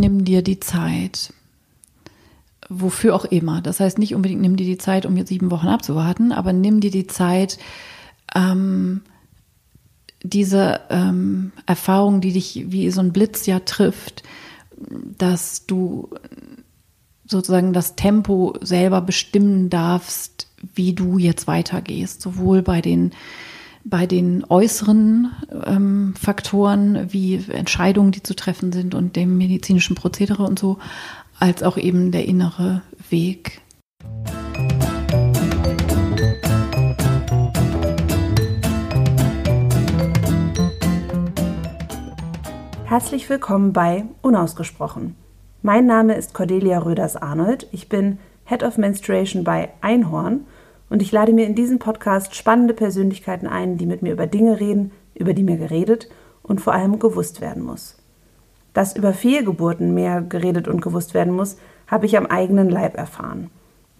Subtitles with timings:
[0.00, 1.32] nimm dir die Zeit.
[2.68, 3.60] Wofür auch immer.
[3.60, 6.80] Das heißt nicht unbedingt, nimm dir die Zeit, um jetzt sieben Wochen abzuwarten, aber nimm
[6.80, 7.58] dir die Zeit,
[8.34, 9.02] ähm,
[10.22, 14.22] diese ähm, Erfahrung, die dich wie so ein Blitz ja trifft,
[15.18, 16.10] dass du
[17.26, 23.12] sozusagen das Tempo selber bestimmen darfst, wie du jetzt weitergehst, sowohl bei den
[23.84, 25.30] bei den äußeren
[25.64, 30.78] ähm, Faktoren wie Entscheidungen, die zu treffen sind und dem medizinischen Prozedere und so,
[31.38, 33.60] als auch eben der innere Weg.
[42.84, 45.14] Herzlich willkommen bei Unausgesprochen.
[45.62, 47.68] Mein Name ist Cordelia Röders-Arnold.
[47.70, 50.44] Ich bin Head of Menstruation bei Einhorn
[50.90, 54.60] und ich lade mir in diesem Podcast spannende Persönlichkeiten ein, die mit mir über Dinge
[54.60, 56.10] reden, über die mir geredet
[56.42, 57.96] und vor allem gewusst werden muss.
[58.74, 63.50] Dass über Fehlgeburten mehr geredet und gewusst werden muss, habe ich am eigenen Leib erfahren.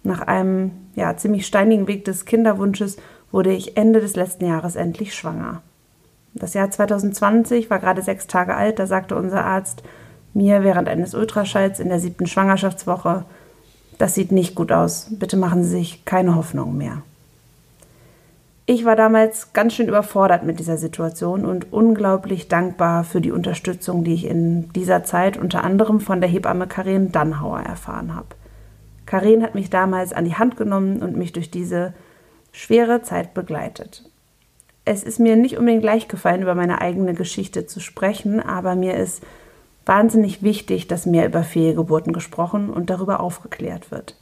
[0.03, 2.97] Nach einem ja, ziemlich steinigen Weg des Kinderwunsches
[3.31, 5.61] wurde ich Ende des letzten Jahres endlich schwanger.
[6.33, 9.83] Das Jahr 2020 war gerade sechs Tage alt, da sagte unser Arzt
[10.33, 13.25] mir während eines Ultraschalls in der siebten Schwangerschaftswoche,
[13.97, 15.07] das sieht nicht gut aus.
[15.11, 17.03] Bitte machen Sie sich keine Hoffnung mehr.
[18.65, 24.03] Ich war damals ganz schön überfordert mit dieser Situation und unglaublich dankbar für die Unterstützung,
[24.03, 28.27] die ich in dieser Zeit unter anderem von der Hebamme Karen Dannhauer erfahren habe.
[29.05, 31.93] Karen hat mich damals an die Hand genommen und mich durch diese
[32.53, 34.09] schwere Zeit begleitet.
[34.85, 38.95] Es ist mir nicht unbedingt leicht gefallen, über meine eigene Geschichte zu sprechen, aber mir
[38.95, 39.21] ist
[39.85, 44.15] wahnsinnig wichtig, dass mehr über Fehlgeburten gesprochen und darüber aufgeklärt wird.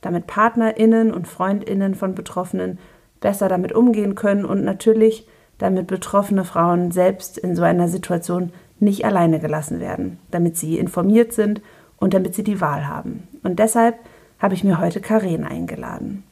[0.00, 2.78] Damit PartnerInnen und FreundInnen von Betroffenen
[3.20, 5.26] besser damit umgehen können und natürlich
[5.58, 11.32] damit betroffene Frauen selbst in so einer Situation nicht alleine gelassen werden, damit sie informiert
[11.32, 11.62] sind
[11.98, 13.26] und damit sie die Wahl haben.
[13.42, 13.96] Und deshalb
[14.38, 16.24] habe ich mir heute Karen eingeladen.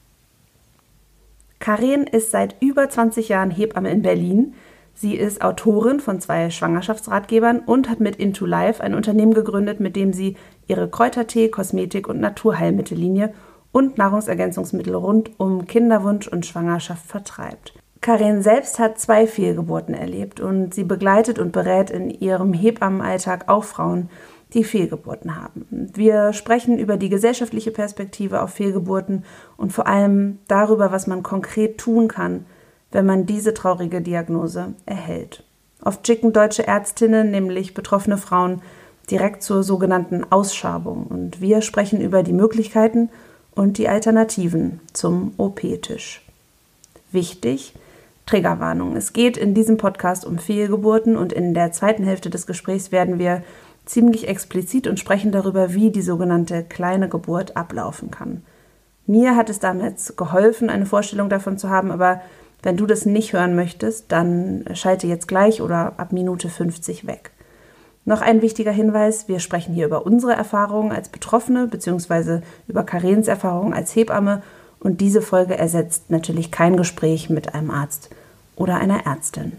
[1.58, 4.54] Karen ist seit über 20 Jahren Hebamme in Berlin,
[4.94, 9.96] Sie ist Autorin von zwei Schwangerschaftsratgebern und hat mit Into Life ein Unternehmen gegründet, mit
[9.96, 10.36] dem sie
[10.68, 13.34] ihre Kräutertee, Kosmetik und Naturheilmittellinie
[13.72, 17.74] und Nahrungsergänzungsmittel rund um Kinderwunsch und Schwangerschaft vertreibt.
[18.00, 23.64] Karin selbst hat zwei Fehlgeburten erlebt und sie begleitet und berät in ihrem Hebammenalltag auch
[23.64, 24.10] Frauen,
[24.52, 25.66] die Fehlgeburten haben.
[25.70, 29.24] Wir sprechen über die gesellschaftliche Perspektive auf Fehlgeburten
[29.56, 32.46] und vor allem darüber, was man konkret tun kann,
[32.94, 35.42] wenn man diese traurige Diagnose erhält.
[35.84, 38.62] Oft schicken deutsche Ärztinnen nämlich betroffene Frauen
[39.10, 43.10] direkt zur sogenannten Ausschabung und wir sprechen über die Möglichkeiten
[43.54, 46.22] und die Alternativen zum OP-Tisch.
[47.10, 47.74] Wichtig,
[48.26, 48.96] Triggerwarnung.
[48.96, 53.18] Es geht in diesem Podcast um Fehlgeburten und in der zweiten Hälfte des Gesprächs werden
[53.18, 53.42] wir
[53.86, 58.42] ziemlich explizit und sprechen darüber, wie die sogenannte kleine Geburt ablaufen kann.
[59.06, 62.22] Mir hat es damals geholfen, eine Vorstellung davon zu haben, aber
[62.64, 67.30] wenn du das nicht hören möchtest, dann schalte jetzt gleich oder ab Minute 50 weg.
[68.06, 72.40] Noch ein wichtiger Hinweis, wir sprechen hier über unsere Erfahrungen als Betroffene bzw.
[72.66, 74.42] über Karens Erfahrungen als Hebamme
[74.80, 78.08] und diese Folge ersetzt natürlich kein Gespräch mit einem Arzt
[78.56, 79.52] oder einer Ärztin.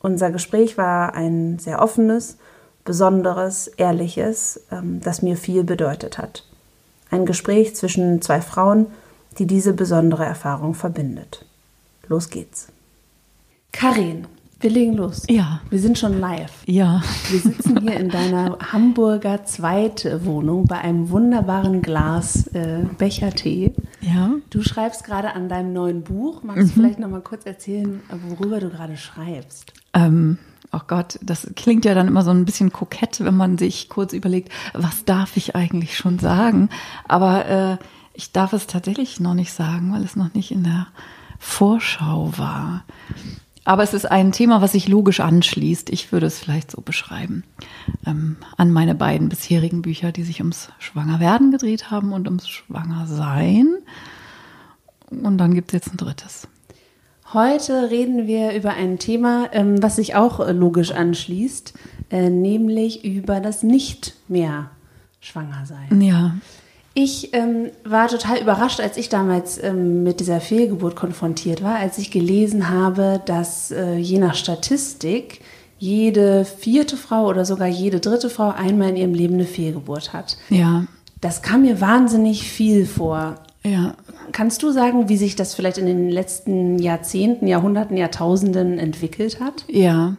[0.00, 2.38] Unser Gespräch war ein sehr offenes,
[2.84, 6.44] besonderes, ehrliches, ähm, das mir viel bedeutet hat.
[7.10, 8.86] Ein Gespräch zwischen zwei Frauen,
[9.38, 11.44] die diese besondere Erfahrung verbindet.
[12.08, 12.68] Los geht's.
[13.70, 14.26] Karin,
[14.60, 15.24] wir legen los.
[15.28, 15.60] Ja.
[15.70, 16.52] Wir sind schon live.
[16.66, 17.02] Ja.
[17.30, 23.72] Wir sitzen hier in deiner Hamburger Zweitwohnung bei einem wunderbaren Glas äh, Bechertee.
[24.00, 24.32] Ja.
[24.50, 26.42] Du schreibst gerade an deinem neuen Buch.
[26.42, 26.66] Magst mhm.
[26.66, 29.74] du vielleicht noch mal kurz erzählen, worüber du gerade schreibst?
[29.92, 30.38] Ähm,
[30.72, 34.12] oh Gott, das klingt ja dann immer so ein bisschen kokett, wenn man sich kurz
[34.14, 36.70] überlegt, was darf ich eigentlich schon sagen?
[37.06, 37.76] Aber äh,
[38.14, 40.88] ich darf es tatsächlich noch nicht sagen, weil es noch nicht in der
[41.38, 42.84] Vorschau war.
[43.64, 45.90] Aber es ist ein Thema, was sich logisch anschließt.
[45.90, 47.44] Ich würde es vielleicht so beschreiben.
[48.06, 53.76] Ähm, an meine beiden bisherigen Bücher, die sich ums Schwangerwerden gedreht haben und ums Schwangersein.
[55.10, 56.48] Und dann gibt es jetzt ein drittes.
[57.34, 61.74] Heute reden wir über ein Thema, ähm, was sich auch äh, logisch anschließt,
[62.10, 64.70] äh, nämlich über das Nicht mehr
[65.20, 66.00] Schwangersein.
[66.00, 66.36] Ja.
[67.00, 71.96] Ich ähm, war total überrascht, als ich damals ähm, mit dieser Fehlgeburt konfrontiert war, als
[71.96, 75.40] ich gelesen habe, dass äh, je nach Statistik
[75.78, 80.38] jede vierte Frau oder sogar jede dritte Frau einmal in ihrem Leben eine Fehlgeburt hat.
[80.48, 80.86] Ja.
[81.20, 83.36] Das kam mir wahnsinnig viel vor.
[83.62, 83.94] Ja.
[84.32, 89.64] Kannst du sagen, wie sich das vielleicht in den letzten Jahrzehnten, Jahrhunderten, Jahrtausenden entwickelt hat?
[89.68, 90.16] Ja.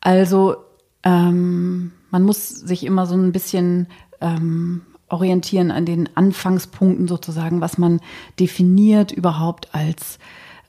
[0.00, 0.56] Also
[1.04, 3.86] ähm, man muss sich immer so ein bisschen
[4.20, 8.00] ähm, orientieren an den Anfangspunkten sozusagen, was man
[8.40, 10.18] definiert überhaupt als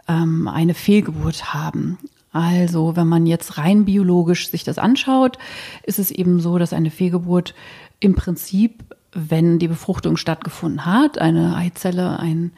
[0.07, 1.97] ähm, eine Fehlgeburt haben.
[2.31, 5.37] Also, wenn man jetzt rein biologisch sich das anschaut,
[5.83, 7.55] ist es eben so, dass eine Fehlgeburt
[7.99, 12.51] im Prinzip, wenn die Befruchtung stattgefunden hat, eine Eizelle, ein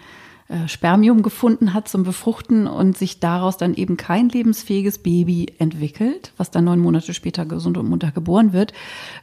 [0.49, 6.33] äh, Spermium gefunden hat zum Befruchten und sich daraus dann eben kein lebensfähiges Baby entwickelt,
[6.37, 8.73] was dann neun Monate später gesund und munter geboren wird,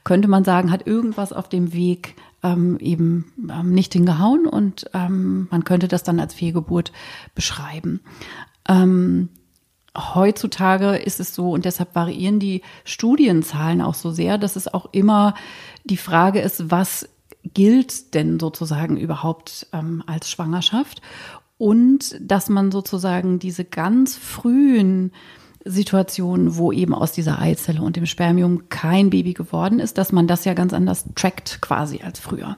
[0.04, 2.14] könnte man sagen, hat irgendwas auf dem Weg
[2.46, 6.92] ähm, eben ähm, nicht hingehauen und ähm, man könnte das dann als Fehlgeburt
[7.34, 8.00] beschreiben.
[8.68, 9.28] Ähm,
[9.96, 14.86] heutzutage ist es so und deshalb variieren die Studienzahlen auch so sehr, dass es auch
[14.92, 15.34] immer
[15.84, 17.08] die Frage ist, was
[17.54, 21.00] gilt denn sozusagen überhaupt ähm, als Schwangerschaft
[21.58, 25.12] und dass man sozusagen diese ganz frühen
[25.66, 30.26] Situationen, wo eben aus dieser Eizelle und dem Spermium kein Baby geworden ist, dass man
[30.26, 32.56] das ja ganz anders trackt quasi als früher.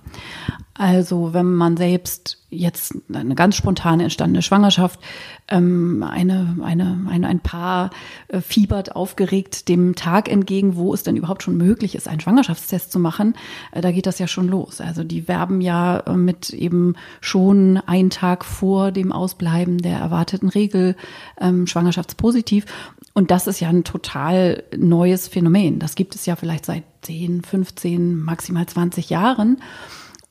[0.78, 5.00] Also wenn man selbst jetzt eine ganz spontane entstandene Schwangerschaft,
[5.48, 7.90] ähm, eine, eine, eine, ein Paar
[8.28, 12.92] äh, fiebert aufgeregt dem Tag entgegen, wo es denn überhaupt schon möglich ist, einen Schwangerschaftstest
[12.92, 13.34] zu machen,
[13.72, 14.80] äh, da geht das ja schon los.
[14.80, 20.48] Also die werben ja äh, mit eben schon einen Tag vor dem Ausbleiben der erwarteten
[20.48, 20.94] Regel
[21.40, 22.66] ähm, schwangerschaftspositiv.
[23.14, 25.80] Und das ist ja ein total neues Phänomen.
[25.80, 29.58] Das gibt es ja vielleicht seit 10, 15, maximal 20 Jahren.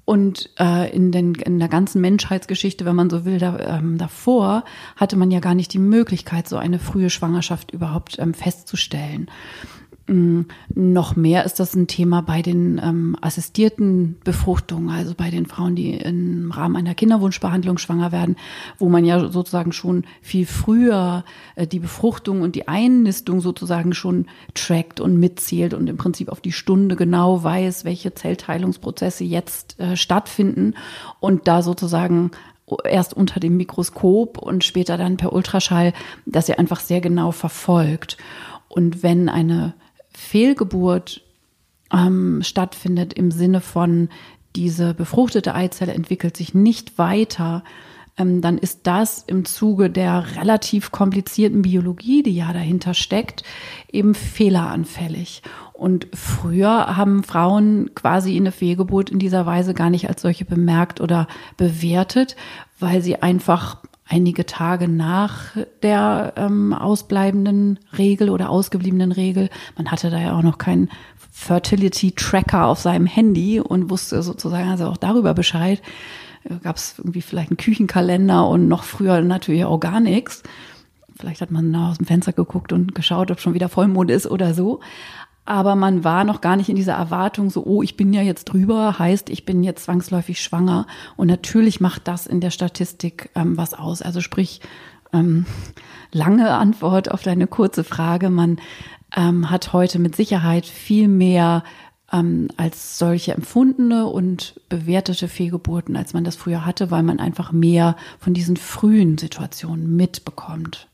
[0.08, 4.64] Und äh, in, den, in der ganzen Menschheitsgeschichte, wenn man so will, da, ähm, davor
[4.96, 9.30] hatte man ja gar nicht die Möglichkeit, so eine frühe Schwangerschaft überhaupt ähm, festzustellen.
[10.08, 10.44] Mm,
[10.74, 15.76] noch mehr ist das ein Thema bei den ähm, assistierten Befruchtungen, also bei den Frauen,
[15.76, 18.38] die im Rahmen einer Kinderwunschbehandlung schwanger werden,
[18.80, 21.26] wo man ja sozusagen schon viel früher
[21.56, 26.40] äh, die Befruchtung und die Einnistung sozusagen schon trackt und mitzählt und im Prinzip auf
[26.40, 30.74] die Stunde genau weiß, welche Zellteilungsprozesse jetzt äh, stattfinden
[31.20, 32.32] und da sozusagen
[32.86, 35.92] erst unter dem Mikroskop und später dann per Ultraschall,
[36.26, 38.18] dass er einfach sehr genau verfolgt.
[38.70, 39.74] Und wenn eine
[40.18, 41.22] Fehlgeburt
[41.94, 44.10] ähm, stattfindet im Sinne von
[44.56, 47.64] diese befruchtete Eizelle entwickelt sich nicht weiter,
[48.18, 53.44] ähm, dann ist das im Zuge der relativ komplizierten Biologie, die ja dahinter steckt,
[53.92, 55.44] eben fehleranfällig.
[55.72, 61.00] Und früher haben Frauen quasi eine Fehlgeburt in dieser Weise gar nicht als solche bemerkt
[61.00, 61.28] oder
[61.58, 62.36] bewertet,
[62.80, 69.50] weil sie einfach einige Tage nach der ähm, ausbleibenden Regel oder ausgebliebenen Regel.
[69.76, 70.90] Man hatte da ja auch noch keinen
[71.32, 75.82] Fertility Tracker auf seinem Handy und wusste sozusagen also auch darüber Bescheid.
[76.64, 80.44] Gab es irgendwie vielleicht einen Küchenkalender und noch früher natürlich auch gar nichts.
[81.20, 84.54] Vielleicht hat man aus dem Fenster geguckt und geschaut, ob schon wieder Vollmond ist oder
[84.54, 84.80] so
[85.48, 88.46] aber man war noch gar nicht in dieser Erwartung, so, oh, ich bin ja jetzt
[88.46, 90.88] drüber, heißt, ich bin jetzt zwangsläufig schwanger.
[91.16, 94.02] Und natürlich macht das in der Statistik ähm, was aus.
[94.02, 94.60] Also sprich,
[95.14, 95.46] ähm,
[96.12, 98.30] lange Antwort auf deine kurze Frage.
[98.30, 98.58] Man
[99.16, 101.64] ähm, hat heute mit Sicherheit viel mehr
[102.12, 107.54] ähm, als solche empfundene und bewertete Fehlgeburten, als man das früher hatte, weil man einfach
[107.54, 110.88] mehr von diesen frühen Situationen mitbekommt.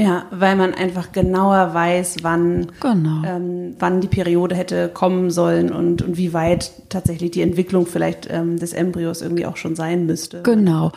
[0.00, 3.22] Ja, weil man einfach genauer weiß, wann, genau.
[3.26, 8.28] ähm, wann die Periode hätte kommen sollen und, und wie weit tatsächlich die Entwicklung vielleicht
[8.30, 10.42] ähm, des Embryos irgendwie auch schon sein müsste.
[10.42, 10.92] Genau.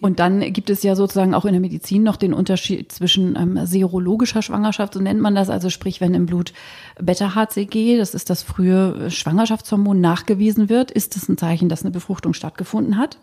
[0.00, 3.66] Und dann gibt es ja sozusagen auch in der Medizin noch den Unterschied zwischen ähm,
[3.66, 6.52] serologischer Schwangerschaft, so nennt man das, also sprich, wenn im Blut
[7.00, 12.34] Beta-HCG, das ist das frühe Schwangerschaftshormon, nachgewiesen wird, ist es ein Zeichen, dass eine Befruchtung
[12.34, 13.16] stattgefunden hat.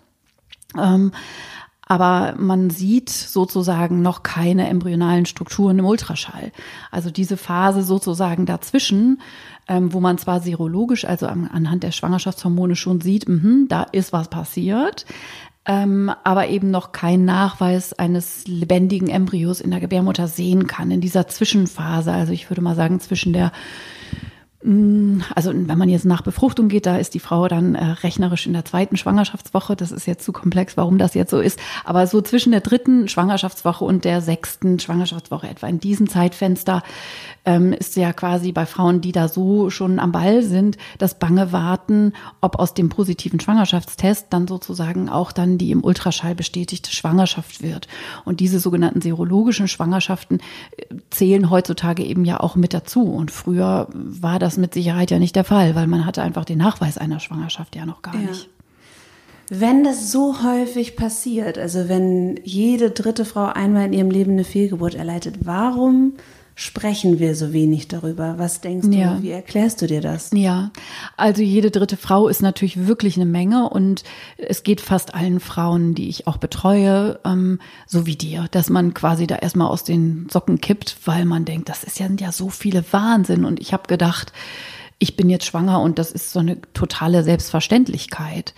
[0.76, 1.12] Ähm,
[1.94, 6.52] aber man sieht sozusagen noch keine embryonalen Strukturen im Ultraschall.
[6.90, 9.22] Also diese Phase sozusagen dazwischen,
[9.68, 14.12] ähm, wo man zwar serologisch, also an, anhand der Schwangerschaftshormone schon sieht, mh, da ist
[14.12, 15.06] was passiert,
[15.68, 21.00] ähm, aber eben noch kein Nachweis eines lebendigen Embryos in der Gebärmutter sehen kann in
[21.00, 22.12] dieser Zwischenphase.
[22.12, 23.52] Also ich würde mal sagen zwischen der
[24.64, 28.54] also wenn man jetzt nach Befruchtung geht, da ist die Frau dann äh, rechnerisch in
[28.54, 29.76] der zweiten Schwangerschaftswoche.
[29.76, 31.60] Das ist jetzt zu komplex, warum das jetzt so ist.
[31.84, 36.82] Aber so zwischen der dritten Schwangerschaftswoche und der sechsten Schwangerschaftswoche, etwa in diesem Zeitfenster,
[37.46, 41.52] ähm, ist ja quasi bei Frauen, die da so schon am Ball sind, das bange
[41.52, 47.62] Warten, ob aus dem positiven Schwangerschaftstest dann sozusagen auch dann die im Ultraschall bestätigte Schwangerschaft
[47.62, 47.88] wird.
[48.26, 50.40] Und diese sogenannten serologischen Schwangerschaften
[50.78, 53.04] äh, zählen heutzutage eben ja auch mit dazu.
[53.04, 56.60] Und früher war das mit Sicherheit ja nicht der Fall, weil man hatte einfach den
[56.60, 58.22] Nachweis einer Schwangerschaft ja noch gar ja.
[58.22, 58.50] nicht.
[59.50, 64.46] Wenn das so häufig passiert, also wenn jede dritte Frau einmal in ihrem Leben eine
[64.46, 66.14] Fehlgeburt erleidet, warum
[66.56, 68.36] sprechen wir so wenig darüber?
[68.38, 69.18] Was denkst du, Ja.
[69.22, 70.30] wie erklärst du dir das?
[70.34, 70.72] Ja,
[71.18, 74.04] also jede dritte Frau ist natürlich wirklich eine Menge und
[74.38, 78.94] es geht fast allen Frauen, die ich auch betreue, ähm, so wie dir, dass man
[78.94, 82.32] quasi da erstmal aus den Socken kippt, weil man denkt, das ist ja, sind ja
[82.32, 84.32] so viele Wahnsinn und ich habe gedacht,
[85.00, 88.54] ich bin jetzt schwanger und das ist so eine totale Selbstverständlichkeit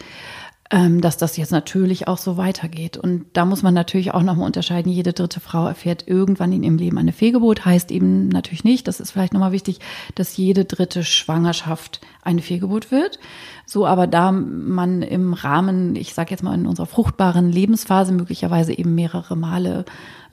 [0.70, 2.98] dass das jetzt natürlich auch so weitergeht.
[2.98, 4.92] Und da muss man natürlich auch nochmal unterscheiden.
[4.92, 7.66] Jede dritte Frau erfährt irgendwann in ihrem Leben eine Fehlgeburt.
[7.66, 9.80] Heißt eben natürlich nicht, das ist vielleicht nochmal wichtig,
[10.16, 13.20] dass jede dritte Schwangerschaft eine Fehlgeburt wird.
[13.68, 18.76] So, aber da man im Rahmen, ich sage jetzt mal in unserer fruchtbaren Lebensphase möglicherweise
[18.76, 19.86] eben mehrere Male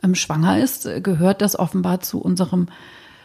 [0.02, 2.68] ähm, schwanger ist, gehört das offenbar zu unserem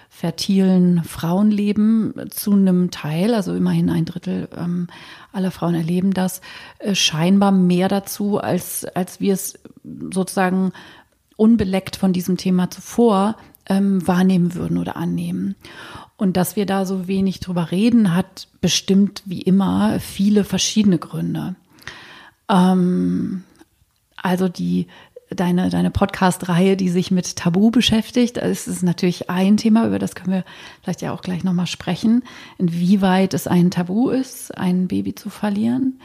[0.09, 4.87] fertilen Frauenleben zu einem Teil, also immerhin ein Drittel ähm,
[5.31, 6.41] aller Frauen erleben das,
[6.79, 10.71] äh, scheinbar mehr dazu, als, als wir es sozusagen
[11.35, 13.35] unbeleckt von diesem Thema zuvor
[13.69, 15.55] ähm, wahrnehmen würden oder annehmen.
[16.17, 21.55] Und dass wir da so wenig drüber reden, hat bestimmt wie immer viele verschiedene Gründe.
[22.49, 23.43] Ähm,
[24.15, 24.87] also die
[25.29, 28.37] deine, deine Podcast-Reihe, die sich mit Tabu beschäftigt.
[28.37, 30.43] Das ist natürlich ein Thema, über das können wir
[30.81, 32.23] vielleicht ja auch gleich nochmal sprechen,
[32.57, 35.99] inwieweit es ein Tabu ist, ein Baby zu verlieren.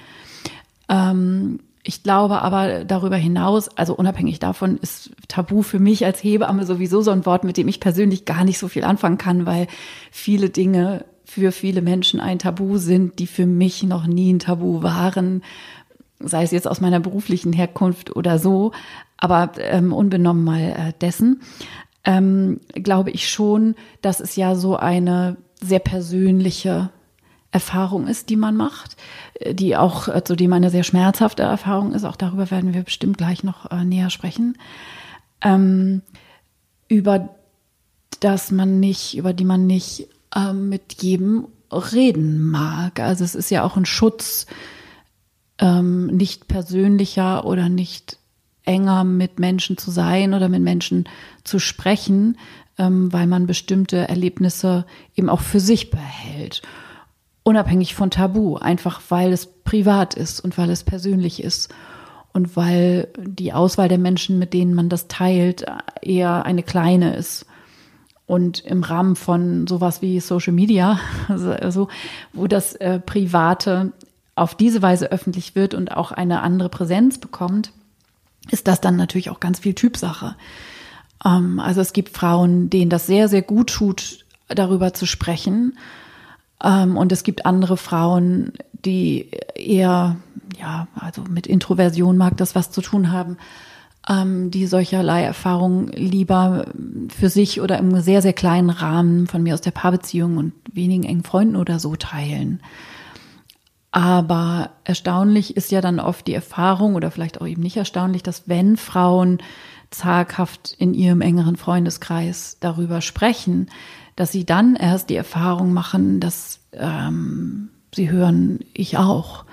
[0.89, 6.65] Ähm, ich glaube aber darüber hinaus, also unabhängig davon, ist Tabu für mich als Hebamme
[6.65, 9.67] sowieso so ein Wort, mit dem ich persönlich gar nicht so viel anfangen kann, weil
[10.13, 14.83] viele Dinge für viele Menschen ein Tabu sind, die für mich noch nie ein Tabu
[14.83, 15.43] waren,
[16.21, 18.73] sei es jetzt aus meiner beruflichen Herkunft oder so,
[19.23, 21.43] aber ähm, unbenommen mal äh, dessen,
[22.03, 26.91] ähm, glaube ich schon, dass es ja so eine sehr persönliche
[27.53, 28.97] Erfahrung ist, die man macht,
[29.35, 32.03] äh, die auch äh, zudem eine sehr schmerzhafte Erfahrung ist.
[32.03, 34.59] Auch darüber werden wir bestimmt gleich noch äh, näher sprechen.
[35.41, 36.03] Ähm,
[36.89, 37.29] über
[38.19, 42.99] das man nicht, über die man nicht ähm, mit jedem reden mag.
[42.99, 44.47] Also es ist ja auch ein Schutz
[45.61, 48.19] ähm, nicht persönlicher oder nicht
[48.65, 51.09] enger mit Menschen zu sein oder mit Menschen
[51.45, 52.39] zu sprechen,
[52.79, 56.63] ähm, weil man bestimmte Erlebnisse eben auch für sich behält.
[57.43, 61.75] Unabhängig von Tabu, einfach weil es privat ist und weil es persönlich ist
[62.33, 65.65] und weil die Auswahl der Menschen, mit denen man das teilt,
[66.01, 67.47] eher eine kleine ist.
[68.27, 71.89] Und im Rahmen von sowas wie Social Media, also,
[72.33, 73.93] wo das äh, Private
[74.35, 77.73] auf diese Weise öffentlich wird und auch eine andere Präsenz bekommt,
[78.51, 80.37] ist das dann natürlich auch ganz viel Typsache.
[81.25, 85.79] Ähm, also es gibt Frauen, denen das sehr, sehr gut tut, darüber zu sprechen.
[86.63, 88.53] Ähm, und es gibt andere Frauen,
[88.85, 90.17] die eher,
[90.59, 93.37] ja, also mit Introversion mag das was zu tun haben,
[94.09, 96.67] ähm, die solcherlei Erfahrungen lieber
[97.09, 101.05] für sich oder im sehr, sehr kleinen Rahmen von mir aus der Paarbeziehung und wenigen
[101.05, 102.61] engen Freunden oder so teilen.
[103.93, 108.49] Aber erstaunlich ist ja dann oft die Erfahrung oder vielleicht auch eben nicht erstaunlich, dass
[108.49, 109.39] wenn Frauen
[109.91, 113.69] zaghaft in ihrem engeren Freundeskreis darüber sprechen,
[114.17, 119.45] dass sie dann erst die Erfahrung machen, dass ähm, sie hören, ich auch.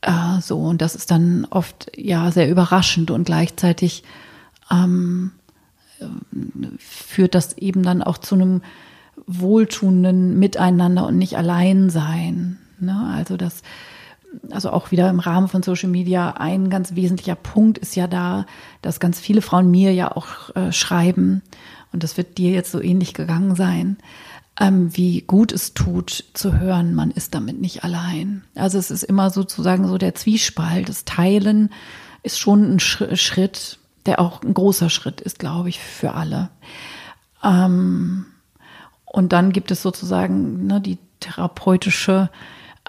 [0.00, 4.04] Äh, so, und das ist dann oft ja sehr überraschend und gleichzeitig
[4.70, 5.32] ähm,
[6.78, 8.62] führt das eben dann auch zu einem
[9.26, 12.58] wohltuenden Miteinander und nicht Alleinsein.
[12.80, 13.12] Ne?
[13.14, 13.62] Also das,
[14.50, 18.46] also auch wieder im Rahmen von Social Media ein ganz wesentlicher Punkt ist ja da,
[18.82, 21.42] dass ganz viele Frauen mir ja auch äh, schreiben
[21.92, 23.96] und das wird dir jetzt so ähnlich gegangen sein,
[24.58, 28.44] ähm, wie gut es tut zu hören, man ist damit nicht allein.
[28.54, 31.70] Also es ist immer sozusagen so der Zwiespalt, das Teilen
[32.22, 36.50] ist schon ein Schritt, der auch ein großer Schritt ist, glaube ich, für alle.
[37.42, 38.26] Ähm,
[39.06, 42.30] und dann gibt es sozusagen ne, die therapeutische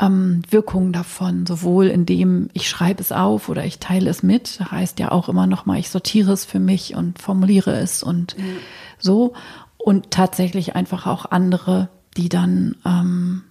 [0.02, 5.00] ähm, Wirkung davon, sowohl indem ich schreibe es auf oder ich teile es mit, heißt
[5.00, 8.58] ja auch immer noch mal, ich sortiere es für mich und formuliere es und mhm.
[8.98, 9.34] so
[9.78, 13.44] und tatsächlich einfach auch andere, die dann ähm,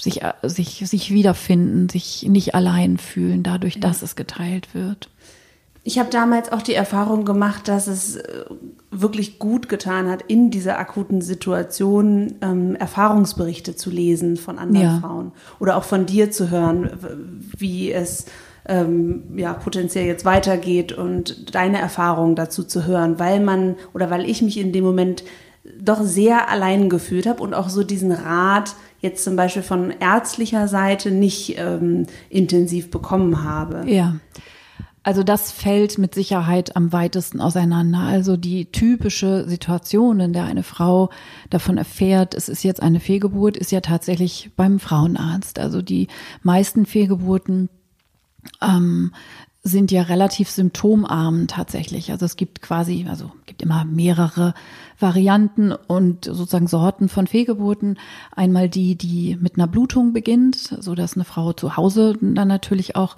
[0.00, 5.08] sich, äh, sich, sich wiederfinden, sich nicht allein fühlen, dadurch, dass es geteilt wird.
[5.84, 8.44] Ich habe damals auch die Erfahrung gemacht, dass es äh,
[8.90, 14.98] wirklich gut getan hat, in dieser akuten Situation ähm, Erfahrungsberichte zu lesen von anderen ja.
[15.00, 16.90] Frauen oder auch von dir zu hören,
[17.56, 18.26] wie es
[18.66, 24.28] ähm, ja potenziell jetzt weitergeht und deine Erfahrungen dazu zu hören, weil man oder weil
[24.28, 25.24] ich mich in dem Moment
[25.80, 30.68] doch sehr allein gefühlt habe und auch so diesen Rat jetzt zum Beispiel von ärztlicher
[30.68, 33.82] Seite nicht ähm, intensiv bekommen habe.
[33.90, 34.16] Ja.
[35.04, 38.00] Also das fällt mit Sicherheit am weitesten auseinander.
[38.00, 41.10] Also die typische Situation, in der eine Frau
[41.50, 45.58] davon erfährt, es ist jetzt eine Fehlgeburt, ist ja tatsächlich beim Frauenarzt.
[45.58, 46.06] Also die
[46.42, 47.68] meisten Fehlgeburten
[48.60, 49.12] ähm,
[49.64, 52.10] sind ja relativ symptomarm tatsächlich.
[52.10, 54.54] Also es gibt quasi, also gibt immer mehrere
[54.98, 57.98] Varianten und sozusagen Sorten von Fehlgeburten.
[58.34, 62.96] Einmal die, die mit einer Blutung beginnt, so dass eine Frau zu Hause dann natürlich
[62.96, 63.16] auch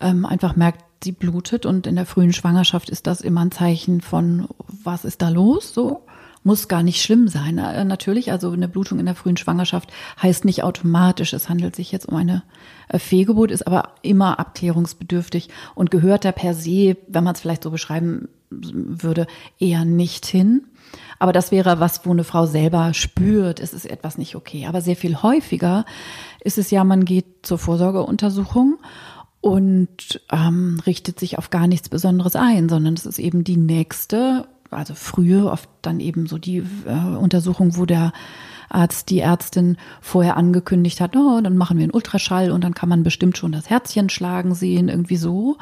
[0.00, 4.00] ähm, einfach merkt, sie blutet und in der frühen Schwangerschaft ist das immer ein Zeichen
[4.00, 5.72] von, was ist da los?
[5.72, 6.04] So
[6.42, 7.58] muss gar nicht schlimm sein.
[7.58, 11.92] Äh, natürlich, also eine Blutung in der frühen Schwangerschaft heißt nicht automatisch, es handelt sich
[11.92, 12.42] jetzt um eine
[12.88, 17.62] äh, Fehlgeburt, ist aber immer abklärungsbedürftig und gehört da per se, wenn man es vielleicht
[17.62, 19.26] so beschreiben würde,
[19.58, 20.66] eher nicht hin.
[21.18, 24.66] Aber das wäre was, wo eine Frau selber spürt, es ist etwas nicht okay.
[24.66, 25.84] Aber sehr viel häufiger
[26.40, 28.78] ist es ja, man geht zur Vorsorgeuntersuchung
[29.46, 34.48] und ähm, richtet sich auf gar nichts Besonderes ein, sondern es ist eben die nächste,
[34.72, 38.12] also frühe, oft dann eben so die äh, Untersuchung, wo der
[38.68, 42.88] Arzt, die Ärztin vorher angekündigt hat, oh, dann machen wir einen Ultraschall und dann kann
[42.88, 45.58] man bestimmt schon das Herzchen schlagen sehen, irgendwie so.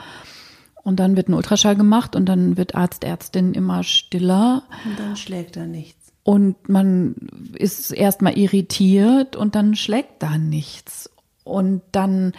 [0.83, 4.63] Und dann wird ein Ultraschall gemacht und dann wird Arzt, Ärztin immer stiller.
[4.87, 6.11] Und dann schlägt da nichts.
[6.23, 7.17] Und man
[7.55, 11.11] ist erstmal irritiert und dann schlägt da nichts.
[11.45, 12.33] Und dann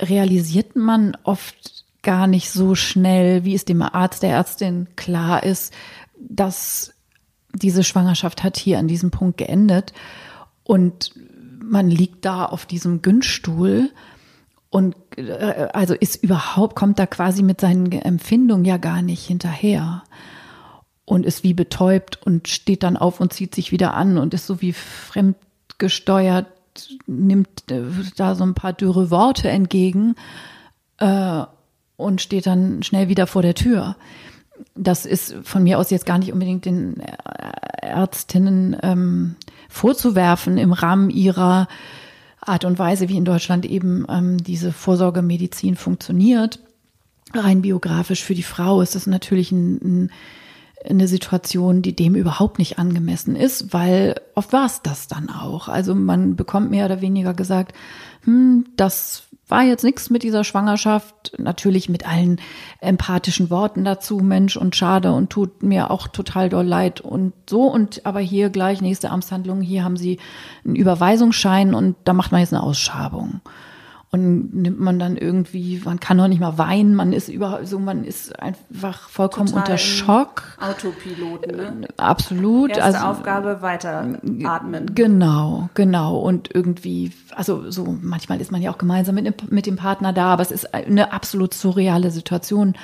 [0.00, 5.72] realisiert man oft gar nicht so schnell, wie es dem Arzt, der Ärztin klar ist,
[6.18, 6.92] dass
[7.52, 9.92] diese Schwangerschaft hat hier an diesem Punkt geendet.
[10.64, 11.12] Und
[11.62, 13.90] man liegt da auf diesem Günststuhl
[14.70, 20.02] und äh, also ist überhaupt, kommt da quasi mit seinen Empfindungen ja gar nicht hinterher
[21.04, 24.46] und ist wie betäubt und steht dann auf und zieht sich wieder an und ist
[24.46, 26.46] so wie fremdgesteuert
[27.06, 27.82] nimmt äh,
[28.16, 30.14] da so ein paar dürre Worte entgegen
[30.98, 31.42] äh,
[31.96, 33.96] und steht dann schnell wieder vor der Tür.
[34.74, 37.00] Das ist von mir aus jetzt gar nicht unbedingt den
[37.80, 39.36] Ärztinnen ähm,
[39.68, 41.68] vorzuwerfen im Rahmen ihrer
[42.40, 46.60] Art und Weise, wie in Deutschland eben ähm, diese Vorsorgemedizin funktioniert.
[47.34, 50.10] Rein biografisch für die Frau ist das natürlich ein, ein
[50.84, 55.68] eine Situation, die dem überhaupt nicht angemessen ist, weil oft war es das dann auch.
[55.68, 57.74] Also man bekommt mehr oder weniger gesagt,
[58.24, 62.38] hm, das war jetzt nichts mit dieser Schwangerschaft, natürlich mit allen
[62.80, 67.62] empathischen Worten dazu, Mensch und schade und tut mir auch total doll leid und so.
[67.62, 70.18] Und aber hier gleich nächste Amtshandlung, hier haben Sie
[70.64, 73.40] einen Überweisungsschein und da macht man jetzt eine Ausschabung
[74.10, 77.78] und nimmt man dann irgendwie, man kann noch nicht mal weinen, man ist überhaupt so,
[77.78, 80.56] man ist einfach vollkommen Total unter Schock.
[80.58, 81.88] Autopiloten, ne?
[81.98, 82.70] Absolut.
[82.70, 84.94] Erste also, Aufgabe, weiter atmen.
[84.94, 86.18] Genau, genau.
[86.18, 90.32] Und irgendwie, also so, manchmal ist man ja auch gemeinsam mit, mit dem Partner da,
[90.32, 92.74] aber es ist eine absolut surreale Situation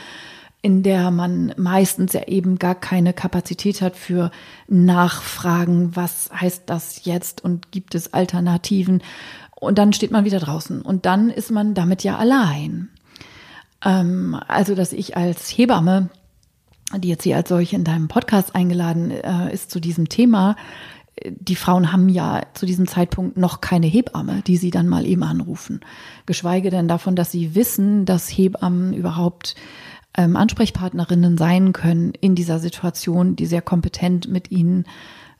[0.64, 4.30] in der man meistens ja eben gar keine Kapazität hat für
[4.66, 9.02] Nachfragen, was heißt das jetzt und gibt es Alternativen?
[9.64, 12.90] Und dann steht man wieder draußen und dann ist man damit ja allein.
[13.84, 16.08] Ähm, also, dass ich als Hebamme,
[16.96, 20.56] die jetzt hier als solche in deinem Podcast eingeladen äh, ist zu diesem Thema,
[21.22, 25.22] die Frauen haben ja zu diesem Zeitpunkt noch keine Hebamme, die sie dann mal eben
[25.22, 25.80] anrufen.
[26.26, 29.54] Geschweige denn davon, dass sie wissen, dass Hebammen überhaupt
[30.16, 34.86] ähm, Ansprechpartnerinnen sein können in dieser Situation, die sehr kompetent mit ihnen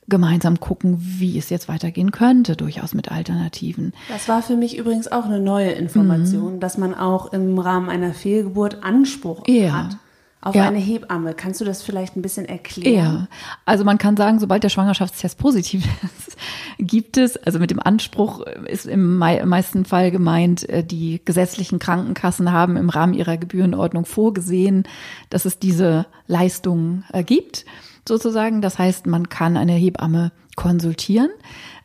[0.07, 3.93] gemeinsam gucken, wie es jetzt weitergehen könnte, durchaus mit Alternativen.
[4.09, 6.59] Das war für mich übrigens auch eine neue Information, mhm.
[6.59, 9.85] dass man auch im Rahmen einer Fehlgeburt Anspruch ja.
[9.85, 9.97] hat
[10.45, 10.67] auf ja.
[10.67, 11.33] eine Hebamme.
[11.33, 12.93] Kannst du das vielleicht ein bisschen erklären?
[12.93, 13.27] Ja,
[13.65, 16.37] also man kann sagen, sobald der Schwangerschaftstest positiv ist,
[16.77, 22.51] gibt es, also mit dem Anspruch ist im meisten Fall gemeint, äh, die gesetzlichen Krankenkassen
[22.51, 24.83] haben im Rahmen ihrer Gebührenordnung vorgesehen,
[25.31, 27.65] dass es diese Leistungen äh, gibt
[28.07, 28.61] sozusagen.
[28.61, 31.29] Das heißt, man kann eine Hebamme konsultieren.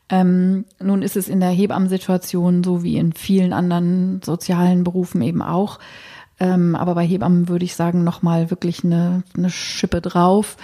[0.09, 5.43] Ähm, nun ist es in der Hebammensituation so wie in vielen anderen sozialen Berufen eben
[5.43, 5.79] auch.
[6.41, 10.57] Ähm, aber bei Hebammen würde ich sagen, nochmal wirklich eine, eine Schippe drauf,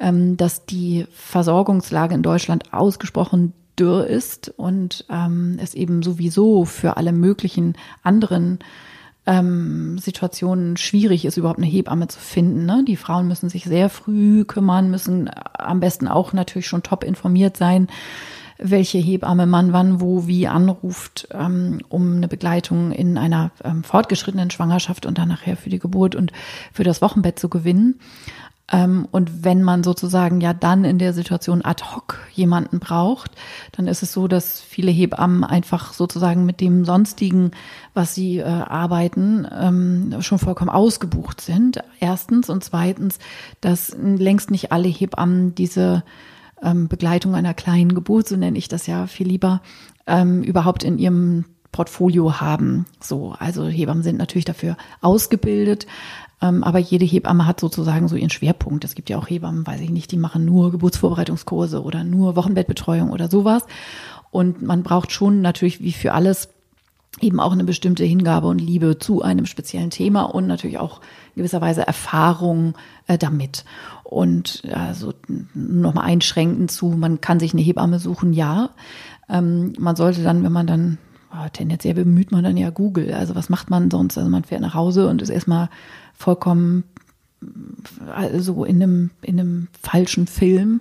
[0.00, 6.96] ähm, dass die Versorgungslage in Deutschland ausgesprochen dürr ist und ähm, es eben sowieso für
[6.96, 8.58] alle möglichen anderen
[9.28, 12.64] ähm, Situationen schwierig ist, überhaupt eine Hebamme zu finden.
[12.64, 12.82] Ne?
[12.88, 17.58] Die Frauen müssen sich sehr früh kümmern, müssen am besten auch natürlich schon top informiert
[17.58, 17.88] sein,
[18.56, 24.50] welche Hebamme man wann, wo, wie anruft, ähm, um eine Begleitung in einer ähm, fortgeschrittenen
[24.50, 26.32] Schwangerschaft und dann nachher für die Geburt und
[26.72, 28.00] für das Wochenbett zu gewinnen.
[28.70, 33.30] Ähm, und wenn man sozusagen ja dann in der Situation ad hoc jemanden braucht,
[33.72, 37.52] dann ist es so, dass viele Hebammen einfach sozusagen mit dem sonstigen,
[37.94, 41.80] was sie äh, arbeiten, ähm, schon vollkommen ausgebucht sind.
[41.98, 43.18] Erstens und zweitens,
[43.60, 46.04] dass längst nicht alle Hebammen diese
[46.62, 49.62] ähm, Begleitung einer kleinen Geburt, so nenne ich das ja viel lieber,
[50.06, 52.86] ähm, überhaupt in ihrem Portfolio haben.
[53.00, 55.86] So, also Hebammen sind natürlich dafür ausgebildet,
[56.40, 58.84] aber jede Hebamme hat sozusagen so ihren Schwerpunkt.
[58.84, 63.10] Es gibt ja auch Hebammen, weiß ich nicht, die machen nur Geburtsvorbereitungskurse oder nur Wochenbettbetreuung
[63.10, 63.64] oder sowas.
[64.30, 66.48] Und man braucht schon natürlich wie für alles
[67.20, 71.00] eben auch eine bestimmte Hingabe und Liebe zu einem speziellen Thema und natürlich auch
[71.34, 72.74] gewisserweise Erfahrung
[73.08, 73.64] äh, damit.
[74.04, 75.14] Und also
[75.54, 78.70] nochmal einschränken zu, man kann sich eine Hebamme suchen, ja.
[79.28, 80.98] Ähm, man sollte dann, wenn man dann
[81.32, 83.12] oh, tendenziell bemüht man dann ja Google.
[83.12, 84.16] Also was macht man sonst?
[84.16, 85.68] Also man fährt nach Hause und ist erstmal
[86.18, 86.84] vollkommen
[88.14, 90.80] also in einem, in einem falschen Film.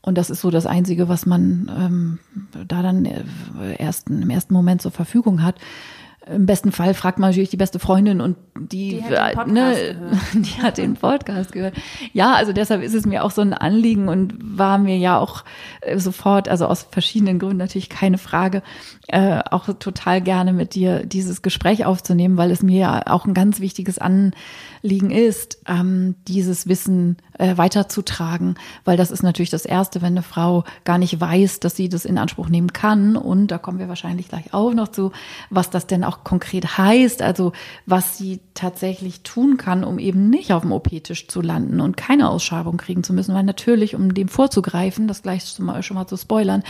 [0.00, 2.18] Und das ist so das Einzige, was man ähm,
[2.66, 3.22] da dann äh,
[3.78, 5.56] erst, im ersten Moment zur Verfügung hat.
[6.26, 9.96] Im besten Fall fragt man natürlich die beste Freundin und die, die, hat, den ne,
[10.34, 11.74] die hat den Podcast gehört.
[12.12, 15.44] Ja, also deshalb ist es mir auch so ein Anliegen und war mir ja auch
[15.80, 18.62] äh, sofort, also aus verschiedenen Gründen natürlich keine Frage,
[19.08, 23.34] äh, auch total gerne mit dir dieses Gespräch aufzunehmen, weil es mir ja auch ein
[23.34, 30.02] ganz wichtiges Anliegen ist, ähm, dieses Wissen äh, weiterzutragen, weil das ist natürlich das Erste,
[30.02, 33.16] wenn eine Frau gar nicht weiß, dass sie das in Anspruch nehmen kann.
[33.16, 35.12] Und da kommen wir wahrscheinlich gleich auch noch zu,
[35.50, 37.52] was das denn auch konkret heißt, also
[37.86, 42.28] was sie tatsächlich tun kann, um eben nicht auf dem OP-Tisch zu landen und keine
[42.28, 46.06] Ausschabung kriegen zu müssen, weil natürlich, um dem vorzugreifen, das gleich schon mal, schon mal
[46.06, 46.62] zu spoilern,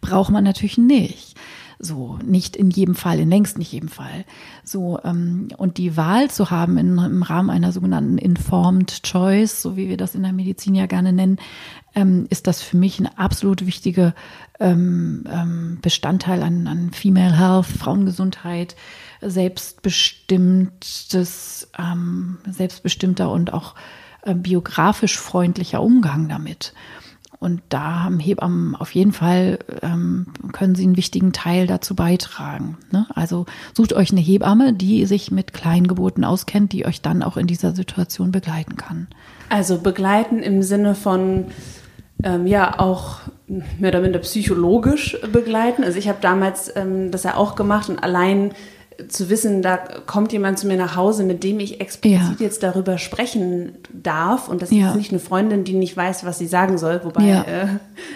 [0.00, 1.36] braucht man natürlich nicht.
[1.82, 4.26] So, nicht in jedem Fall, in längst nicht jedem Fall.
[4.64, 9.78] So, ähm, und die Wahl zu haben in, im Rahmen einer sogenannten Informed Choice, so
[9.78, 11.38] wie wir das in der Medizin ja gerne nennen,
[11.94, 14.14] ähm, ist das für mich eine absolut wichtige
[14.58, 18.76] ähm, ähm, Bestandteil an, an Female Health, Frauengesundheit,
[19.22, 23.74] selbstbestimmtes, ähm, selbstbestimmter und auch
[24.22, 26.74] äh, biografisch freundlicher Umgang damit.
[27.40, 32.76] Und da haben Hebammen auf jeden Fall, ähm, können sie einen wichtigen Teil dazu beitragen.
[32.90, 33.06] Ne?
[33.14, 37.46] Also sucht euch eine Hebamme, die sich mit Kleingeburten auskennt, die euch dann auch in
[37.46, 39.08] dieser Situation begleiten kann.
[39.48, 41.46] Also begleiten im Sinne von
[42.22, 45.82] ähm, ja auch mehr oder minder psychologisch begleiten.
[45.82, 48.52] Also ich habe damals ähm, das ja auch gemacht und allein
[49.08, 52.36] zu wissen, da kommt jemand zu mir nach Hause, mit dem ich explizit ja.
[52.38, 54.48] jetzt darüber sprechen darf.
[54.48, 54.90] Und das ja.
[54.90, 57.42] ist nicht eine Freundin, die nicht weiß, was sie sagen soll, wobei ja.
[57.42, 57.66] äh,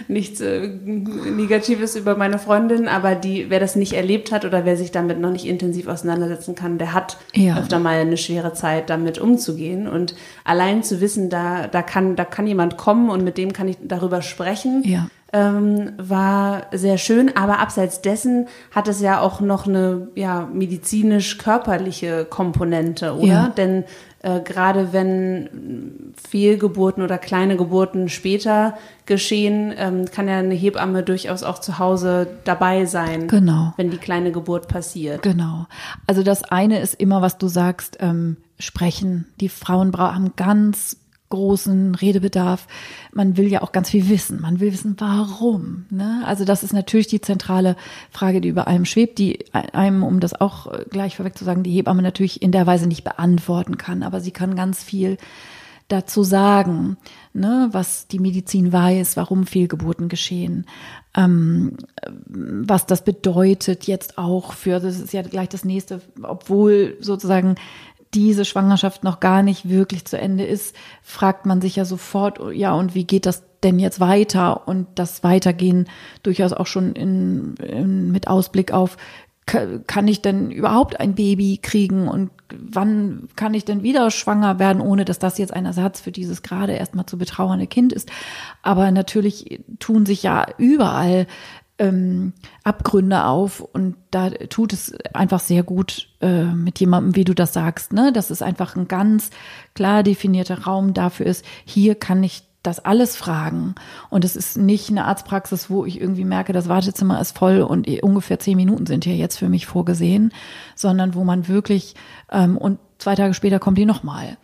[0.09, 4.77] nichts äh, Negatives über meine Freundin, aber die, wer das nicht erlebt hat oder wer
[4.77, 7.19] sich damit noch nicht intensiv auseinandersetzen kann, der hat
[7.57, 9.89] öfter mal eine schwere Zeit, damit umzugehen.
[9.89, 13.69] Und allein zu wissen, da, da kann, da kann jemand kommen und mit dem kann
[13.69, 14.83] ich darüber sprechen.
[14.85, 20.49] Ja ähm, war sehr schön, aber abseits dessen hat es ja auch noch eine ja,
[20.53, 23.27] medizinisch-körperliche Komponente, oder?
[23.27, 23.49] Ja.
[23.49, 23.83] Denn
[24.23, 31.43] äh, gerade wenn Fehlgeburten oder kleine Geburten später geschehen, ähm, kann ja eine Hebamme durchaus
[31.43, 33.75] auch zu Hause dabei sein, genau.
[33.77, 35.23] wenn die kleine Geburt passiert.
[35.23, 35.67] Genau.
[36.07, 39.27] Also das eine ist immer, was du sagst, ähm, sprechen.
[39.41, 40.97] Die Frauen haben ganz
[41.31, 42.67] großen Redebedarf.
[43.13, 44.41] Man will ja auch ganz viel wissen.
[44.41, 45.87] Man will wissen, warum.
[45.91, 46.23] Ne?
[46.27, 47.77] Also das ist natürlich die zentrale
[48.11, 51.73] Frage, die über allem schwebt, die einem, um das auch gleich vorweg zu sagen, die
[51.73, 55.19] Hebamme natürlich in der Weise nicht beantworten kann, aber sie kann ganz viel
[55.89, 56.97] dazu sagen,
[57.35, 60.67] ne, was die Medizin weiß, warum Fehlgeburten geschehen,
[61.15, 61.77] ähm,
[62.27, 67.57] was das bedeutet jetzt auch für, das ist ja gleich das nächste, obwohl sozusagen
[68.15, 72.73] diese Schwangerschaft noch gar nicht wirklich zu Ende ist, fragt man sich ja sofort, ja,
[72.75, 74.69] und wie geht das denn jetzt weiter?
[74.69, 75.89] Und das Weitergehen
[76.23, 78.97] durchaus auch schon in, in mit Ausblick auf,
[79.47, 84.81] kann ich denn überhaupt ein Baby kriegen und wann kann ich denn wieder schwanger werden,
[84.81, 88.11] ohne dass das jetzt ein Ersatz für dieses gerade erstmal zu betrauernde Kind ist.
[88.63, 91.27] Aber natürlich tun sich ja überall
[91.79, 92.33] ähm,
[92.63, 97.53] Abgründe auf und da tut es einfach sehr gut äh, mit jemandem, wie du das
[97.53, 98.13] sagst, ne?
[98.13, 99.31] Dass es einfach ein ganz
[99.75, 103.75] klar definierter Raum dafür ist, hier kann ich das alles fragen.
[104.09, 107.87] Und es ist nicht eine Arztpraxis, wo ich irgendwie merke, das Wartezimmer ist voll und
[108.03, 110.33] ungefähr zehn Minuten sind hier jetzt für mich vorgesehen,
[110.75, 111.95] sondern wo man wirklich,
[112.33, 114.39] ähm, und zwei Tage später kommt die nochmal.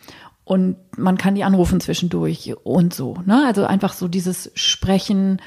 [0.45, 3.17] Und man kann die anrufen zwischendurch und so.
[3.25, 3.45] Ne?
[3.47, 5.41] Also einfach so dieses Sprechen,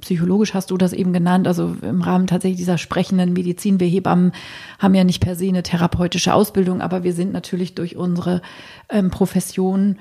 [0.00, 3.80] psychologisch hast du das eben genannt, also im Rahmen tatsächlich dieser sprechenden Medizin.
[3.80, 4.32] Wir Hebammen
[4.78, 8.42] haben ja nicht per se eine therapeutische Ausbildung, aber wir sind natürlich durch unsere
[8.88, 9.98] ähm, Profession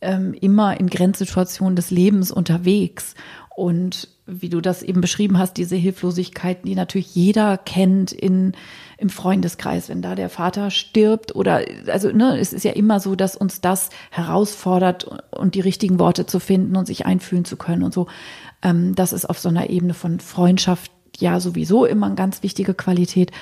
[0.00, 3.14] ähm, immer in Grenzsituationen des Lebens unterwegs.
[3.54, 8.52] Und wie du das eben beschrieben hast, diese Hilflosigkeit, die natürlich jeder kennt in,
[8.98, 13.16] im Freundeskreis, wenn da der Vater stirbt oder, also, ne, es ist ja immer so,
[13.16, 17.82] dass uns das herausfordert und die richtigen Worte zu finden und sich einfühlen zu können
[17.82, 18.06] und so.
[18.62, 22.74] Ähm, das ist auf so einer Ebene von Freundschaft ja sowieso immer eine ganz wichtige
[22.74, 23.32] Qualität.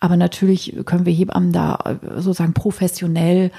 [0.00, 3.50] Aber natürlich können wir Hebammen da äh, sozusagen professionell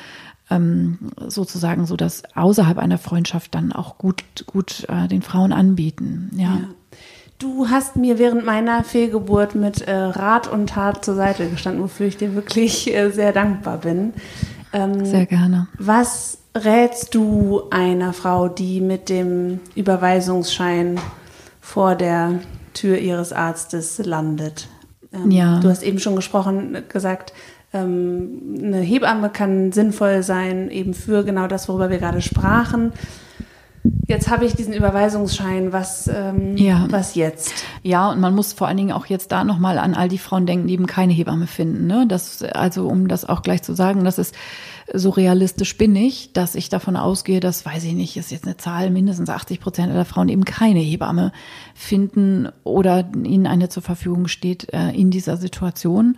[0.49, 0.97] ähm,
[1.27, 6.31] sozusagen so das außerhalb einer Freundschaft dann auch gut, gut äh, den Frauen anbieten.
[6.35, 6.43] Ja.
[6.43, 6.59] ja.
[7.39, 12.07] Du hast mir während meiner Fehlgeburt mit äh, Rat und Tat zur Seite gestanden, wofür
[12.07, 14.13] ich dir wirklich äh, sehr dankbar bin.
[14.73, 15.67] Ähm, sehr gerne.
[15.77, 20.99] Was rätst du einer Frau, die mit dem Überweisungsschein
[21.61, 22.39] vor der
[22.73, 24.67] Tür ihres Arztes landet?
[25.13, 25.59] Ähm, ja.
[25.59, 27.33] Du hast eben schon gesprochen, gesagt,
[27.71, 32.93] ähm, eine Hebamme kann sinnvoll sein, eben für genau das, worüber wir gerade sprachen.
[34.07, 35.73] Jetzt habe ich diesen Überweisungsschein.
[35.73, 36.85] Was, ähm, ja.
[36.89, 37.65] was jetzt?
[37.83, 40.45] Ja, und man muss vor allen Dingen auch jetzt da nochmal an all die Frauen
[40.45, 41.87] denken, die eben keine Hebamme finden.
[41.87, 42.05] Ne?
[42.07, 44.35] Das, also um das auch gleich zu sagen, das ist
[44.93, 48.57] so realistisch bin ich, dass ich davon ausgehe, dass, weiß ich nicht, ist jetzt eine
[48.57, 51.33] Zahl, mindestens 80 Prozent aller Frauen eben keine Hebamme
[51.75, 56.17] finden oder ihnen eine zur Verfügung steht äh, in dieser Situation.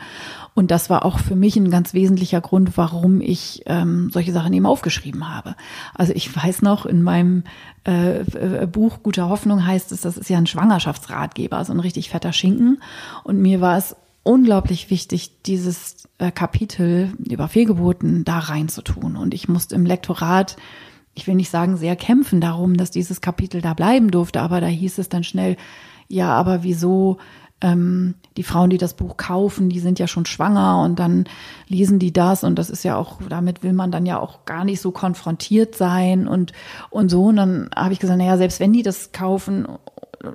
[0.54, 4.54] Und das war auch für mich ein ganz wesentlicher Grund, warum ich ähm, solche Sachen
[4.54, 5.56] eben aufgeschrieben habe.
[5.96, 7.44] Also ich weiß noch, in meinem
[7.88, 12.10] äh, äh Buch Guter Hoffnung heißt es, das ist ja ein Schwangerschaftsratgeber, so ein richtig
[12.10, 12.82] fetter Schinken.
[13.24, 13.96] Und mir war es
[14.30, 19.16] unglaublich wichtig, dieses äh, Kapitel über Fehlgeburten da reinzutun.
[19.16, 20.56] Und ich musste im Lektorat,
[21.16, 24.68] ich will nicht sagen, sehr kämpfen darum, dass dieses Kapitel da bleiben durfte, aber da
[24.68, 25.58] hieß es dann schnell,
[26.10, 27.18] ja, aber wieso
[27.62, 31.26] ähm, die Frauen, die das Buch kaufen, die sind ja schon schwanger und dann
[31.68, 34.64] lesen die das und das ist ja auch, damit will man dann ja auch gar
[34.64, 36.54] nicht so konfrontiert sein und,
[36.90, 37.26] und so.
[37.26, 39.68] Und dann habe ich gesagt, naja, selbst wenn die das kaufen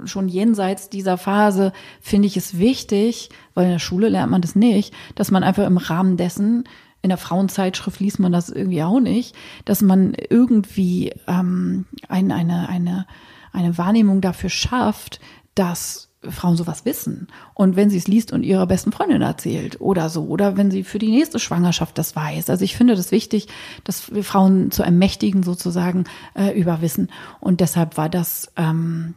[0.05, 4.55] schon jenseits dieser Phase finde ich es wichtig, weil in der Schule lernt man das
[4.55, 6.65] nicht, dass man einfach im Rahmen dessen
[7.05, 12.67] in der Frauenzeitschrift liest man das irgendwie auch nicht, dass man irgendwie ähm, ein, eine,
[12.71, 13.07] eine,
[13.53, 15.21] eine Wahrnehmung dafür schafft,
[15.55, 17.29] dass Frauen sowas wissen.
[17.53, 20.83] Und wenn sie es liest und ihrer besten Freundin erzählt oder so, oder wenn sie
[20.83, 22.49] für die nächste Schwangerschaft das weiß.
[22.49, 23.49] Also ich finde das wichtig,
[23.85, 27.11] dass wir Frauen zu ermächtigen sozusagen äh, über Wissen.
[27.39, 29.15] Und deshalb war das ähm,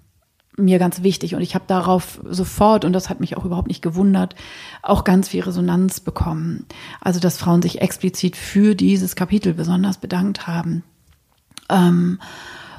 [0.57, 3.83] mir ganz wichtig und ich habe darauf sofort, und das hat mich auch überhaupt nicht
[3.83, 4.35] gewundert,
[4.81, 6.65] auch ganz viel Resonanz bekommen.
[6.99, 10.83] Also, dass Frauen sich explizit für dieses Kapitel besonders bedankt haben.
[11.69, 12.19] Ähm,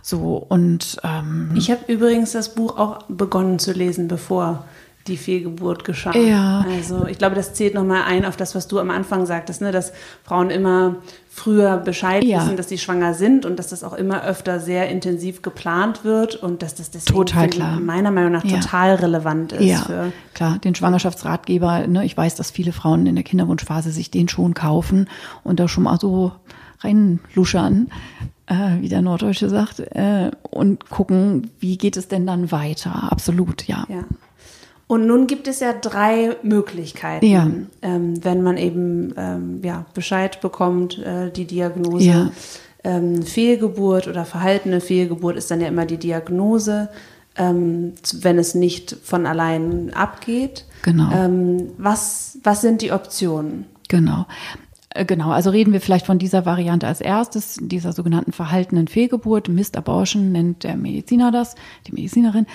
[0.03, 4.65] so und ähm, ich habe übrigens das Buch auch begonnen zu lesen, bevor
[5.09, 6.15] die Fehlgeburt geschah.
[6.17, 6.65] Ja.
[6.71, 9.73] Also ich glaube, das zählt nochmal ein auf das, was du am Anfang sagtest, ne?
[9.73, 9.93] dass
[10.25, 10.97] Frauen immer
[11.29, 12.43] früher Bescheid ja.
[12.43, 16.37] wissen, dass sie schwanger sind und dass das auch immer öfter sehr intensiv geplant wird
[16.37, 17.81] und dass das deswegen total klar.
[17.81, 18.61] meiner Meinung nach ja.
[18.61, 19.65] total relevant ist.
[19.65, 20.59] Ja, für klar.
[20.59, 22.05] Den Schwangerschaftsratgeber, ne?
[22.05, 25.09] ich weiß, dass viele Frauen in der Kinderwunschphase sich den schon kaufen
[25.45, 26.33] und da schon mal so
[26.81, 27.89] reinluschern
[28.49, 33.13] äh, wie der Norddeutsche sagt, äh, und gucken, wie geht es denn dann weiter.
[33.13, 33.87] Absolut, ja.
[33.89, 34.05] ja.
[34.89, 37.49] Und nun gibt es ja drei Möglichkeiten, ja.
[37.83, 42.05] ähm, wenn man eben ähm, ja, Bescheid bekommt, äh, die Diagnose.
[42.05, 42.31] Ja.
[42.85, 46.89] Ähm, Fehlgeburt oder verhaltene Fehlgeburt ist dann ja immer die Diagnose,
[47.37, 50.65] ähm, wenn es nicht von allein abgeht.
[50.83, 51.13] Genau.
[51.13, 53.67] Ähm, was, was sind die Optionen?
[53.89, 54.27] Genau.
[54.91, 59.49] Äh, genau, also reden wir vielleicht von dieser Variante als erstes, dieser sogenannten verhaltenen Fehlgeburt.
[59.49, 62.47] Mist Abortion nennt der Mediziner das, die Medizinerin.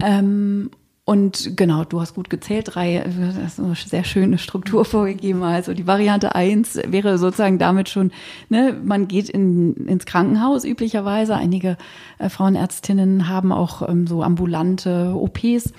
[0.00, 0.70] Ähm,
[1.10, 5.42] und genau, du hast gut gezählt, drei, das ist eine sehr schöne Struktur vorgegeben.
[5.42, 8.12] Also die Variante eins wäre sozusagen damit schon,
[8.48, 11.34] ne, man geht in, ins Krankenhaus üblicherweise.
[11.34, 11.78] Einige
[12.20, 15.72] äh, Frauenärztinnen haben auch ähm, so ambulante OPs.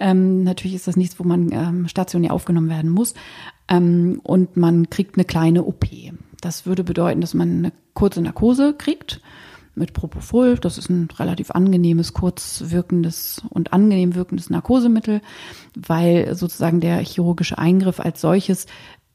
[0.00, 3.14] Ähm, natürlich ist das nichts, wo man ähm, stationär aufgenommen werden muss.
[3.68, 5.86] Ähm, und man kriegt eine kleine OP.
[6.40, 9.20] Das würde bedeuten, dass man eine kurze Narkose kriegt
[9.74, 10.56] mit Propofol.
[10.56, 15.20] Das ist ein relativ angenehmes, kurz wirkendes und angenehm wirkendes Narkosemittel,
[15.74, 18.66] weil sozusagen der chirurgische Eingriff als solches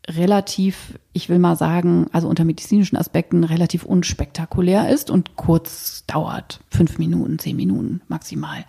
[0.08, 6.62] relativ, ich will mal sagen, also unter medizinischen Aspekten relativ unspektakulär ist und kurz dauert.
[6.70, 8.66] Fünf Minuten, zehn Minuten maximal.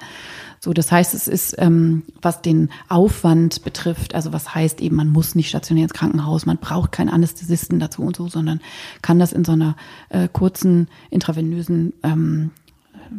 [0.63, 5.09] So, das heißt, es ist, ähm, was den Aufwand betrifft, also was heißt eben, man
[5.09, 8.61] muss nicht stationär ins Krankenhaus, man braucht keinen Anästhesisten dazu und so, sondern
[9.01, 9.75] kann das in so einer
[10.11, 12.51] äh, kurzen intravenösen ähm,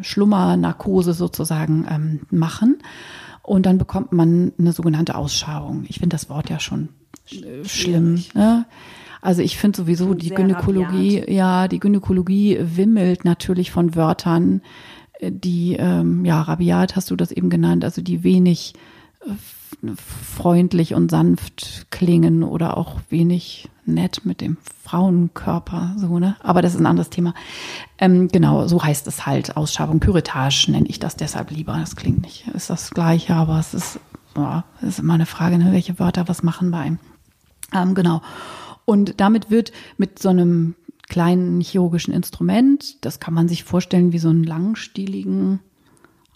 [0.01, 2.77] Schlummernarkose sozusagen ähm, machen.
[3.41, 5.85] Und dann bekommt man eine sogenannte Ausschauung.
[5.87, 6.89] Ich finde das Wort ja schon
[7.31, 8.23] äh, schlimm.
[8.35, 8.65] Ne?
[9.19, 11.29] Also ich finde sowieso die Gynäkologie, rabiat.
[11.29, 14.61] ja, die Gynäkologie wimmelt natürlich von Wörtern,
[15.29, 18.73] die, ähm, ja, rabiat hast du das eben genannt, also die wenig
[19.25, 19.31] äh,
[19.95, 26.35] freundlich und sanft klingen oder auch wenig nett mit dem Frauenkörper, so, ne?
[26.41, 27.33] Aber das ist ein anderes Thema.
[27.97, 29.57] Ähm, genau, so heißt es halt.
[29.57, 31.77] Ausschabung, Pyretage nenne ich das deshalb lieber.
[31.79, 33.99] Das klingt nicht, ist das Gleiche, aber es ist,
[34.35, 35.71] ja, ist immer eine Frage, ne?
[35.71, 36.99] welche Wörter was machen bei einem.
[37.73, 38.21] Ähm, genau.
[38.85, 40.75] Und damit wird mit so einem
[41.11, 45.59] kleinen chirurgischen Instrument, das kann man sich vorstellen wie so einen langstieligen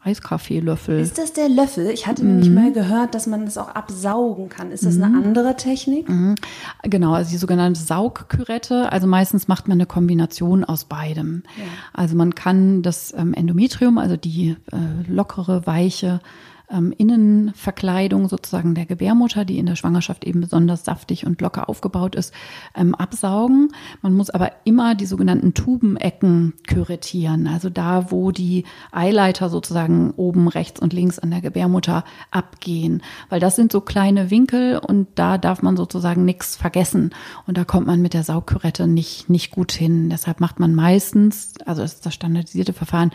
[0.03, 0.99] Eiskaffeelöffel.
[0.99, 1.89] Ist das der Löffel?
[1.91, 2.31] Ich hatte mhm.
[2.31, 4.73] nämlich mal gehört, dass man das auch absaugen kann.
[4.73, 5.03] Ist das mhm.
[5.03, 6.09] eine andere Technik?
[6.09, 6.35] Mhm.
[6.83, 8.91] Genau, also die sogenannte Saugkürette.
[8.91, 11.43] Also meistens macht man eine Kombination aus beidem.
[11.55, 11.63] Ja.
[11.93, 16.19] Also man kann das ähm, Endometrium, also die äh, lockere, weiche
[16.69, 22.15] ähm, Innenverkleidung sozusagen der Gebärmutter, die in der Schwangerschaft eben besonders saftig und locker aufgebaut
[22.15, 22.34] ist,
[22.75, 23.69] ähm, absaugen.
[24.01, 30.47] Man muss aber immer die sogenannten Tubenecken kürettieren, also da, wo die Eileiter sozusagen oben
[30.47, 35.38] rechts und links an der Gebärmutter abgehen, weil das sind so kleine Winkel und da
[35.38, 37.12] darf man sozusagen nichts vergessen
[37.47, 40.10] und da kommt man mit der Saugkürette nicht, nicht gut hin.
[40.10, 43.12] Deshalb macht man meistens, also das ist das standardisierte Verfahren,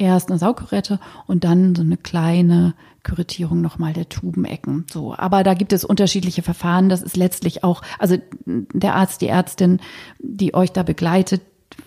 [0.00, 4.86] erst eine Saugkürette und dann so eine kleine Kürettierung nochmal der Tubenecken.
[4.90, 6.88] So, aber da gibt es unterschiedliche Verfahren.
[6.88, 9.80] Das ist letztlich auch, also der Arzt, die Ärztin,
[10.18, 11.42] die euch da begleitet,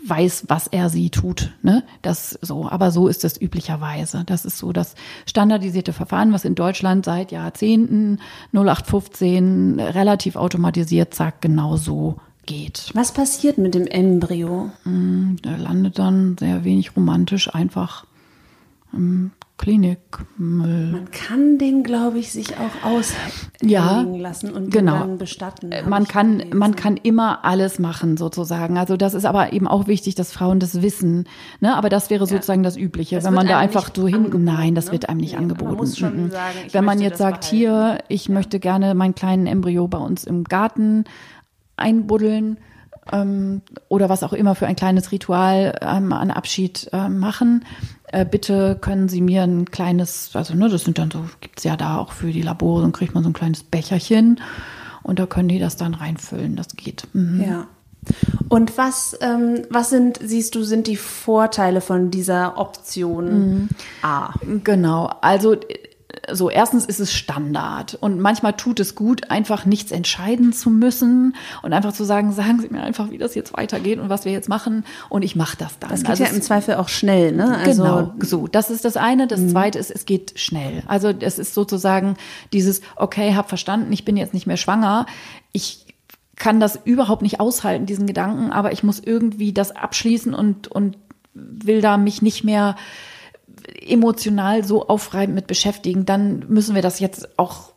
[0.06, 1.54] weiß, was er sie tut.
[1.62, 1.84] Ne?
[2.02, 4.23] Das so, aber so ist es üblicherweise.
[4.26, 4.95] Das ist so das
[5.26, 8.19] standardisierte Verfahren, was in Deutschland seit Jahrzehnten
[8.54, 12.91] 0815 relativ automatisiert sagt, genau so geht.
[12.93, 14.71] Was passiert mit dem Embryo?
[14.84, 18.06] Mm, der landet dann sehr wenig romantisch einfach
[18.91, 20.91] im Klinikmüll.
[20.91, 24.99] Man kann den, glaube ich, sich auch auslegen ja, lassen und genau.
[24.99, 25.71] dann bestatten.
[25.71, 28.77] Äh, man kann, man kann immer alles machen, sozusagen.
[28.77, 31.29] Also das ist aber eben auch wichtig, dass Frauen das wissen.
[31.62, 31.77] Ne?
[31.77, 32.67] Aber das wäre sozusagen ja.
[32.67, 33.15] das Übliche.
[33.15, 34.93] Das Wenn man da einfach so hin, nein, das ne?
[34.93, 35.75] wird einem nicht nee, angeboten.
[36.01, 36.32] Man mhm.
[36.32, 37.56] sagen, Wenn man jetzt sagt, behalten.
[37.56, 38.34] hier, ich ja.
[38.34, 41.06] möchte gerne meinen kleinen Embryo bei uns im Garten
[41.77, 42.57] einbuddeln,
[43.12, 47.65] ähm, oder was auch immer für ein kleines Ritual ähm, an Abschied äh, machen.
[48.07, 51.75] Äh, bitte können Sie mir ein kleines, also ne, das sind dann so, gibt's ja
[51.75, 54.39] da auch für die Labore, dann kriegt man so ein kleines Becherchen
[55.01, 56.55] und da können die das dann reinfüllen.
[56.55, 57.07] Das geht.
[57.13, 57.43] Mhm.
[57.43, 57.67] Ja.
[58.49, 63.69] Und was, ähm, was sind, siehst du, sind die Vorteile von dieser Option mhm.
[64.01, 64.33] A?
[64.63, 65.55] Genau, also
[66.31, 71.36] so erstens ist es Standard und manchmal tut es gut, einfach nichts entscheiden zu müssen
[71.62, 74.31] und einfach zu sagen, sagen Sie mir einfach, wie das jetzt weitergeht und was wir
[74.31, 75.89] jetzt machen und ich mache das dann.
[75.89, 77.57] Das geht also ja im Zweifel auch schnell, ne?
[77.57, 78.47] Also genau, so.
[78.47, 79.27] Das ist das eine.
[79.27, 79.49] Das mhm.
[79.49, 80.83] zweite ist, es geht schnell.
[80.88, 82.15] Also es ist sozusagen
[82.53, 85.05] dieses, okay, hab verstanden, ich bin jetzt nicht mehr schwanger.
[85.51, 85.86] Ich
[86.36, 90.97] kann das überhaupt nicht aushalten, diesen Gedanken, aber ich muss irgendwie das abschließen und, und
[91.33, 92.75] will da mich nicht mehr
[93.82, 97.73] emotional so aufreibend mit beschäftigen, dann müssen wir das jetzt auch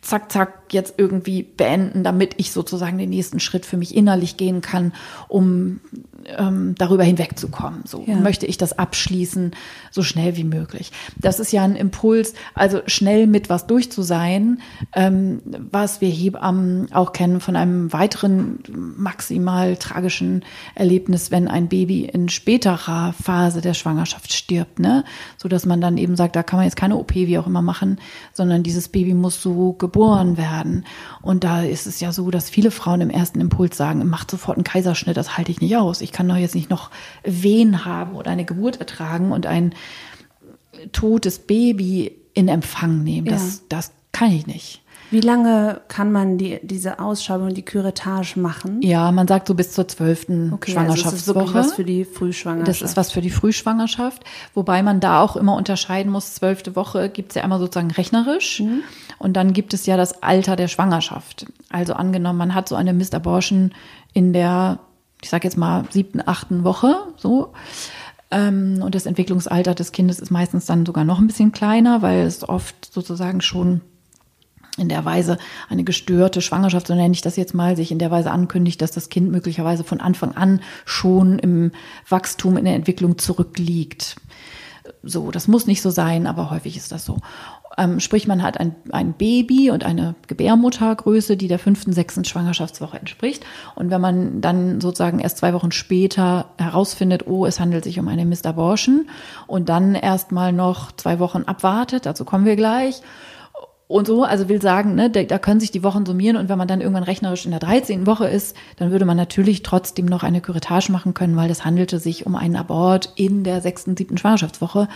[0.00, 4.60] zack, zack, jetzt irgendwie beenden, damit ich sozusagen den nächsten Schritt für mich innerlich gehen
[4.62, 4.92] kann,
[5.28, 5.80] um
[6.26, 7.82] ähm, darüber hinwegzukommen.
[7.84, 8.16] So ja.
[8.16, 9.52] möchte ich das abschließen,
[9.90, 10.92] so schnell wie möglich.
[11.16, 14.60] Das ist ja ein Impuls, also schnell mit was durch zu sein,
[14.94, 18.60] ähm, was wir Hebammen auch kennen von einem weiteren
[18.96, 25.04] maximal tragischen Erlebnis, wenn ein Baby in späterer Phase der Schwangerschaft stirbt, ne,
[25.36, 27.62] so dass man dann eben sagt, da kann man jetzt keine OP wie auch immer
[27.62, 27.98] machen,
[28.32, 30.84] sondern dieses Baby muss so geboren werden.
[31.22, 34.56] Und da ist es ja so, dass viele Frauen im ersten Impuls sagen, macht sofort
[34.56, 36.00] einen Kaiserschnitt, das halte ich nicht aus.
[36.00, 36.90] Ich kann doch jetzt nicht noch
[37.22, 39.74] Wehen haben oder eine Geburt ertragen und ein
[40.92, 43.26] totes Baby in Empfang nehmen.
[43.26, 43.62] Das, ja.
[43.68, 44.82] das kann ich nicht.
[45.10, 48.80] Wie lange kann man die, diese Ausschabung, die Curettage machen?
[48.80, 51.40] Ja, man sagt so bis zur zwölften okay, Schwangerschaftswoche.
[51.40, 52.68] Also das ist was für die Frühschwangerschaft.
[52.68, 54.22] Das ist was für die Frühschwangerschaft,
[54.54, 56.34] wobei man da auch immer unterscheiden muss.
[56.34, 58.82] Zwölfte Woche gibt es ja einmal sozusagen rechnerisch mhm.
[59.18, 61.46] und dann gibt es ja das Alter der Schwangerschaft.
[61.70, 63.72] Also angenommen, man hat so eine Missed Abortion
[64.12, 64.78] in der
[65.22, 67.52] ich sage jetzt mal, siebten, achten Woche so.
[68.30, 72.20] Ähm, und das Entwicklungsalter des Kindes ist meistens dann sogar noch ein bisschen kleiner, weil
[72.20, 73.80] es oft sozusagen schon
[74.78, 75.36] in der Weise
[75.68, 78.92] eine gestörte Schwangerschaft, so nenne ich das jetzt mal, sich in der Weise ankündigt, dass
[78.92, 81.72] das Kind möglicherweise von Anfang an schon im
[82.08, 84.16] Wachstum, in der Entwicklung zurückliegt.
[85.02, 87.18] So, das muss nicht so sein, aber häufig ist das so.
[87.78, 92.98] Ähm, sprich, man hat ein, ein Baby und eine Gebärmuttergröße, die der fünften, sechsten Schwangerschaftswoche
[92.98, 93.44] entspricht.
[93.76, 98.08] Und wenn man dann sozusagen erst zwei Wochen später herausfindet, oh, es handelt sich um
[98.08, 99.08] eine Missed Abortion
[99.46, 103.02] und dann erst mal noch zwei Wochen abwartet, dazu kommen wir gleich,
[103.90, 106.56] und so, also will sagen, ne, da, da können sich die Wochen summieren und wenn
[106.56, 108.06] man dann irgendwann rechnerisch in der 13.
[108.06, 111.98] Woche ist, dann würde man natürlich trotzdem noch eine Curettage machen können, weil das handelte
[111.98, 114.86] sich um einen Abort in der sechsten, siebten Schwangerschaftswoche.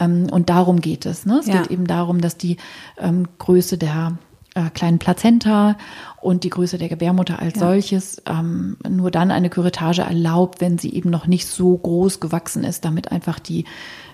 [0.00, 1.26] Ähm, und darum geht es.
[1.26, 1.38] Ne?
[1.40, 1.62] Es Ja.
[1.62, 2.56] geht eben darum, dass die
[2.98, 4.18] ähm, Größe der
[4.54, 5.76] äh, kleinen Plazenta
[6.20, 10.92] und die Größe der Gebärmutter als solches ähm, nur dann eine Curettage erlaubt, wenn sie
[10.94, 13.64] eben noch nicht so groß gewachsen ist, damit einfach die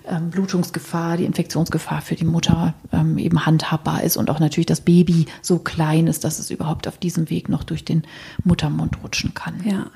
[0.08, 4.80] ähm, Blutungsgefahr, die Infektionsgefahr für die Mutter ähm, eben handhabbar ist und auch natürlich das
[4.80, 8.02] Baby so klein ist, dass es überhaupt auf diesem Weg noch durch den
[8.42, 9.60] Muttermund rutschen kann.
[9.64, 9.86] Ja.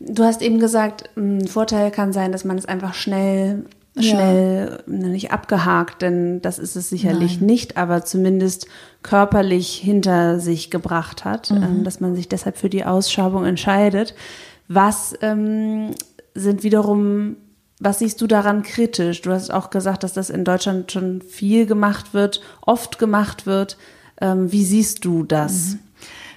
[0.00, 3.70] Du hast eben gesagt, ein Vorteil kann sein, dass man es einfach schnell, Ja.
[3.98, 7.46] Schnell, ne, nicht abgehakt, denn das ist es sicherlich Nein.
[7.46, 8.66] nicht, aber zumindest
[9.02, 11.62] körperlich hinter sich gebracht hat, Mhm.
[11.62, 14.14] ähm, dass man sich deshalb für die Ausschabung entscheidet.
[14.68, 15.90] Was ähm,
[16.34, 17.36] sind wiederum,
[17.80, 19.20] was siehst du daran kritisch?
[19.20, 23.76] Du hast auch gesagt, dass das in Deutschland schon viel gemacht wird, oft gemacht wird.
[24.20, 25.76] Ähm, wie siehst du das?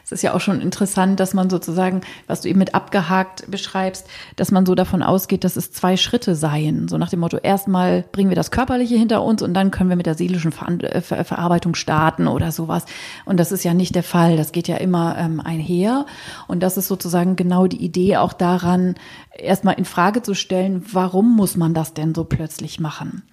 [0.06, 4.06] Es ist ja auch schon interessant, dass man sozusagen, was du eben mit abgehakt beschreibst,
[4.36, 6.88] dass man so davon ausgeht, dass es zwei Schritte seien.
[6.88, 9.95] So nach dem Motto, erstmal bringen wir das Körperliche hinter uns und dann können wir
[9.95, 12.86] mit der seelischen Ver äh, Ver Verarbeitung starten oder sowas.
[13.26, 14.38] Und das ist ja nicht der Fall.
[14.38, 16.06] Das geht ja immer ähm, einher.
[16.47, 18.93] Und das ist sozusagen genau die Idee auch daran,
[19.36, 23.24] erstmal in Frage zu stellen, warum muss man das denn so plötzlich machen?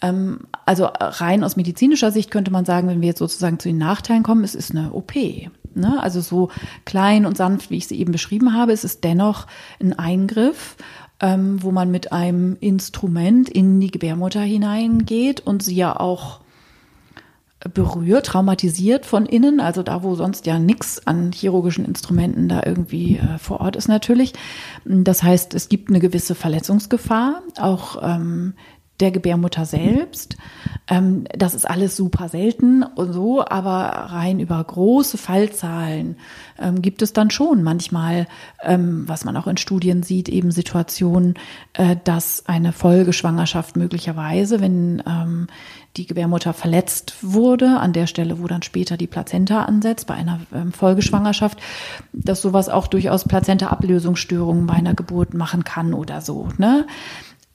[0.00, 3.78] Ähm, also rein aus medizinischer Sicht könnte man sagen, wenn wir jetzt sozusagen zu den
[3.78, 5.12] Nachteilen kommen, es ist eine OP.
[5.78, 6.02] Ne?
[6.02, 6.50] Also so
[6.84, 9.46] klein und sanft, wie ich sie eben beschrieben habe, es ist dennoch
[9.80, 10.76] ein Eingriff,
[11.20, 16.40] ähm, wo man mit einem Instrument in die Gebärmutter hineingeht und sie ja auch
[17.74, 23.16] berührt, traumatisiert von innen, also da, wo sonst ja nichts an chirurgischen Instrumenten da irgendwie
[23.16, 24.32] äh, vor Ort ist natürlich.
[24.84, 28.54] Das heißt, es gibt eine gewisse Verletzungsgefahr, auch ähm,
[29.00, 30.36] der Gebärmutter selbst.
[30.88, 36.16] Ähm, das ist alles super selten und so, aber rein über große Fallzahlen
[36.58, 38.26] ähm, gibt es dann schon manchmal,
[38.62, 41.34] ähm, was man auch in Studien sieht, eben Situationen,
[41.74, 45.46] äh, dass eine Folgeschwangerschaft möglicherweise, wenn ähm,
[45.96, 50.40] die Gebärmutter verletzt wurde, an der Stelle, wo dann später die Plazenta ansetzt, bei einer
[50.54, 51.58] ähm, Folgeschwangerschaft,
[52.12, 56.48] dass sowas auch durchaus Plazenta-Ablösungsstörungen bei einer Geburt machen kann oder so.
[56.58, 56.86] Ne?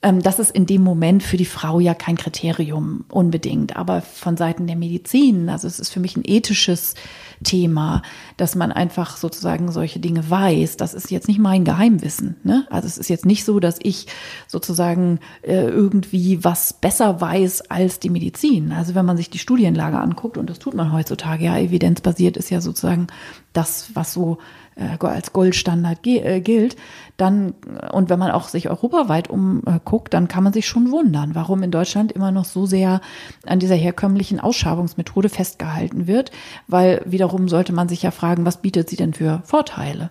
[0.04, 4.36] Ähm, das ist in dem Moment für die Frau ja kein Kriterium unbedingt, aber von
[4.36, 6.94] Seiten der Medizin, also es ist für mich ein ethisches
[7.42, 8.02] Thema,
[8.36, 10.76] dass man einfach sozusagen solche Dinge weiß.
[10.76, 12.36] Das ist jetzt nicht mein Geheimwissen.
[12.44, 12.66] Ne?
[12.70, 14.06] Also es ist jetzt nicht so, dass ich
[14.46, 18.72] sozusagen äh, irgendwie was besser weiß als die Medizin.
[18.72, 22.50] Also wenn man sich die Studienlage anguckt, und das tut man heutzutage, ja, evidenzbasiert ist
[22.50, 23.06] ja sozusagen
[23.54, 24.38] das, was so
[24.76, 26.76] als Goldstandard äh, gilt,
[27.16, 31.34] dann, äh, und wenn man auch sich europaweit umguckt, dann kann man sich schon wundern,
[31.34, 33.00] warum in Deutschland immer noch so sehr
[33.46, 36.30] an dieser herkömmlichen Ausschabungsmethode festgehalten wird,
[36.66, 40.10] weil wiederum sollte man sich ja fragen, was bietet sie denn für Vorteile?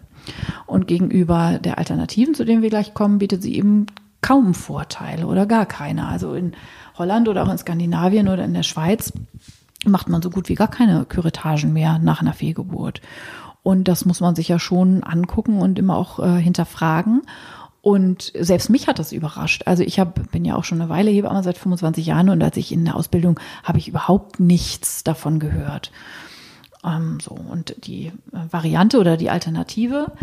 [0.66, 3.88] Und gegenüber der Alternativen, zu denen wir gleich kommen, bietet sie eben
[4.22, 6.07] kaum Vorteile oder gar keine.
[6.07, 6.53] Also in
[6.97, 9.11] Holland oder auch in Skandinavien oder in der Schweiz
[9.86, 13.01] macht man so gut wie gar keine Küretagen mehr nach einer Fehlgeburt.
[13.64, 17.22] Und das muss man sich ja schon angucken und immer auch äh, hinterfragen.
[17.82, 19.64] Und selbst mich hat das überrascht.
[19.66, 22.55] Also ich hab, bin ja auch schon eine Weile Hebamme seit 25 Jahren und als
[22.57, 25.91] ich in der Ausbildung habe ich überhaupt nichts davon gehört.
[26.86, 30.14] Ähm, so und die äh, Variante oder die Alternative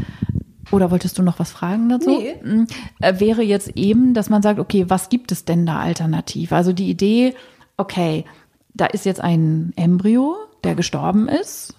[0.71, 2.11] oder wolltest du noch was fragen dazu?
[2.11, 2.37] Nee.
[2.43, 2.67] Mm,
[3.01, 6.53] äh, Wäre jetzt eben, dass man sagt, okay, was gibt es denn da alternativ?
[6.53, 7.35] Also die Idee,
[7.77, 8.25] okay,
[8.73, 11.75] da ist jetzt ein Embryo, der gestorben ist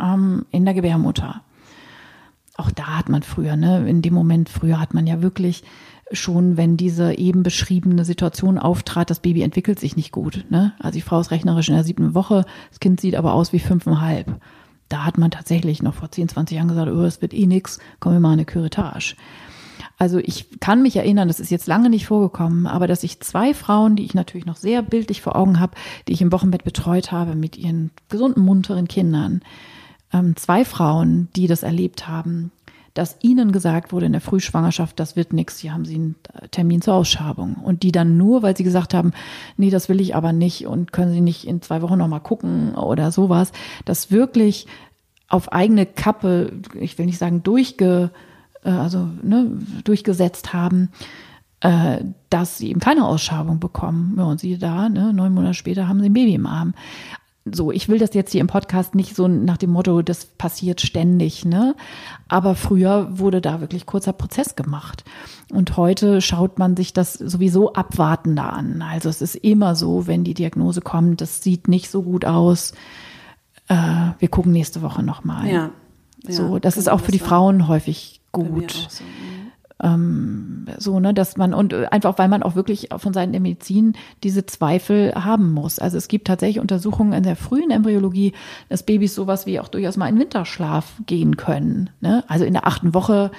[0.00, 1.42] ähm, in der Gebärmutter.
[2.56, 5.64] Auch da hat man früher, ne, in dem Moment früher hat man ja wirklich
[6.12, 10.44] schon, wenn diese eben beschriebene Situation auftrat, das Baby entwickelt sich nicht gut.
[10.50, 10.72] Ne?
[10.78, 13.58] Also die Frau ist rechnerisch in der siebten Woche, das Kind sieht aber aus wie
[13.58, 14.40] fünfeinhalb.
[14.88, 17.80] Da hat man tatsächlich noch vor 10, 20 Jahren gesagt, oh, es wird eh nix,
[18.00, 19.16] komm, wir machen eine Curettage.
[19.96, 23.54] Also ich kann mich erinnern, das ist jetzt lange nicht vorgekommen, aber dass ich zwei
[23.54, 25.76] Frauen, die ich natürlich noch sehr bildlich vor Augen habe,
[26.08, 29.40] die ich im Wochenbett betreut habe mit ihren gesunden, munteren Kindern,
[30.14, 32.52] ähm, zwei Frauen, die das erlebt haben,
[32.94, 36.14] dass ihnen gesagt wurde in der Frühschwangerschaft, das wird nichts, hier haben sie einen
[36.52, 37.56] Termin zur Ausschabung.
[37.56, 39.12] Und die dann nur, weil sie gesagt haben,
[39.56, 42.76] nee, das will ich aber nicht und können sie nicht in zwei Wochen nochmal gucken
[42.76, 43.50] oder sowas,
[43.84, 44.68] das wirklich
[45.28, 48.10] auf eigene Kappe, ich will nicht sagen durchge,
[48.62, 49.50] äh, also ne,
[49.82, 50.90] durchgesetzt haben,
[51.60, 54.14] äh, dass sie eben keine Ausschabung bekommen.
[54.16, 56.74] Ja, und sie da, ne, neun Monate später haben sie ein Baby im Arm.
[57.44, 60.80] So, ich will das jetzt hier im Podcast nicht so nach dem Motto, das passiert
[60.80, 61.76] ständig, ne?
[62.26, 65.04] Aber früher wurde da wirklich kurzer Prozess gemacht.
[65.52, 68.80] Und heute schaut man sich das sowieso abwartender an.
[68.80, 72.72] Also es ist immer so, wenn die Diagnose kommt, das sieht nicht so gut aus.
[73.68, 73.76] Äh,
[74.18, 75.46] wir gucken nächste Woche nochmal.
[75.46, 75.70] Ja.
[76.26, 78.70] So, das ist auch für die Frauen häufig gut.
[78.88, 79.04] So.
[79.84, 83.92] Ähm, so, ne, dass man und einfach, weil man auch wirklich von Seiten der Medizin
[84.22, 85.78] diese Zweifel haben muss.
[85.78, 88.32] Also es gibt tatsächlich Untersuchungen in der frühen Embryologie,
[88.70, 91.90] dass Babys sowas wie auch durchaus mal in Winterschlaf gehen können.
[92.00, 92.24] Ne?
[92.28, 93.30] Also in der achten Woche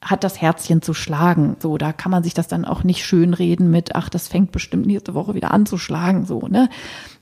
[0.00, 1.56] hat das Herzchen zu schlagen.
[1.60, 4.50] So, da kann man sich das dann auch nicht schön reden mit, ach, das fängt
[4.50, 6.24] bestimmt nächste Woche wieder an zu schlagen.
[6.24, 6.70] So, ne?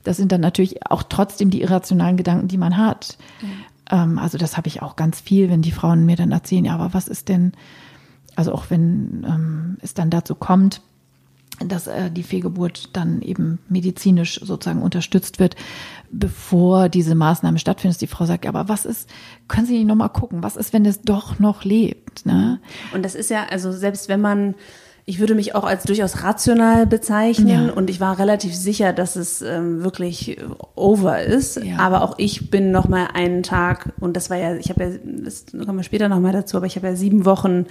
[0.03, 3.17] Das sind dann natürlich auch trotzdem die irrationalen Gedanken, die man hat.
[3.41, 4.17] Mhm.
[4.17, 6.93] also das habe ich auch ganz viel, wenn die Frauen mir dann erzählen, ja, aber
[6.93, 7.51] was ist denn,
[8.41, 10.81] also auch wenn ähm, es dann dazu kommt,
[11.63, 15.55] dass äh, die Fehlgeburt dann eben medizinisch sozusagen unterstützt wird,
[16.11, 18.01] bevor diese Maßnahme stattfindet.
[18.01, 19.07] Die Frau sagt, aber was ist,
[19.47, 22.25] können Sie nicht nochmal gucken, was ist, wenn es doch noch lebt?
[22.25, 22.59] Ne?
[22.95, 24.55] Und das ist ja, also selbst wenn man
[25.05, 27.73] ich würde mich auch als durchaus rational bezeichnen ja.
[27.73, 30.37] und ich war relativ sicher, dass es ähm, wirklich
[30.75, 31.61] over ist.
[31.63, 31.79] Ja.
[31.79, 34.89] Aber auch ich bin noch mal einen Tag und das war ja, ich habe ja,
[35.03, 37.65] das kommen wir später noch mal dazu, aber ich habe ja sieben Wochen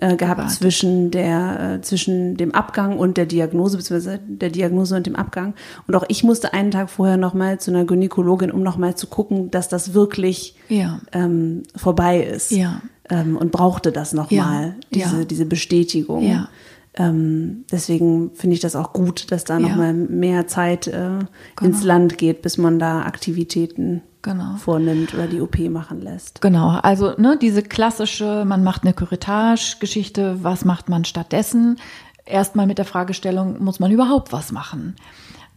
[0.00, 0.54] äh, gehabt Warte.
[0.54, 5.54] zwischen der äh, zwischen dem Abgang und der Diagnose beziehungsweise der Diagnose und dem Abgang
[5.86, 8.94] und auch ich musste einen Tag vorher noch mal zu einer Gynäkologin um noch mal
[8.94, 11.00] zu gucken dass das wirklich ja.
[11.12, 12.80] ähm, vorbei ist ja.
[13.10, 14.44] ähm, und brauchte das noch ja.
[14.44, 16.48] mal diese diese Bestätigung ja.
[16.94, 21.28] Ähm, deswegen finde ich das auch gut, dass da noch mal mehr Zeit äh, genau.
[21.60, 24.56] ins Land geht, bis man da Aktivitäten genau.
[24.56, 26.40] vornimmt oder die OP machen lässt.
[26.40, 31.78] Genau, also ne, diese klassische, man macht eine Curettage-Geschichte, was macht man stattdessen?
[32.24, 34.96] Erstmal mit der Fragestellung, muss man überhaupt was machen?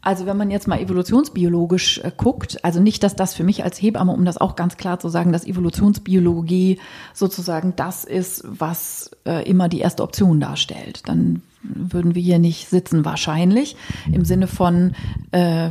[0.04, 3.80] Also wenn man jetzt mal evolutionsbiologisch äh, guckt, also nicht, dass das für mich als
[3.80, 6.80] Hebamme, um das auch ganz klar zu sagen, dass Evolutionsbiologie
[7.14, 11.08] sozusagen das ist, was äh, immer die erste Option darstellt.
[11.08, 13.76] Dann würden wir hier nicht sitzen wahrscheinlich
[14.12, 14.96] im Sinne von
[15.32, 15.70] äh,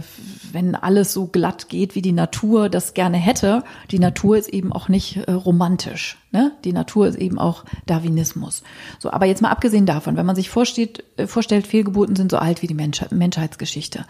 [0.54, 4.72] wenn alles so glatt geht, wie die Natur das gerne hätte, die Natur ist eben
[4.72, 6.18] auch nicht äh, romantisch.
[6.32, 6.52] Ne?
[6.64, 8.62] Die Natur ist eben auch Darwinismus.
[8.98, 12.38] So, aber jetzt mal abgesehen davon, wenn man sich vorsteht, äh, vorstellt, Fehlgeburten sind so
[12.38, 14.04] alt wie die Mensch Menschheitsgeschichte.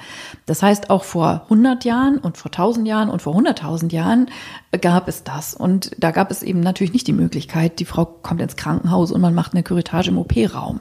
[0.47, 4.27] Das heißt, auch vor 100 Jahren und vor 1000 Jahren und vor 100.000 Jahren
[4.71, 5.55] äh, gab es das.
[5.55, 9.21] Und da gab es eben natürlich nicht die Möglichkeit, die Frau kommt ins Krankenhaus und
[9.21, 10.81] man macht eine Curettage im OP-Raum.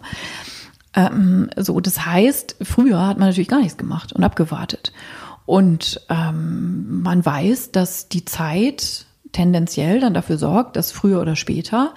[0.96, 4.92] Ähm, so, das heißt, früher hat man natürlich gar nichts gemacht und abgewartet.
[5.50, 11.96] Und ähm, man weiß, dass die Zeit tendenziell dann dafür sorgt, dass früher oder später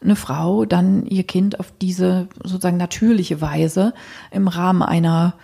[0.00, 3.92] eine Frau dann ihr Kind auf diese sozusagen natürliche Weise
[4.30, 5.34] im Rahmen einer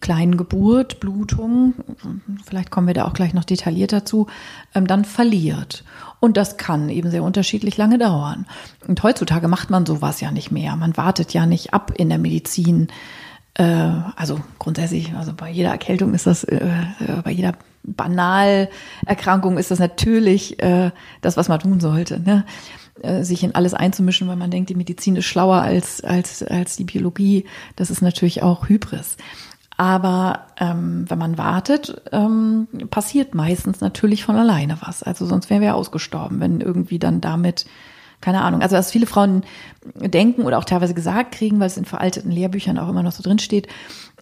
[0.00, 1.74] kleinen Geburt, Blutung,
[2.44, 4.28] vielleicht kommen wir da auch gleich noch detailliert dazu,
[4.72, 5.82] ähm, dann verliert.
[6.20, 8.46] Und das kann eben sehr unterschiedlich lange dauern.
[8.86, 10.76] Und heutzutage macht man sowas ja nicht mehr.
[10.76, 12.86] Man wartet ja nicht ab in der Medizin
[13.62, 19.78] also grundsätzlich, also bei jeder Erkältung ist das, äh, äh, bei jeder Banalerkrankung ist das
[19.78, 20.90] natürlich äh,
[21.20, 22.18] das, was man tun sollte.
[22.20, 22.44] Ne?
[23.02, 26.76] Äh, sich in alles einzumischen, weil man denkt, die Medizin ist schlauer als, als, als
[26.76, 27.44] die Biologie.
[27.76, 29.16] Das ist natürlich auch Hybris.
[29.76, 35.02] Aber ähm, wenn man wartet, ähm, passiert meistens natürlich von alleine was.
[35.02, 37.66] Also sonst wären wir ausgestorben, wenn irgendwie dann damit
[38.24, 38.62] keine Ahnung.
[38.62, 39.42] Also was viele Frauen
[39.96, 43.22] denken oder auch teilweise gesagt kriegen, weil es in veralteten Lehrbüchern auch immer noch so
[43.22, 43.68] drin steht,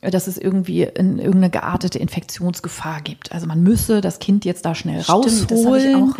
[0.00, 3.30] dass es irgendwie in, irgendeine geartete Infektionsgefahr gibt.
[3.30, 6.14] Also man müsse das Kind jetzt da schnell Stimmt, rausholen,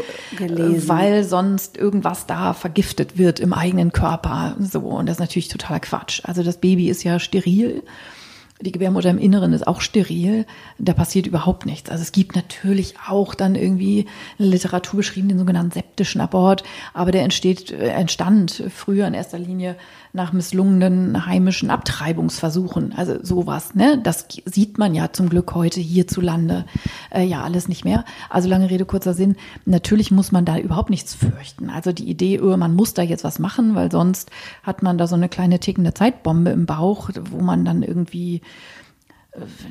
[0.87, 4.55] weil sonst irgendwas da vergiftet wird im eigenen Körper.
[4.61, 6.21] So und das ist natürlich totaler Quatsch.
[6.23, 7.83] Also das Baby ist ja steril
[8.63, 10.47] die Gebärmutter im Inneren ist auch steril.
[10.79, 11.91] Da passiert überhaupt nichts.
[11.91, 14.07] Also es gibt natürlich auch dann irgendwie
[14.39, 16.63] eine Literatur beschrieben, den sogenannten septischen Abort,
[16.95, 19.77] aber der entsteht, äh, entstand früher in erster Linie
[20.15, 22.93] nach misslungenen heimischen Abtreibungsversuchen.
[22.95, 23.99] Also sowas, ne?
[24.03, 26.67] Das sieht man ja zum Glück heute hierzulande
[27.11, 28.05] äh, ja alles nicht mehr.
[28.29, 29.37] Also lange Rede, kurzer Sinn.
[29.65, 31.71] Natürlich muss man da überhaupt nichts fürchten.
[31.71, 34.31] Also die Idee, oh, man muss da jetzt was machen, weil sonst
[34.63, 38.43] hat man da so eine kleine tickende Zeitbombe im Bauch, wo man dann irgendwie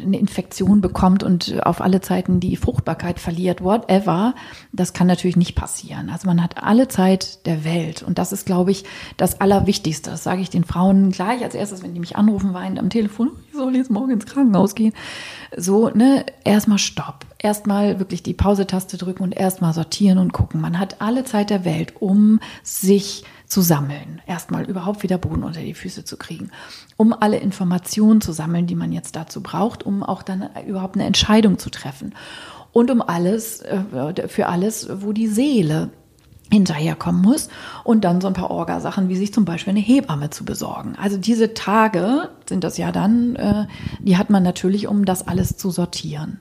[0.03, 4.33] eine Infektion bekommt und auf alle Zeiten die Fruchtbarkeit verliert, whatever,
[4.71, 6.09] das kann natürlich nicht passieren.
[6.09, 8.85] Also man hat alle Zeit der Welt und das ist, glaube ich,
[9.17, 10.09] das Allerwichtigste.
[10.09, 13.31] Das sage ich den Frauen gleich als erstes, wenn die mich anrufen, weinend am Telefon,
[13.49, 14.93] ich soll jetzt morgen ins Krankenhaus gehen.
[15.55, 17.25] So, ne, erstmal Stopp.
[17.37, 20.61] Erstmal wirklich die Pause-Taste drücken und erstmal sortieren und gucken.
[20.61, 24.21] Man hat alle Zeit der Welt, um sich zu sammeln.
[24.25, 26.51] Erstmal überhaupt wieder Boden unter die Füße zu kriegen,
[26.95, 31.05] um alle Informationen zu sammeln, die man jetzt dazu braucht, um auch dann überhaupt eine
[31.05, 32.15] Entscheidung zu treffen.
[32.73, 33.83] und um alles, äh,
[34.29, 35.89] für alles, wo die Seele
[36.49, 37.49] hinterherkommen muss
[37.83, 40.95] und dann so ein paar Orgasachen, wie sich zum Beispiel eine Hebamme zu besorgen.
[40.95, 43.67] Also diese Tage sind das ja dann, äh,
[43.99, 46.39] die hat man natürlich, um das alles zu sortieren.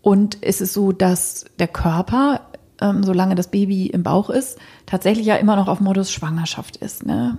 [0.00, 2.40] Und es ist so, dass der Körper,
[2.80, 7.06] ähm, solange das Baby im Bauch ist, tatsächlich ja immer noch auf Modus Schwangerschaft ist.
[7.06, 7.38] Ne?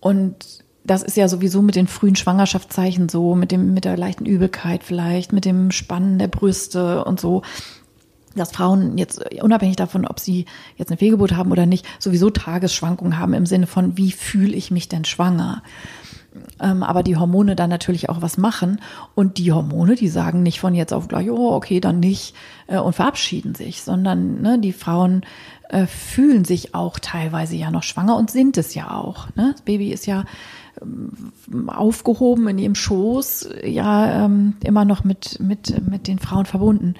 [0.00, 4.26] Und das ist ja sowieso mit den frühen Schwangerschaftszeichen so, mit dem, mit der leichten
[4.26, 7.42] Übelkeit vielleicht, mit dem Spannen der Brüste und so
[8.34, 10.46] dass Frauen jetzt unabhängig davon, ob sie
[10.76, 14.70] jetzt eine Fehlgeburt haben oder nicht, sowieso Tagesschwankungen haben im Sinne von, wie fühle ich
[14.70, 15.62] mich denn schwanger?
[16.60, 18.80] Ähm, aber die Hormone dann natürlich auch was machen.
[19.14, 22.34] Und die Hormone, die sagen nicht von jetzt auf gleich, oh, okay, dann nicht
[22.68, 25.26] äh, und verabschieden sich, sondern ne, die Frauen
[25.72, 29.28] äh, fühlen sich auch teilweise ja noch schwanger und sind es ja auch.
[29.34, 29.50] Ne?
[29.52, 30.24] Das Baby ist ja
[30.80, 31.32] ähm,
[31.68, 36.94] aufgehoben in ihrem Schoß, ja ähm, immer noch mit, mit, mit den Frauen verbunden.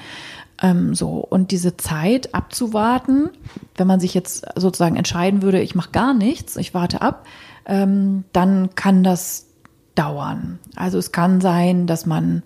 [0.60, 3.28] Ähm, so, und diese Zeit abzuwarten,
[3.76, 7.26] wenn man sich jetzt sozusagen entscheiden würde, ich mache gar nichts, ich warte ab,
[7.66, 9.48] ähm, dann kann das
[9.94, 10.58] dauern.
[10.76, 12.42] Also es kann sein, dass man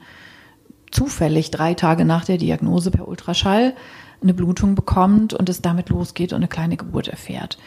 [0.90, 3.74] zufällig drei Tage nach der Diagnose per Ultraschall
[4.22, 7.58] eine Blutung bekommt und es damit losgeht und eine kleine Geburt erfährt.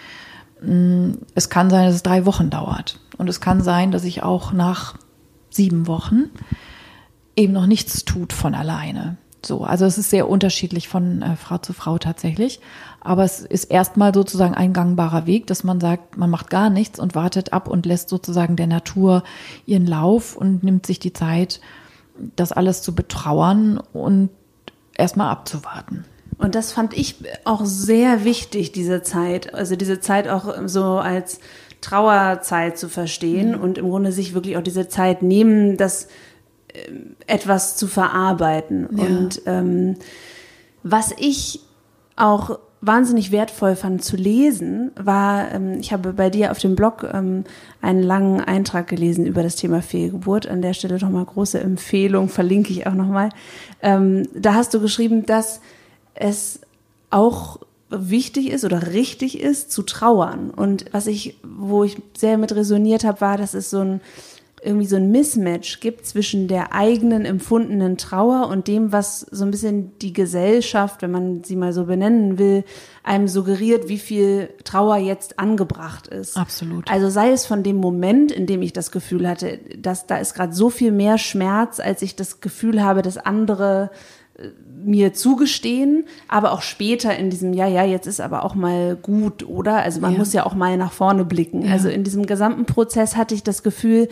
[0.62, 3.00] Mm, es kann sein, dass es drei Wochen dauert.
[3.18, 4.96] Und es kann sein, dass ich auch nach
[5.50, 6.30] sieben Wochen
[7.36, 9.18] eben noch nichts tut von alleine.
[9.46, 12.60] So, also es ist sehr unterschiedlich von äh, Frau zu Frau tatsächlich.
[13.00, 17.00] Aber es ist erstmal sozusagen ein gangbarer Weg, dass man sagt, man macht gar nichts
[17.00, 19.24] und wartet ab und lässt sozusagen der Natur
[19.66, 21.62] ihren Lauf und nimmt sich die Zeit,
[22.36, 24.30] das alles zu betrauern und
[24.96, 26.04] erstmal abzuwarten.
[26.40, 29.54] Und das fand ich auch sehr wichtig, diese Zeit.
[29.54, 31.40] Also diese Zeit auch so als
[31.82, 33.62] Trauerzeit zu verstehen mhm.
[33.62, 36.08] und im Grunde sich wirklich auch diese Zeit nehmen, dass
[36.74, 38.88] ähm, etwas zu verarbeiten.
[38.92, 39.04] Ja.
[39.04, 39.96] Und ähm,
[40.82, 41.62] was ich
[42.16, 47.06] auch wahnsinnig wertvoll fand zu lesen, war, ähm, ich habe bei dir auf dem Blog
[47.14, 47.44] ähm,
[47.82, 50.48] einen langen Eintrag gelesen über das Thema Fehlgeburt.
[50.48, 53.30] An der Stelle nochmal große Empfehlung, verlinke ich auch nochmal.
[53.82, 55.60] Ähm, da hast du geschrieben, dass
[56.20, 56.60] es
[57.10, 57.60] auch
[57.90, 60.52] wichtig ist oder richtig ist, zu trauern.
[60.52, 64.02] Und was ich, wo ich sehr mit resoniert habe, war, dass es so ein
[64.62, 69.52] irgendwie so ein Mismatch gibt zwischen der eigenen empfundenen Trauer und dem, was so ein
[69.52, 72.64] bisschen die Gesellschaft, wenn man sie mal so benennen will,
[73.04, 76.38] einem suggeriert, wie viel Trauer jetzt angebracht ist.
[76.38, 76.92] Absolut.
[76.92, 80.34] Also sei es von dem Moment, in dem ich das Gefühl hatte, dass da ist
[80.34, 83.92] gerade so viel mehr Schmerz, als ich das Gefühl habe, dass andere
[84.84, 89.48] mir zugestehen, aber auch später in diesem, ja, ja, jetzt ist aber auch mal gut,
[89.48, 89.78] oder?
[89.78, 90.18] Also man ja.
[90.20, 91.64] muss ja auch mal nach vorne blicken.
[91.64, 91.74] Ja.
[91.74, 94.10] Also in diesem gesamten Prozess hatte ich das Gefühl,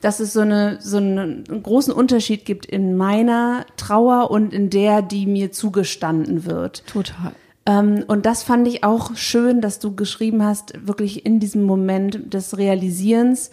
[0.00, 5.02] dass es so, eine, so einen großen Unterschied gibt in meiner Trauer und in der,
[5.02, 6.86] die mir zugestanden wird.
[6.86, 7.32] Total.
[7.66, 12.32] Ähm, und das fand ich auch schön, dass du geschrieben hast, wirklich in diesem Moment
[12.32, 13.50] des Realisierens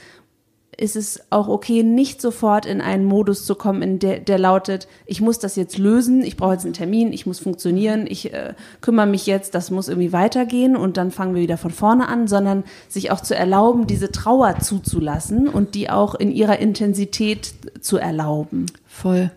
[0.77, 4.87] ist es auch okay, nicht sofort in einen Modus zu kommen, in der, der lautet,
[5.07, 8.53] ich muss das jetzt lösen, ich brauche jetzt einen Termin, ich muss funktionieren, ich äh,
[8.79, 12.27] kümmere mich jetzt, das muss irgendwie weitergehen und dann fangen wir wieder von vorne an,
[12.27, 17.97] sondern sich auch zu erlauben, diese Trauer zuzulassen und die auch in ihrer Intensität zu
[17.97, 18.67] erlauben.
[18.85, 19.31] Voll.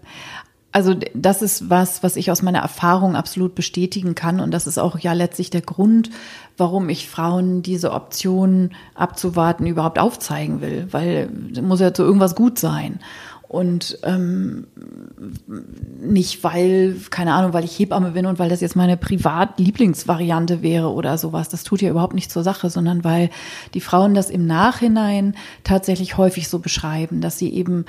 [0.72, 4.38] Also das ist was, was ich aus meiner Erfahrung absolut bestätigen kann.
[4.38, 6.10] Und das ist auch ja letztlich der Grund,
[6.56, 10.86] warum ich Frauen diese Option abzuwarten überhaupt aufzeigen will.
[10.92, 11.28] Weil
[11.62, 13.00] muss ja zu irgendwas gut sein.
[13.50, 14.68] Und ähm,
[16.00, 20.92] nicht, weil, keine Ahnung, weil ich Hebamme bin und weil das jetzt meine Privat-Lieblingsvariante wäre
[20.92, 21.48] oder sowas.
[21.48, 23.28] Das tut ja überhaupt nicht zur Sache, sondern weil
[23.74, 27.86] die Frauen das im Nachhinein tatsächlich häufig so beschreiben, dass sie eben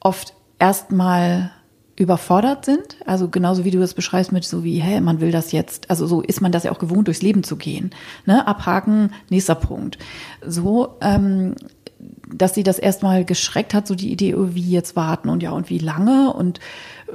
[0.00, 1.52] oft erstmal
[1.96, 2.96] überfordert sind.
[3.06, 5.90] Also genauso wie du das beschreibst mit so wie, hä, man will das jetzt.
[5.90, 7.90] Also so ist man das ja auch gewohnt, durchs Leben zu gehen.
[8.26, 8.46] Ne?
[8.46, 9.98] Abhaken, nächster Punkt.
[10.44, 11.54] So, ähm,
[12.32, 15.52] dass sie das erstmal geschreckt hat, so die Idee, oh, wie jetzt warten und ja,
[15.52, 16.58] und wie lange und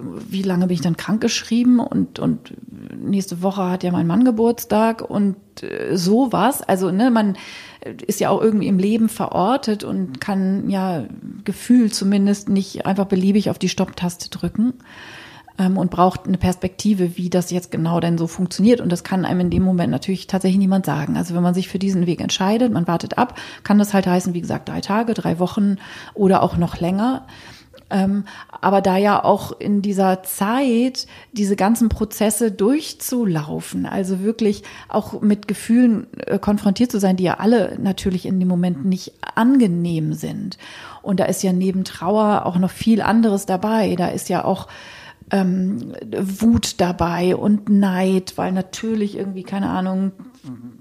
[0.01, 2.53] wie lange bin ich dann krankgeschrieben und, und
[2.95, 6.61] nächste Woche hat ja mein Mann Geburtstag und äh, sowas.
[6.61, 7.37] Also, ne, man
[8.05, 11.05] ist ja auch irgendwie im Leben verortet und kann ja
[11.45, 14.73] gefühlt zumindest nicht einfach beliebig auf die Stopptaste drücken
[15.59, 18.81] ähm, und braucht eine Perspektive, wie das jetzt genau denn so funktioniert.
[18.81, 21.17] Und das kann einem in dem Moment natürlich tatsächlich niemand sagen.
[21.17, 24.33] Also wenn man sich für diesen Weg entscheidet, man wartet ab, kann das halt heißen,
[24.33, 25.77] wie gesagt, drei Tage, drei Wochen
[26.13, 27.27] oder auch noch länger.
[27.89, 28.25] Ähm,
[28.61, 35.47] aber da ja auch in dieser Zeit diese ganzen Prozesse durchzulaufen, also wirklich auch mit
[35.47, 40.57] Gefühlen äh, konfrontiert zu sein, die ja alle natürlich in dem Moment nicht angenehm sind.
[41.01, 43.95] Und da ist ja neben Trauer auch noch viel anderes dabei.
[43.95, 44.67] Da ist ja auch
[45.31, 50.11] ähm, Wut dabei und Neid, weil natürlich irgendwie, keine Ahnung,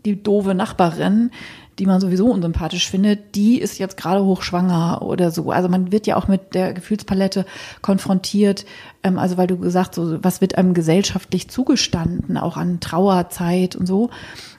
[0.05, 1.31] die doofe Nachbarin,
[1.79, 5.51] die man sowieso unsympathisch findet, die ist jetzt gerade hochschwanger oder so.
[5.51, 7.47] Also man wird ja auch mit der Gefühlspalette
[7.83, 8.65] konfrontiert.
[9.03, 13.87] Ähm, also weil du gesagt so, was wird einem gesellschaftlich zugestanden, auch an Trauerzeit und
[13.87, 14.11] so.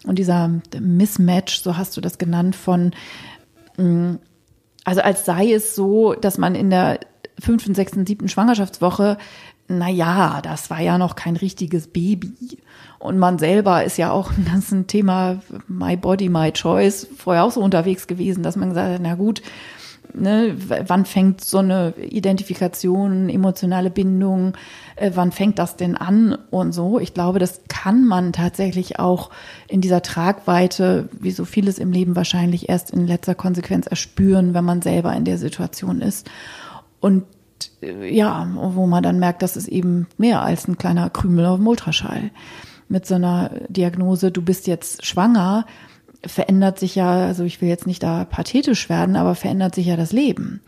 [0.05, 0.49] Und dieser
[0.79, 2.91] Mismatch, so hast du das genannt, von,
[3.77, 4.15] mm,
[4.85, 6.99] also als sei es so, dass man in der
[7.39, 9.17] fünften, sechsten, siebten Schwangerschaftswoche
[9.69, 12.57] na ja, das war ja noch kein richtiges Baby.
[12.99, 17.51] Und man selber ist ja auch ist ein Thema My Body, My Choice vorher auch
[17.51, 19.41] so unterwegs gewesen, dass man gesagt hat, na gut,
[20.13, 20.55] ne,
[20.87, 24.53] wann fängt so eine Identifikation, emotionale Bindung,
[24.95, 26.99] äh, wann fängt das denn an und so.
[26.99, 29.29] Ich glaube, das kann man tatsächlich auch
[29.67, 34.65] in dieser Tragweite, wie so vieles im Leben wahrscheinlich erst in letzter Konsequenz erspüren, wenn
[34.65, 36.29] man selber in der Situation ist.
[36.99, 37.23] Und
[37.81, 41.57] äh, ja, wo man dann merkt, das ist eben mehr als ein kleiner Krümel auf
[41.57, 42.31] dem Ultraschall.
[42.89, 45.65] Mit so einer Diagnose, du bist jetzt schwanger,
[46.25, 49.95] verändert sich ja, also ich will jetzt nicht da pathetisch werden, aber verändert sich ja
[49.95, 50.61] das Leben.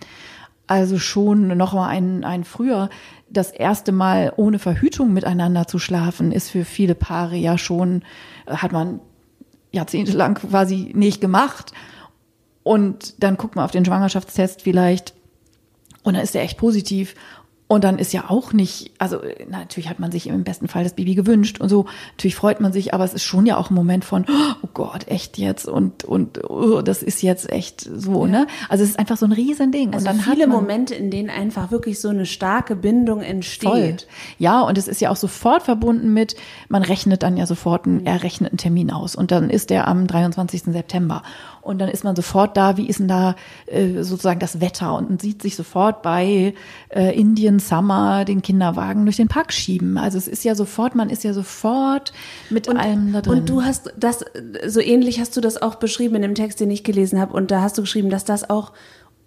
[0.68, 2.90] Also schon noch mal ein, ein früher,
[3.30, 8.04] das erste Mal ohne Verhütung miteinander zu schlafen, ist für viele Paare ja schon,
[8.48, 9.02] hat man
[9.72, 11.74] jahrzehntelang quasi nicht gemacht.
[12.64, 15.14] Und dann guckt man auf den Schwangerschaftstest vielleicht
[16.04, 17.16] und dann ist er echt positiv.
[17.72, 20.92] Und dann ist ja auch nicht, also natürlich hat man sich im besten Fall das
[20.92, 21.86] Baby gewünscht und so.
[22.18, 24.26] Natürlich freut man sich, aber es ist schon ja auch ein Moment von,
[24.62, 28.32] oh Gott, echt jetzt und und oh, das ist jetzt echt so, ja.
[28.32, 28.48] ne?
[28.68, 29.94] Also es ist einfach so ein Riesending.
[29.94, 33.70] Also und dann viele Momente, in denen einfach wirklich so eine starke Bindung entsteht.
[33.70, 33.98] Voll.
[34.38, 36.36] Ja, und es ist ja auch sofort verbunden mit,
[36.68, 39.88] man rechnet dann ja sofort, einen, er rechnet einen Termin aus und dann ist der
[39.88, 40.64] am 23.
[40.64, 41.24] September
[41.62, 43.36] und dann ist man sofort da, wie ist denn da
[43.68, 46.54] äh, sozusagen das Wetter und man sieht sich sofort bei
[46.90, 49.98] äh, Indian Summer den Kinderwagen durch den Park schieben.
[49.98, 52.14] Also es ist ja sofort, man ist ja sofort
[52.50, 53.40] mit und, allem da drin.
[53.40, 54.26] Und du hast das,
[54.68, 57.52] so ähnlich hast du das auch beschrieben in dem Text, den ich gelesen habe und
[57.52, 58.72] da hast du geschrieben, dass das auch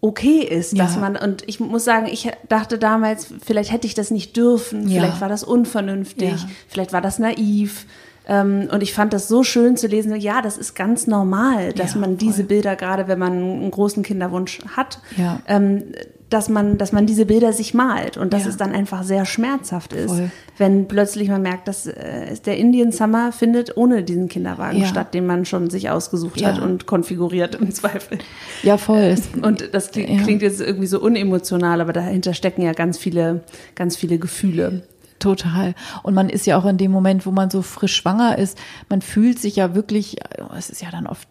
[0.05, 1.01] okay ist, dass ja.
[1.01, 5.01] man, und ich muss sagen, ich dachte damals, vielleicht hätte ich das nicht dürfen, ja.
[5.01, 6.49] vielleicht war das unvernünftig, ja.
[6.69, 7.87] vielleicht war das naiv,
[8.27, 12.01] und ich fand das so schön zu lesen, ja, das ist ganz normal, dass ja,
[12.01, 12.45] man diese voll.
[12.45, 15.41] Bilder, gerade wenn man einen großen Kinderwunsch hat, ja.
[15.47, 15.83] ähm,
[16.31, 18.49] dass man, dass man diese Bilder sich malt und dass ja.
[18.49, 20.31] es dann einfach sehr schmerzhaft ist, voll.
[20.57, 25.27] wenn plötzlich man merkt, dass äh, der Indian Summer findet ohne diesen Kinderwagen statt, den
[25.27, 28.19] man schon sich ausgesucht hat und konfiguriert im Zweifel.
[28.63, 29.17] Ja, voll.
[29.43, 33.43] Und das klingt, klingt jetzt irgendwie so unemotional, aber dahinter stecken ja ganz viele,
[33.75, 34.83] ganz viele Gefühle.
[35.19, 35.75] Total.
[36.03, 38.59] Und man ist ja auch in dem Moment, wo man so frisch schwanger ist,
[38.89, 40.17] man fühlt sich ja wirklich,
[40.57, 41.29] es ist ja dann oft,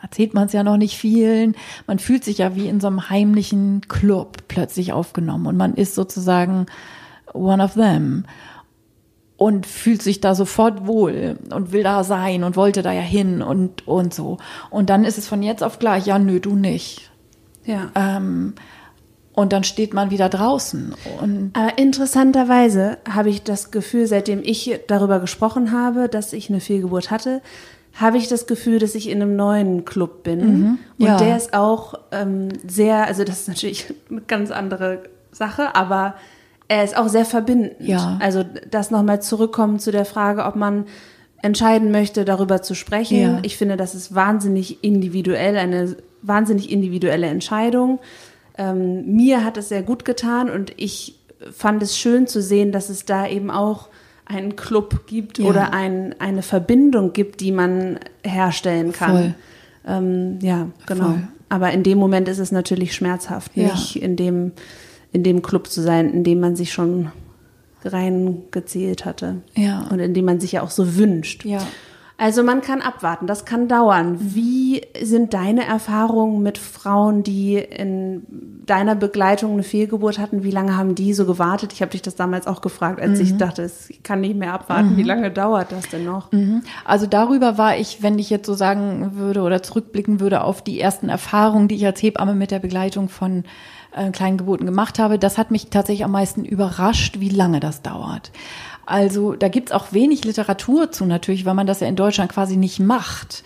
[0.00, 1.54] erzählt man es ja noch nicht vielen,
[1.86, 5.94] man fühlt sich ja wie in so einem heimlichen Club plötzlich aufgenommen und man ist
[5.94, 6.66] sozusagen
[7.32, 8.24] one of them
[9.36, 13.42] und fühlt sich da sofort wohl und will da sein und wollte da ja hin
[13.42, 14.38] und, und so.
[14.70, 17.10] Und dann ist es von jetzt auf gleich, ja, nö, du nicht.
[17.64, 17.90] Ja.
[17.94, 18.54] Ähm,
[19.36, 20.94] und dann steht man wieder draußen.
[21.52, 27.10] Aber interessanterweise habe ich das Gefühl, seitdem ich darüber gesprochen habe, dass ich eine Fehlgeburt
[27.10, 27.42] hatte,
[27.94, 30.38] habe ich das Gefühl, dass ich in einem neuen Club bin.
[30.38, 31.18] Mhm, und ja.
[31.18, 36.14] der ist auch ähm, sehr, also das ist natürlich eine ganz andere Sache, aber
[36.68, 37.74] er ist auch sehr verbindend.
[37.80, 38.18] Ja.
[38.22, 40.86] Also das nochmal zurückkommen zu der Frage, ob man
[41.42, 43.20] entscheiden möchte, darüber zu sprechen.
[43.20, 43.38] Ja.
[43.42, 47.98] Ich finde, das ist wahnsinnig individuell, eine wahnsinnig individuelle Entscheidung.
[48.58, 51.18] Ähm, mir hat es sehr gut getan und ich
[51.52, 53.88] fand es schön zu sehen, dass es da eben auch
[54.24, 55.46] einen Club gibt ja.
[55.46, 59.34] oder ein, eine Verbindung gibt, die man herstellen kann.
[59.86, 61.04] Ähm, ja, genau.
[61.04, 61.28] Voll.
[61.48, 63.72] Aber in dem Moment ist es natürlich schmerzhaft, ja.
[63.72, 64.52] nicht in dem,
[65.12, 67.12] in dem Club zu sein, in dem man sich schon
[67.84, 69.36] reingezählt hatte.
[69.54, 69.86] Ja.
[69.90, 71.44] Und in dem man sich ja auch so wünscht.
[71.44, 71.64] Ja.
[72.18, 74.16] Also man kann abwarten, das kann dauern.
[74.18, 78.22] Wie sind deine Erfahrungen mit Frauen, die in
[78.64, 80.42] deiner Begleitung eine Fehlgeburt hatten?
[80.42, 81.74] Wie lange haben die so gewartet?
[81.74, 83.24] Ich habe dich das damals auch gefragt, als mhm.
[83.24, 84.92] ich dachte, ich kann nicht mehr abwarten.
[84.92, 84.96] Mhm.
[84.96, 86.32] Wie lange dauert das denn noch?
[86.32, 86.62] Mhm.
[86.86, 90.80] Also darüber war ich, wenn ich jetzt so sagen würde oder zurückblicken würde auf die
[90.80, 93.44] ersten Erfahrungen, die ich als Hebamme mit der Begleitung von
[93.94, 97.82] äh, kleinen Geburten gemacht habe, das hat mich tatsächlich am meisten überrascht, wie lange das
[97.82, 98.30] dauert.
[98.86, 102.56] Also da gibt's auch wenig Literatur zu natürlich, weil man das ja in Deutschland quasi
[102.56, 103.42] nicht macht.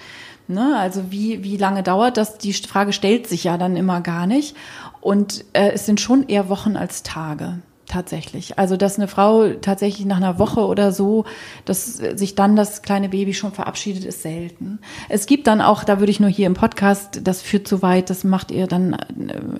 [0.49, 0.77] Ne?
[0.79, 2.39] Also wie, wie lange dauert das?
[2.39, 4.55] Die Frage stellt sich ja dann immer gar nicht.
[5.01, 7.59] Und äh, es sind schon eher Wochen als Tage
[7.91, 8.59] tatsächlich.
[8.59, 11.25] Also, dass eine Frau tatsächlich nach einer Woche oder so,
[11.65, 14.79] dass sich dann das kleine Baby schon verabschiedet, ist selten.
[15.09, 18.09] Es gibt dann auch, da würde ich nur hier im Podcast, das führt zu weit,
[18.09, 18.97] das macht ihr dann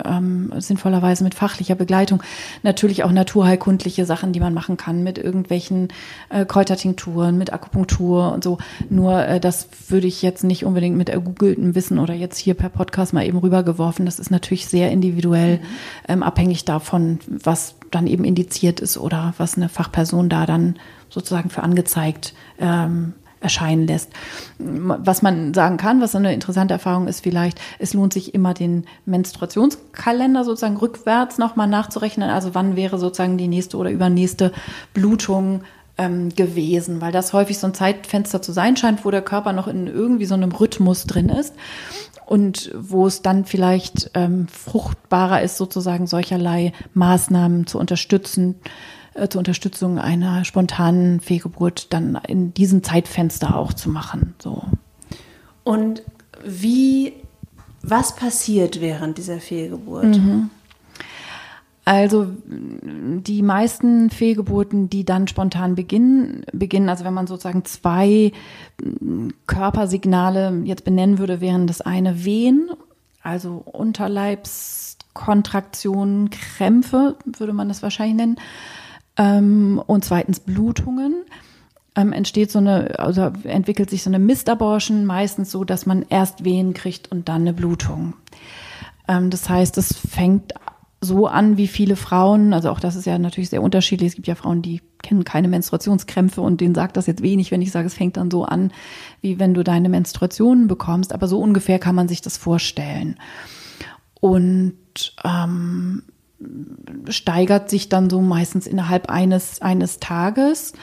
[0.05, 2.23] ähm, sinnvollerweise mit fachlicher Begleitung,
[2.63, 5.89] natürlich auch naturheilkundliche Sachen, die man machen kann, mit irgendwelchen
[6.29, 8.57] äh, Kräutertinkturen, mit Akupunktur und so.
[8.89, 12.69] Nur äh, das würde ich jetzt nicht unbedingt mit ergoogeltem Wissen oder jetzt hier per
[12.69, 14.05] Podcast mal eben rübergeworfen.
[14.05, 15.63] Das ist natürlich sehr individuell, mhm.
[16.07, 20.75] ähm, abhängig davon, was dann eben indiziert ist oder was eine Fachperson da dann
[21.09, 24.11] sozusagen für angezeigt ähm, erscheinen lässt.
[24.59, 28.85] Was man sagen kann, was eine interessante Erfahrung ist vielleicht, es lohnt sich immer den
[29.05, 32.29] Menstruationskalender sozusagen rückwärts nochmal nachzurechnen.
[32.29, 34.51] Also wann wäre sozusagen die nächste oder übernächste
[34.93, 35.63] Blutung
[35.97, 39.67] ähm, gewesen, weil das häufig so ein Zeitfenster zu sein scheint, wo der Körper noch
[39.67, 41.53] in irgendwie so einem Rhythmus drin ist
[42.25, 48.55] und wo es dann vielleicht ähm, fruchtbarer ist, sozusagen solcherlei Maßnahmen zu unterstützen,
[49.13, 54.35] äh, zur Unterstützung einer spontanen Fehlgeburt dann in diesem Zeitfenster auch zu machen.
[54.41, 54.63] So.
[55.63, 56.03] Und
[56.45, 57.13] wie,
[57.81, 60.17] was passiert während dieser Fehlgeburt?
[60.17, 60.49] Mhm.
[61.83, 68.33] Also die meisten Fehlgeburten, die dann spontan beginnen, beginnen, also wenn man sozusagen zwei
[69.47, 72.69] Körpersignale jetzt benennen würde, wären das eine Wehen,
[73.23, 78.35] also Unterleibskontraktionen, Krämpfe, würde man das wahrscheinlich nennen,
[79.17, 81.25] ähm, und zweitens Blutungen.
[81.93, 86.45] Ähm, entsteht so eine, also entwickelt sich so eine Mistabortion, meistens so, dass man erst
[86.45, 88.13] Wehen kriegt und dann eine Blutung.
[89.09, 90.53] Ähm, das heißt, es fängt
[91.03, 94.09] so an, wie viele Frauen, also auch das ist ja natürlich sehr unterschiedlich.
[94.09, 97.63] Es gibt ja Frauen, die kennen keine Menstruationskrämpfe und denen sagt das jetzt wenig, wenn
[97.63, 98.71] ich sage, es fängt dann so an,
[99.19, 101.11] wie wenn du deine Menstruationen bekommst.
[101.11, 103.17] Aber so ungefähr kann man sich das vorstellen.
[104.19, 104.75] Und
[105.23, 106.03] ähm,
[107.09, 110.73] steigert sich dann so meistens innerhalb eines, eines Tages.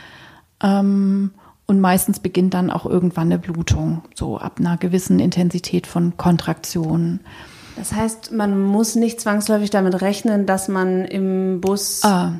[0.61, 1.31] Ähm,
[1.67, 7.21] und meistens beginnt dann auch irgendwann eine Blutung, so ab einer gewissen Intensität von Kontraktionen.
[7.79, 12.33] Das heißt, man muss nicht zwangsläufig damit rechnen, dass man im Bus ah.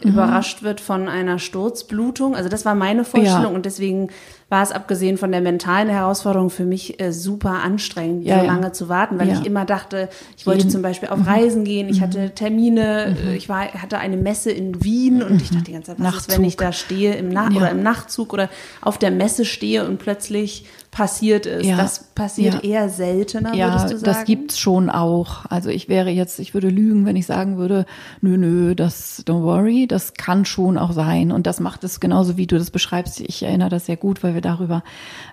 [0.00, 2.34] überrascht wird von einer Sturzblutung.
[2.34, 3.56] Also das war meine Vorstellung ja.
[3.56, 4.10] und deswegen
[4.52, 8.66] war es abgesehen von der mentalen Herausforderung für mich äh, super anstrengend, ja, so lange
[8.66, 8.72] ja.
[8.74, 11.26] zu warten, weil ich immer dachte, ich wollte zum Beispiel auf mhm.
[11.26, 12.04] Reisen gehen, ich mhm.
[12.04, 13.32] hatte Termine, mhm.
[13.32, 16.28] ich war, hatte eine Messe in Wien und ich dachte die ganze Zeit, was Nachtzug.
[16.28, 18.50] ist, wenn ich da stehe im Nach oder im Nachtzug oder
[18.82, 21.66] auf der Messe stehe und plötzlich passiert ist.
[21.66, 22.60] Ja, das passiert ja.
[22.60, 24.04] eher seltener, ja, würdest du sagen?
[24.04, 25.46] Das gibt's schon auch.
[25.46, 27.86] Also ich wäre jetzt, ich würde lügen, wenn ich sagen würde,
[28.20, 31.32] nö, nö, das, don't worry, das kann schon auch sein.
[31.32, 33.20] Und das macht es genauso, wie du das beschreibst.
[33.20, 34.84] Ich erinnere das sehr gut, weil wir darüber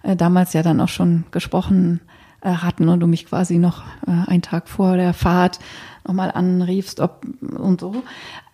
[0.03, 1.99] äh, damals ja dann auch schon gesprochen
[2.41, 5.59] äh, hatten und du mich quasi noch äh, einen Tag vor der Fahrt
[6.07, 7.95] nochmal anriefst, ob und so.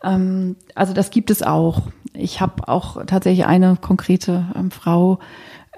[0.03, 1.83] Ähm, also das gibt es auch.
[2.13, 5.19] Ich habe auch tatsächlich eine konkrete ähm, Frau,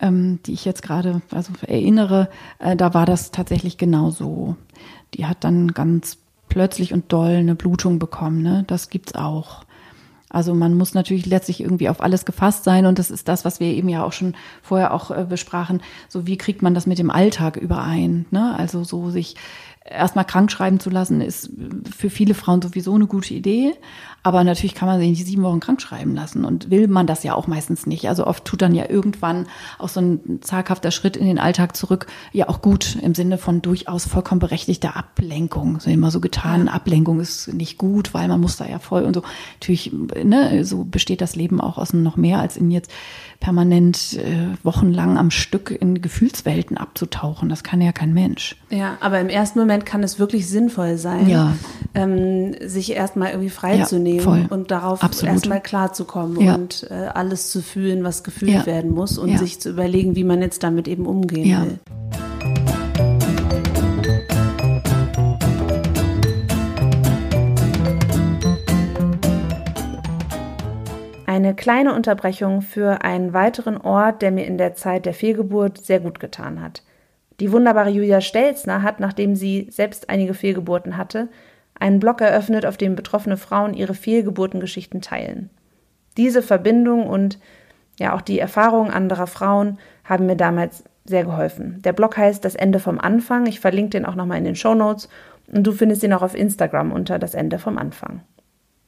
[0.02, 2.30] ähm, die ich jetzt gerade also erinnere,
[2.60, 4.56] äh, da war das tatsächlich genau so.
[5.14, 6.18] Die hat dann ganz
[6.50, 8.41] plötzlich und doll eine Blutung bekommen.
[8.41, 8.64] Ne?
[8.68, 9.66] Das gibt's auch.
[10.30, 13.62] Also man muss natürlich letztlich irgendwie auf alles gefasst sein und das ist das, was
[13.62, 15.82] wir eben ja auch schon vorher auch äh, besprachen.
[16.10, 18.26] So wie kriegt man das mit dem Alltag überein?
[18.30, 18.54] Ne?
[18.58, 19.36] Also so sich
[19.86, 21.50] erstmal krank schreiben zu lassen, ist
[21.95, 23.74] für viele Frauen sowieso eine gute Idee.
[24.24, 27.24] Aber natürlich kann man sich nicht sieben Wochen krank schreiben lassen und will man das
[27.24, 28.09] ja auch meistens nicht.
[28.09, 29.47] Also oft tut dann ja irgendwann
[29.80, 33.61] auch so ein zaghafter Schritt in den Alltag zurück ja auch gut im Sinne von
[33.61, 35.80] durchaus vollkommen berechtigter Ablenkung.
[35.80, 39.13] So immer so getan, Ablenkung ist nicht gut, weil man muss da ja voll und
[39.13, 39.24] so.
[39.61, 39.93] Natürlich,
[40.24, 42.91] ne, so besteht das Leben auch aus noch mehr als in jetzt
[43.39, 47.49] permanent äh, wochenlang am Stück in Gefühlswelten abzutauchen.
[47.49, 48.55] Das kann ja kein Mensch.
[48.70, 51.53] Ja, aber im ersten Moment kann es wirklich sinnvoll sein, ja.
[51.93, 54.07] ähm, sich erstmal irgendwie freizunehmen ja,
[54.49, 56.55] und darauf erstmal klarzukommen ja.
[56.55, 60.41] und äh, alles zu fühlen, was gefühlt werden muss und sich zu überlegen, wie man
[60.41, 61.80] jetzt damit eben umgehen will.
[71.38, 75.99] eine kleine Unterbrechung für einen weiteren Ort, der mir in der Zeit der Fehlgeburt sehr
[75.99, 76.82] gut getan hat.
[77.39, 81.30] Die wunderbare Julia Stelzner hat, nachdem sie selbst einige Fehlgeburten hatte,
[81.80, 85.50] einen Blog eröffnet, auf dem betroffene Frauen ihre Fehlgeburtengeschichten teilen.
[86.18, 87.40] Diese Verbindung und
[88.00, 91.82] ja auch die Erfahrungen anderer Frauen haben mir damals sehr geholfen.
[91.84, 93.46] Der Blog heißt Das Ende vom Anfang.
[93.46, 95.10] Ich verlinke den auch nochmal in den Show Notes
[95.52, 98.22] und du findest ihn auch auf Instagram unter Das Ende vom Anfang.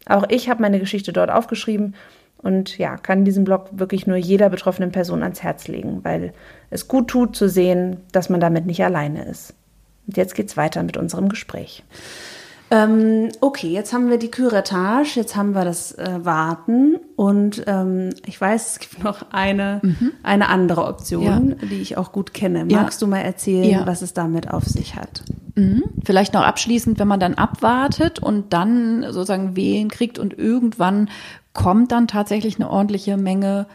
[0.06, 1.96] Auch ich habe meine Geschichte dort aufgeschrieben
[2.42, 6.34] und ja, kann diesen Blog wirklich nur jeder betroffenen Person ans Herz legen, weil
[6.70, 9.54] es gut tut zu sehen, dass man damit nicht alleine ist.
[10.08, 11.84] Und jetzt geht's weiter mit unserem Gespräch.
[12.72, 18.12] Ähm, okay, jetzt haben wir die Curettage, jetzt haben wir das äh, Warten und ähm,
[18.28, 20.12] ich weiß, es gibt noch eine, mhm.
[20.22, 21.68] eine andere Option, ja.
[21.68, 22.66] die ich auch gut kenne.
[22.66, 23.08] Magst ja.
[23.08, 23.88] du mal erzählen, ja.
[23.88, 25.24] was es damit auf sich hat?
[25.56, 25.84] Mhm.
[26.04, 31.10] Vielleicht noch abschließend, wenn man dann abwartet und dann sozusagen Wehen kriegt und irgendwann
[31.54, 33.66] kommt dann tatsächlich eine ordentliche Menge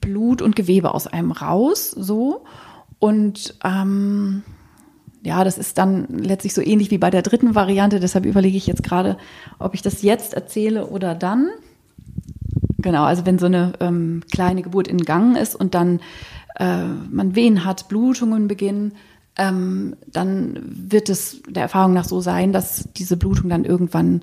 [0.00, 2.44] Blut und Gewebe aus einem raus, so.
[2.98, 4.42] Und ähm,
[5.22, 8.00] ja, das ist dann letztlich so ähnlich wie bei der dritten Variante.
[8.00, 9.16] Deshalb überlege ich jetzt gerade,
[9.58, 11.48] ob ich das jetzt erzähle oder dann.
[12.78, 16.00] Genau, also wenn so eine ähm, kleine Geburt in Gang ist und dann
[16.56, 18.94] äh, man Wehen hat, Blutungen beginnen,
[19.36, 24.22] ähm, dann wird es der Erfahrung nach so sein, dass diese Blutung dann irgendwann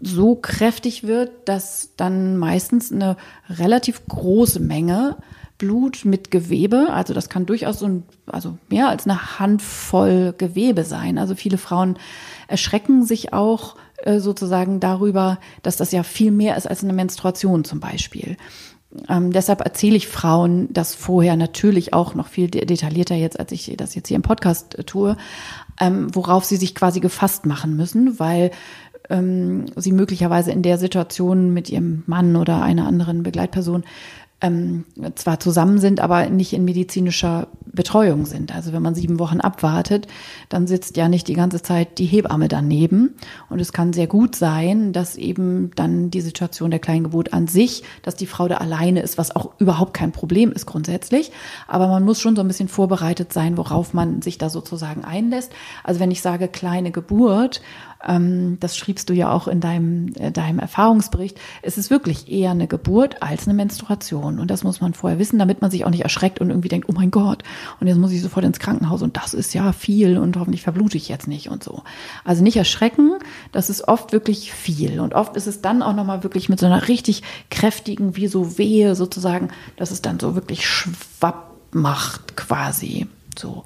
[0.00, 3.16] so kräftig wird, dass dann meistens eine
[3.48, 5.16] relativ große Menge
[5.58, 10.84] Blut mit Gewebe, also das kann durchaus so ein, also mehr als eine Handvoll Gewebe
[10.84, 11.18] sein.
[11.18, 11.98] Also viele Frauen
[12.48, 17.64] erschrecken sich auch äh, sozusagen darüber, dass das ja viel mehr ist als eine Menstruation
[17.64, 18.36] zum Beispiel.
[19.08, 23.74] Ähm, deshalb erzähle ich Frauen das vorher natürlich auch noch viel detaillierter jetzt, als ich
[23.76, 25.16] das jetzt hier im Podcast äh, tue,
[25.80, 28.50] ähm, worauf sie sich quasi gefasst machen müssen, weil
[29.10, 33.84] ähm, sie möglicherweise in der Situation mit ihrem Mann oder einer anderen Begleitperson
[34.40, 34.84] ähm,
[35.14, 38.54] zwar zusammen sind, aber nicht in medizinischer Betreuung sind.
[38.54, 40.08] Also wenn man sieben Wochen abwartet,
[40.48, 43.14] dann sitzt ja nicht die ganze Zeit die Hebamme daneben.
[43.48, 47.82] Und es kann sehr gut sein, dass eben dann die Situation der Kleingeburt an sich,
[48.02, 51.32] dass die Frau da alleine ist, was auch überhaupt kein Problem ist grundsätzlich.
[51.66, 55.52] Aber man muss schon so ein bisschen vorbereitet sein, worauf man sich da sozusagen einlässt.
[55.84, 57.62] Also wenn ich sage kleine Geburt,
[58.60, 62.68] das schriebst du ja auch in deinem, äh, deinem Erfahrungsbericht, es ist wirklich eher eine
[62.68, 64.38] Geburt als eine Menstruation.
[64.38, 66.88] Und das muss man vorher wissen, damit man sich auch nicht erschreckt und irgendwie denkt,
[66.88, 67.42] oh mein Gott,
[67.80, 70.96] und jetzt muss ich sofort ins Krankenhaus und das ist ja viel und hoffentlich verblute
[70.96, 71.82] ich jetzt nicht und so.
[72.24, 73.18] Also nicht erschrecken,
[73.52, 75.00] das ist oft wirklich viel.
[75.00, 78.58] Und oft ist es dann auch nochmal wirklich mit so einer richtig kräftigen, wie so
[78.58, 83.06] Wehe sozusagen, dass es dann so wirklich schwapp macht quasi.
[83.38, 83.64] So.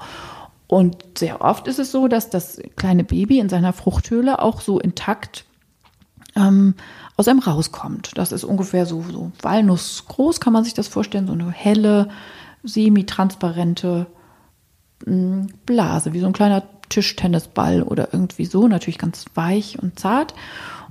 [0.71, 4.79] Und sehr oft ist es so, dass das kleine Baby in seiner Fruchthöhle auch so
[4.79, 5.45] intakt
[6.37, 6.77] ähm,
[7.16, 8.12] aus einem rauskommt.
[8.14, 12.09] Das ist ungefähr so, so walnussgroß, kann man sich das vorstellen, so eine helle,
[12.62, 14.07] semi-transparente
[15.05, 20.35] hm, Blase, wie so ein kleiner Tischtennisball oder irgendwie so, natürlich ganz weich und zart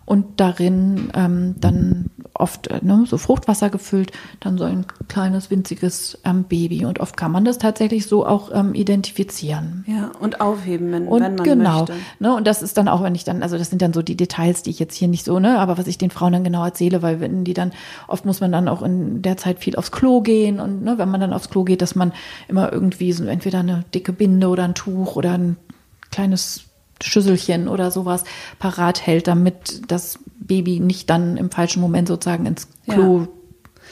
[0.10, 6.18] und darin ähm, dann oft äh, ne, so Fruchtwasser gefüllt, dann so ein kleines winziges
[6.26, 9.86] ähm, Baby und oft kann man das tatsächlich so auch ähm, identifizieren.
[9.88, 11.94] Ja, und aufheben, wenn, und wenn man genau, möchte.
[12.18, 14.18] Ne, und das ist dann auch, wenn ich dann, also das sind dann so die
[14.18, 16.66] Details, die ich jetzt hier nicht so, ne, aber was ich den Frauen dann genau
[16.66, 17.72] erzähle, weil wenn die dann,
[18.08, 21.12] oft muss man dann auch in der Zeit viel aufs Klo gehen und ne, wenn
[21.12, 22.14] man dann aufs Klo geht, dass man
[22.48, 25.58] immer irgendwie so entweder eine dicke Binde oder ein Tuch oder ein
[26.10, 26.69] kleines
[27.04, 28.24] Schüsselchen oder sowas
[28.60, 33.28] parat hält, damit das Baby nicht dann im falschen Moment sozusagen ins Klo ja.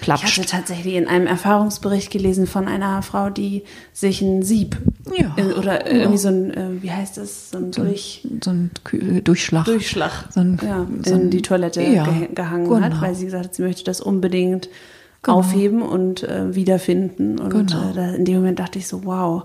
[0.02, 0.26] platscht.
[0.26, 4.78] Ich hatte tatsächlich in einem Erfahrungsbericht gelesen von einer Frau, die sich ein Sieb
[5.16, 5.34] ja.
[5.38, 6.00] in, oder ja.
[6.00, 8.72] irgendwie so ein, äh, wie heißt das, so ein, so Durch, so ein
[9.24, 12.82] Durchschlag, Durchschlag so ein, ja, so in die Toilette ge gehangen genau.
[12.82, 14.70] hat, weil sie gesagt hat, sie möchte das unbedingt
[15.22, 15.38] genau.
[15.38, 17.40] aufheben und äh, wiederfinden.
[17.40, 17.90] Und genau.
[17.92, 19.44] äh, da, in dem Moment dachte ich so, wow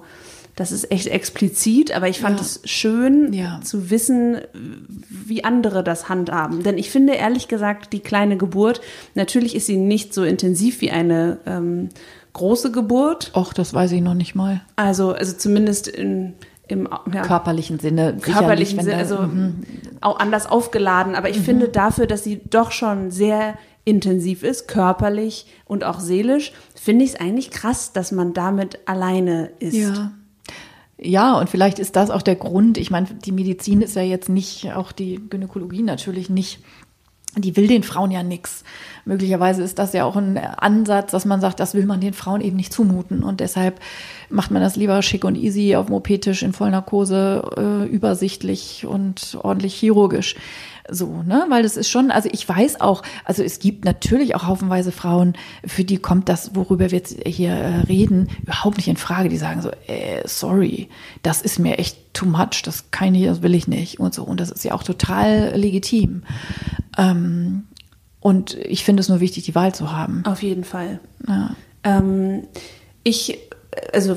[0.57, 2.45] das ist echt explizit, aber ich fand ja.
[2.45, 3.61] es schön ja.
[3.63, 4.39] zu wissen,
[5.09, 6.63] wie andere das handhaben.
[6.63, 8.81] Denn ich finde ehrlich gesagt, die kleine Geburt,
[9.15, 11.89] natürlich ist sie nicht so intensiv wie eine ähm,
[12.35, 13.33] große Geburt.
[13.35, 14.61] Och, das weiß ich noch nicht mal.
[14.77, 16.35] Also, also zumindest in,
[16.69, 18.19] im ja, körperlichen Sinne.
[18.21, 19.65] Körperlichen Sinne, also mhm.
[20.03, 21.15] auch anders aufgeladen.
[21.15, 21.45] Aber ich mhm.
[21.45, 27.15] finde dafür, dass sie doch schon sehr intensiv ist, körperlich und auch seelisch, finde ich
[27.15, 29.75] es eigentlich krass, dass man damit alleine ist.
[29.75, 30.13] Ja.
[31.05, 32.79] Ja, und vielleicht ist das auch der Grund.
[32.79, 36.61] Ich meine, die Medizin ist ja jetzt nicht, auch die Gynäkologie natürlich nicht,
[37.37, 38.63] die will den Frauen ja nichts.
[39.05, 42.41] Möglicherweise ist das ja auch ein Ansatz, dass man sagt, das will man den Frauen
[42.41, 43.23] eben nicht zumuten.
[43.23, 43.81] Und deshalb
[44.31, 49.39] macht man das lieber schick und easy auf dem OP-Tisch in Vollnarkose, äh, übersichtlich und
[49.43, 50.37] ordentlich chirurgisch.
[50.89, 51.47] So, ne?
[51.49, 55.35] Weil das ist schon, also ich weiß auch, also es gibt natürlich auch haufenweise Frauen,
[55.65, 59.29] für die kommt das, worüber wir jetzt hier äh, reden, überhaupt nicht in Frage.
[59.29, 60.89] Die sagen so, äh, sorry,
[61.23, 64.25] das ist mir echt too much, das kann ich, das will ich nicht und so.
[64.25, 66.25] Und das ist ja auch total legitim.
[66.99, 67.65] Ähm,
[68.23, 70.23] und ich finde es nur wichtig, die Wahl zu haben.
[70.25, 71.01] Auf jeden Fall.
[71.27, 71.57] Ja.
[71.83, 72.45] Ähm,
[73.03, 73.39] ich,
[73.93, 74.17] also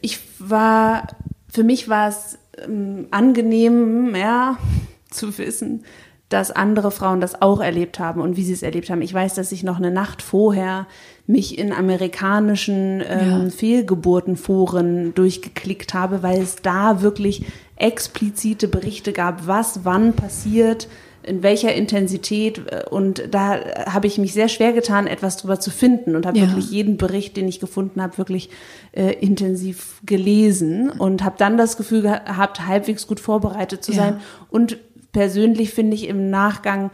[0.00, 1.06] ich war,
[1.48, 4.58] für mich war es ähm, angenehm, ja,
[5.10, 5.84] zu wissen,
[6.28, 9.02] dass andere Frauen das auch erlebt haben und wie sie es erlebt haben.
[9.02, 10.88] Ich weiß, dass ich noch eine Nacht vorher
[11.28, 13.50] mich in amerikanischen ähm, ja.
[13.50, 20.88] Fehlgeburtenforen durchgeklickt habe, weil es da wirklich explizite Berichte gab, was wann passiert,
[21.30, 22.60] in welcher Intensität
[22.90, 26.46] und da habe ich mich sehr schwer getan, etwas drüber zu finden und habe ja.
[26.46, 28.50] wirklich jeden Bericht, den ich gefunden habe, wirklich
[28.92, 33.98] äh, intensiv gelesen und habe dann das Gefühl gehabt, halbwegs gut vorbereitet zu ja.
[33.98, 34.20] sein
[34.50, 34.78] und
[35.12, 36.90] persönlich finde ich im Nachgang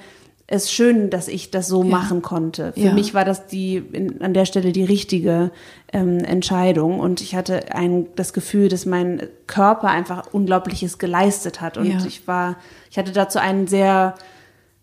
[0.49, 1.91] es schön, dass ich das so ja.
[1.91, 2.73] machen konnte.
[2.73, 2.93] Für ja.
[2.93, 5.51] mich war das die in, an der Stelle die richtige
[5.93, 11.79] ähm, Entscheidung und ich hatte ein, das Gefühl, dass mein Körper einfach Unglaubliches geleistet hat
[11.79, 11.99] und ja.
[12.07, 12.57] ich war,
[12.91, 14.15] ich hatte dazu einen sehr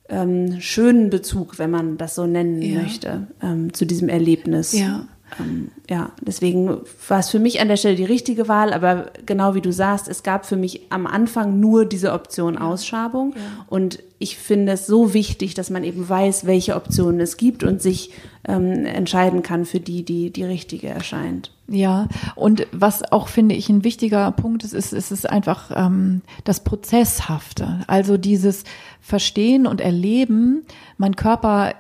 [0.09, 4.73] ähm, schönen Bezug, wenn man das so nennen möchte, ähm, zu diesem Erlebnis.
[4.73, 5.07] Ja
[5.39, 9.55] ähm, ja, deswegen war es für mich an der Stelle die richtige Wahl, aber genau
[9.55, 13.65] wie du sagst, es gab für mich am Anfang nur diese Option Ausschabung ja.
[13.67, 17.81] und ich finde es so wichtig, dass man eben weiß, welche Optionen es gibt und
[17.81, 18.11] sich
[18.47, 21.51] ähm, entscheiden kann für die, die die richtige erscheint.
[21.67, 26.21] Ja, und was auch finde ich ein wichtiger Punkt ist, ist, ist es einfach ähm,
[26.43, 28.63] das Prozesshafte, also dieses
[29.01, 30.65] Verstehen und Erleben.
[30.97, 31.73] Mein Körper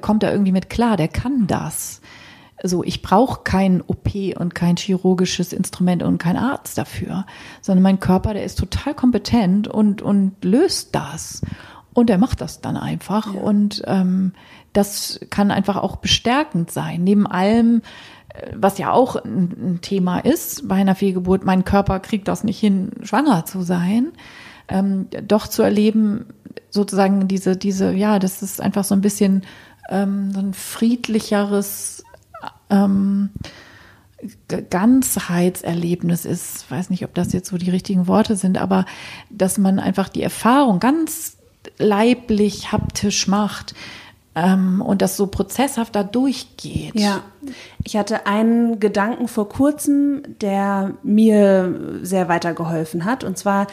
[0.00, 1.99] kommt da irgendwie mit klar, der kann das.
[2.62, 7.26] So, ich brauche kein OP und kein chirurgisches Instrument und kein Arzt dafür,
[7.62, 11.42] sondern mein Körper, der ist total kompetent und, und löst das.
[11.92, 13.34] Und er macht das dann einfach.
[13.34, 13.40] Ja.
[13.40, 14.32] Und ähm,
[14.72, 17.02] das kann einfach auch bestärkend sein.
[17.02, 17.82] Neben allem,
[18.28, 22.44] äh, was ja auch ein, ein Thema ist bei einer Fehlgeburt, mein Körper kriegt das
[22.44, 24.12] nicht hin, schwanger zu sein.
[24.68, 26.26] Ähm, doch zu erleben,
[26.68, 29.42] sozusagen diese, diese, ja, das ist einfach so ein bisschen
[29.90, 32.04] ähm, so ein friedlicheres
[32.70, 33.30] ähm,
[34.70, 36.64] Ganzheitserlebnis ist.
[36.64, 38.84] Ich weiß nicht, ob das jetzt so die richtigen Worte sind, aber
[39.30, 41.36] dass man einfach die Erfahrung ganz
[41.78, 43.74] leiblich, haptisch macht
[44.34, 46.94] ähm, und das so prozesshaft da durchgeht.
[46.94, 47.22] Ja,
[47.84, 53.24] ich hatte einen Gedanken vor kurzem, der mir sehr weitergeholfen hat.
[53.24, 53.66] Und zwar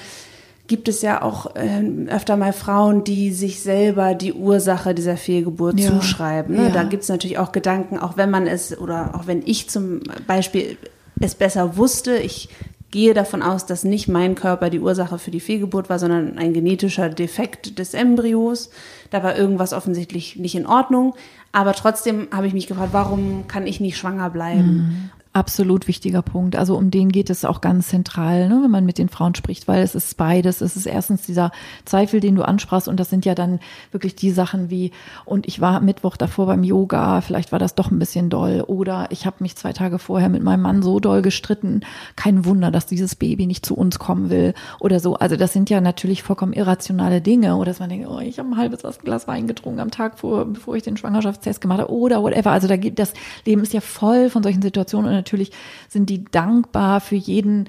[0.67, 5.79] gibt es ja auch äh, öfter mal Frauen, die sich selber die Ursache dieser Fehlgeburt
[5.79, 5.89] ja.
[5.89, 6.55] zuschreiben.
[6.55, 6.63] Ne?
[6.65, 6.69] Ja.
[6.69, 10.01] Da gibt es natürlich auch Gedanken, auch wenn man es oder auch wenn ich zum
[10.27, 10.77] Beispiel
[11.19, 12.49] es besser wusste, ich
[12.91, 16.53] gehe davon aus, dass nicht mein Körper die Ursache für die Fehlgeburt war, sondern ein
[16.53, 18.69] genetischer Defekt des Embryos.
[19.09, 21.13] Da war irgendwas offensichtlich nicht in Ordnung.
[21.51, 24.61] Aber trotzdem habe ich mich gefragt, warum kann ich nicht schwanger bleiben?
[24.61, 25.09] Mhm.
[25.37, 26.55] Absolut wichtiger Punkt.
[26.55, 29.67] Also um den geht es auch ganz zentral, ne, wenn man mit den Frauen spricht,
[29.67, 30.61] weil es ist beides.
[30.61, 31.51] Es ist erstens dieser
[31.85, 33.59] Zweifel, den du ansprachst, und das sind ja dann
[33.91, 34.89] wirklich die Sachen wie,
[35.25, 39.09] und ich war Mittwoch davor beim Yoga, vielleicht war das doch ein bisschen doll, oder
[39.11, 41.81] ich habe mich zwei Tage vorher mit meinem Mann so doll gestritten,
[42.15, 45.17] kein Wunder, dass dieses Baby nicht zu uns kommen will oder so.
[45.17, 48.49] Also das sind ja natürlich vollkommen irrationale Dinge, oder dass man denkt, oh, ich habe
[48.49, 52.23] ein halbes Glas Wein getrunken am Tag vor, bevor ich den Schwangerschaftstest gemacht habe, oder
[52.23, 52.49] whatever.
[52.49, 53.13] Also da gibt das
[53.45, 55.51] Leben ist ja voll von solchen Situationen natürlich
[55.89, 57.67] sind die dankbar für jeden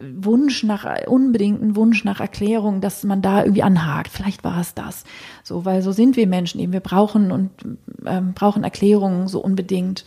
[0.00, 4.10] Wunsch nach, unbedingten Wunsch nach Erklärung, dass man da irgendwie anhakt.
[4.12, 5.04] Vielleicht war es das.
[5.42, 6.72] So, weil so sind wir Menschen eben.
[6.72, 7.50] Wir brauchen und
[8.06, 10.04] ähm, brauchen Erklärungen so unbedingt.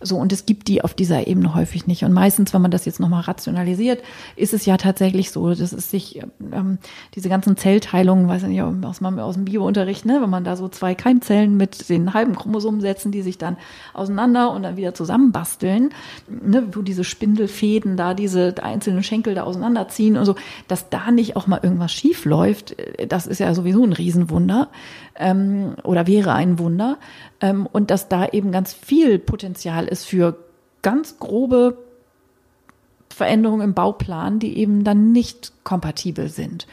[0.00, 2.04] So, und es gibt die auf dieser Ebene häufig nicht.
[2.04, 4.02] Und meistens, wenn man das jetzt nochmal rationalisiert,
[4.36, 6.20] ist es ja tatsächlich so, dass es sich,
[6.52, 6.78] ähm,
[7.14, 10.68] diese ganzen Zellteilungen, weiß ich nicht, aus, aus dem Biounterricht, ne, wenn man da so
[10.68, 13.56] zwei Keimzellen mit den halben Chromosomen setzen, die sich dann
[13.94, 15.90] auseinander und dann wieder zusammenbasteln,
[16.28, 20.34] ne, wo diese Spindelfäden da diese einzelnen Schenkel da auseinanderziehen und so,
[20.68, 24.68] dass da nicht auch mal irgendwas schief läuft, äh, das ist ja sowieso ein Riesenwunder
[25.16, 26.98] ähm, oder wäre ein Wunder.
[27.40, 30.36] Ähm, und dass da eben ganz viel Potenzial ist für
[30.82, 31.78] ganz grobe
[33.08, 36.66] Veränderungen im Bauplan, die eben dann nicht kompatibel sind.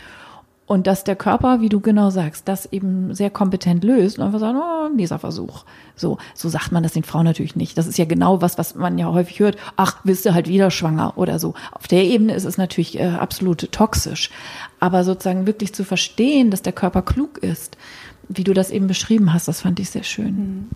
[0.71, 4.39] Und dass der Körper, wie du genau sagst, das eben sehr kompetent löst und einfach
[4.39, 5.65] sagt, oh, nächster Versuch.
[5.97, 7.77] So, so sagt man das den Frauen natürlich nicht.
[7.77, 9.57] Das ist ja genau was, was man ja häufig hört.
[9.75, 11.55] Ach, bist du halt wieder schwanger oder so.
[11.73, 14.29] Auf der Ebene ist es natürlich äh, absolut toxisch.
[14.79, 17.75] Aber sozusagen wirklich zu verstehen, dass der Körper klug ist,
[18.29, 20.35] wie du das eben beschrieben hast, das fand ich sehr schön.
[20.37, 20.69] Mhm.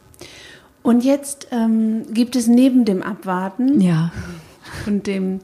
[0.83, 4.11] Und jetzt ähm, gibt es neben dem Abwarten ja.
[4.87, 5.39] und dem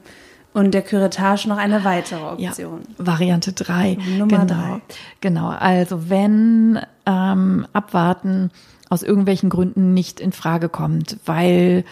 [0.54, 2.82] und der Curettage noch eine weitere Option.
[2.98, 3.98] Ja, Variante 3.
[4.18, 4.46] Nummer genau.
[4.46, 4.82] drei.
[5.22, 5.50] Genau.
[5.50, 8.52] Also wenn ähm, Abwarten
[8.90, 11.86] aus irgendwelchen Gründen nicht in Frage kommt, weil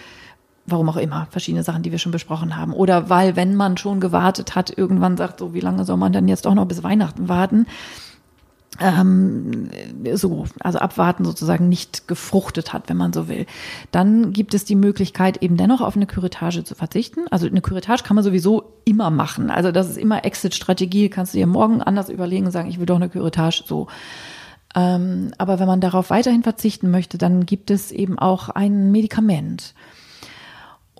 [0.72, 2.74] warum auch immer, verschiedene Sachen, die wir schon besprochen haben.
[2.74, 6.28] Oder weil, wenn man schon gewartet hat, irgendwann sagt, so wie lange soll man denn
[6.28, 7.66] jetzt doch noch bis Weihnachten warten?
[8.80, 9.70] Ähm,
[10.14, 13.46] so, also abwarten sozusagen nicht gefruchtet hat, wenn man so will.
[13.92, 17.22] Dann gibt es die Möglichkeit, eben dennoch auf eine Curettage zu verzichten.
[17.32, 19.50] Also eine Curettage kann man sowieso immer machen.
[19.50, 21.10] Also das ist immer Exit-Strategie.
[21.10, 23.88] Kannst du dir morgen anders überlegen und sagen, ich will doch eine Curettage so.
[24.76, 29.74] Ähm, aber wenn man darauf weiterhin verzichten möchte, dann gibt es eben auch ein Medikament.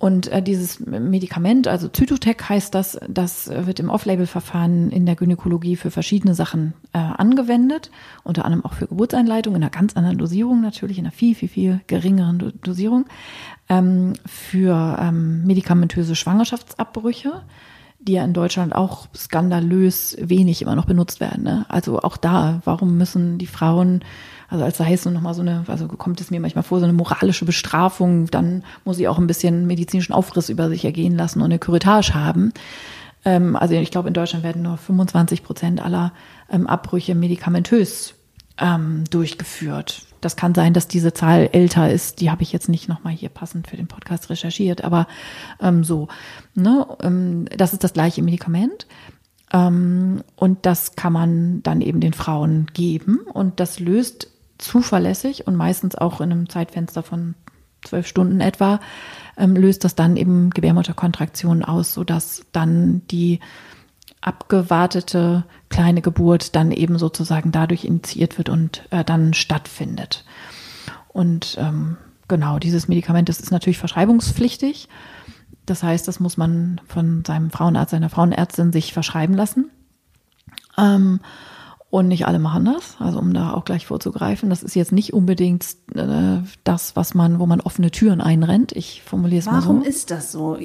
[0.00, 5.76] Und äh, dieses Medikament, also Zytotec heißt das, das wird im Off-Label-Verfahren in der Gynäkologie
[5.76, 7.90] für verschiedene Sachen äh, angewendet,
[8.24, 11.50] unter anderem auch für Geburtseinleitung, in einer ganz anderen Dosierung natürlich, in einer viel, viel,
[11.50, 13.04] viel geringeren Dosierung,
[13.68, 17.42] ähm, für ähm, medikamentöse Schwangerschaftsabbrüche
[18.02, 21.44] die ja in Deutschland auch skandalös wenig immer noch benutzt werden.
[21.44, 21.66] Ne?
[21.68, 24.02] Also auch da, warum müssen die Frauen,
[24.50, 26.84] also als sei es so nochmal so eine, also kommt es mir manchmal vor, so
[26.84, 31.38] eine moralische Bestrafung, dann muss ich auch ein bisschen medizinischen Aufriss über sich ergehen lassen
[31.40, 32.52] und eine Curettage haben.
[33.24, 36.12] Ähm, also ich glaube, in Deutschland werden nur 25 Prozent aller
[36.50, 38.14] ähm, Abbrüche medikamentös
[38.58, 40.02] ähm, durchgeführt.
[40.20, 42.20] Das kann sein, dass diese Zahl älter ist.
[42.20, 45.06] Die habe ich jetzt nicht nochmal hier passend für den Podcast recherchiert, aber
[45.60, 46.08] ähm, so.
[46.54, 46.86] Ne?
[47.02, 48.86] Ähm, das ist das gleiche Medikament.
[49.52, 53.20] Ähm, und das kann man dann eben den Frauen geben.
[53.32, 54.28] Und das löst
[54.60, 57.34] zuverlässig und meistens auch in einem Zeitfenster von
[57.84, 58.80] zwölf Stunden etwa,
[59.36, 63.40] ähm, löst das dann eben Gebärmutterkontraktionen aus, sodass dann die
[64.20, 70.24] abgewartete kleine Geburt dann eben sozusagen dadurch initiiert wird und äh, dann stattfindet.
[71.08, 71.96] Und ähm,
[72.28, 74.88] genau, dieses Medikament, das ist natürlich verschreibungspflichtig.
[75.64, 79.70] Das heißt, das muss man von seinem Frauenarzt, seiner Frauenärztin sich verschreiben lassen.
[80.76, 81.20] Ähm,
[81.90, 84.48] und nicht alle machen das, also um da auch gleich vorzugreifen.
[84.48, 88.70] Das ist jetzt nicht unbedingt äh, das, was man, wo man offene Türen einrennt.
[88.72, 89.70] Ich formuliere es mal so.
[89.70, 90.56] Warum ist das so?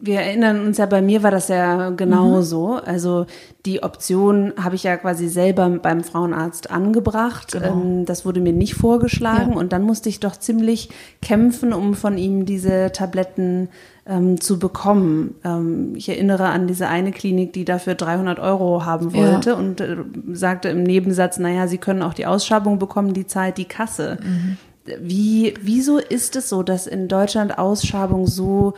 [0.00, 2.42] Wir erinnern uns ja, bei mir war das ja genau mhm.
[2.42, 2.72] so.
[2.76, 3.26] Also
[3.66, 7.52] die Option habe ich ja quasi selber beim Frauenarzt angebracht.
[7.52, 7.72] Genau.
[7.72, 9.58] Ähm, das wurde mir nicht vorgeschlagen ja.
[9.58, 10.88] und dann musste ich doch ziemlich
[11.20, 13.68] kämpfen, um von ihm diese Tabletten
[14.08, 15.34] ähm, zu bekommen.
[15.44, 19.56] Ähm, ich erinnere an diese eine Klinik, die dafür 300 Euro haben wollte ja.
[19.56, 19.96] und äh,
[20.32, 24.18] sagte im Nebensatz, naja, Sie können auch die Ausschabung bekommen, die zahlt die Kasse.
[24.22, 24.56] Mhm.
[25.00, 28.74] Wie, wieso ist es so, dass in Deutschland Ausschabungen so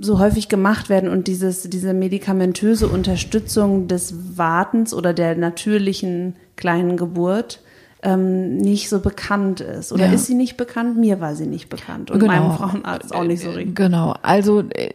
[0.00, 6.98] so häufig gemacht werden und dieses, diese medikamentöse Unterstützung des Wartens oder der natürlichen kleinen
[6.98, 7.60] Geburt
[8.02, 9.92] ähm, nicht so bekannt ist.
[9.92, 10.12] Oder ja.
[10.12, 10.98] ist sie nicht bekannt?
[10.98, 12.10] Mir war sie nicht bekannt.
[12.10, 12.32] Und genau.
[12.32, 13.76] meinem Frauenarzt auch nicht so richtig.
[13.76, 14.14] Genau.
[14.22, 14.90] Also äh,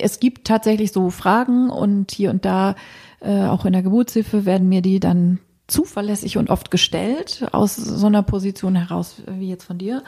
[0.00, 2.74] es gibt tatsächlich so Fragen und hier und da,
[3.20, 8.06] äh, auch in der Geburtshilfe, werden mir die dann zuverlässig und oft gestellt, aus so
[8.06, 10.02] einer Position heraus, wie jetzt von dir.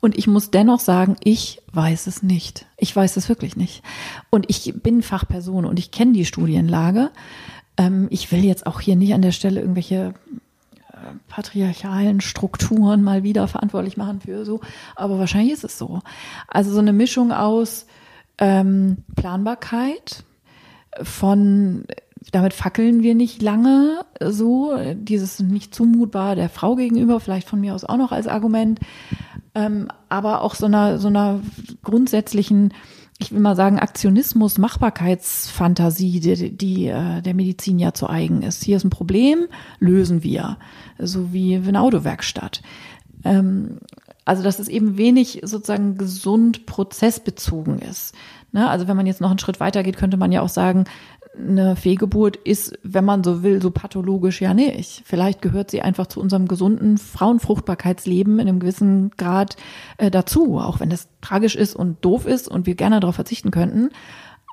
[0.00, 2.66] Und ich muss dennoch sagen, ich weiß es nicht.
[2.76, 3.82] Ich weiß es wirklich nicht.
[4.30, 7.10] Und ich bin Fachperson und ich kenne die Studienlage.
[7.76, 10.14] Ähm, ich will jetzt auch hier nicht an der Stelle irgendwelche
[11.28, 14.60] patriarchalen Strukturen mal wieder verantwortlich machen für so.
[14.96, 16.00] Aber wahrscheinlich ist es so.
[16.46, 17.86] Also so eine Mischung aus
[18.38, 20.24] ähm, Planbarkeit,
[21.02, 21.84] von
[22.32, 27.74] damit fackeln wir nicht lange so, dieses nicht zumutbar der Frau gegenüber, vielleicht von mir
[27.74, 28.80] aus auch noch als Argument,
[29.54, 31.40] ähm, aber auch so einer, so einer
[31.82, 32.74] grundsätzlichen
[33.20, 38.62] ich will mal sagen, Aktionismus, Machbarkeitsfantasie, die, die äh, der Medizin ja zu eigen ist.
[38.62, 39.48] Hier ist ein Problem,
[39.80, 40.56] lösen wir.
[40.98, 42.62] So wie eine Autowerkstatt.
[43.24, 43.78] Ähm,
[44.24, 48.14] also, dass es eben wenig sozusagen gesund prozessbezogen ist.
[48.52, 48.68] Ne?
[48.68, 50.84] Also, wenn man jetzt noch einen Schritt weiter geht, könnte man ja auch sagen,
[51.38, 55.02] eine Fehlgeburt ist, wenn man so will, so pathologisch ja nicht.
[55.04, 59.56] Vielleicht gehört sie einfach zu unserem gesunden Frauenfruchtbarkeitsleben in einem gewissen Grad
[59.98, 63.50] äh, dazu, auch wenn das tragisch ist und doof ist und wir gerne darauf verzichten
[63.50, 63.90] könnten.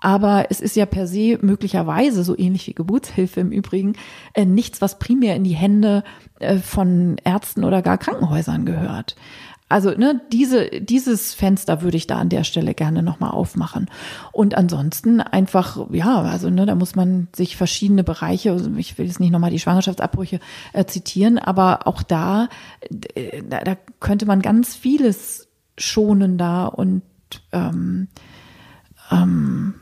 [0.02, 3.94] Aber es ist ja per se möglicherweise, so ähnlich wie Geburtshilfe im Übrigen,
[4.34, 6.03] äh, nichts, was primär in die Hände
[6.40, 9.16] äh, von Ärzten oder gar Krankenhäusern gehört.
[9.68, 13.90] Also ne, diese, dieses Fenster würde ich da an der Stelle gerne nochmal aufmachen.
[14.32, 19.08] Und ansonsten einfach, ja, also ne, da muss man sich verschiedene Bereiche, also ich will
[19.08, 20.40] jetzt nicht nochmal die Schwangerschaftsabbrüche
[20.74, 22.48] äh, zitieren, aber auch da,
[23.16, 25.48] äh, da, da könnte man ganz vieles
[25.78, 27.02] schonender und
[27.52, 28.08] ähm,
[29.12, 29.74] ähm,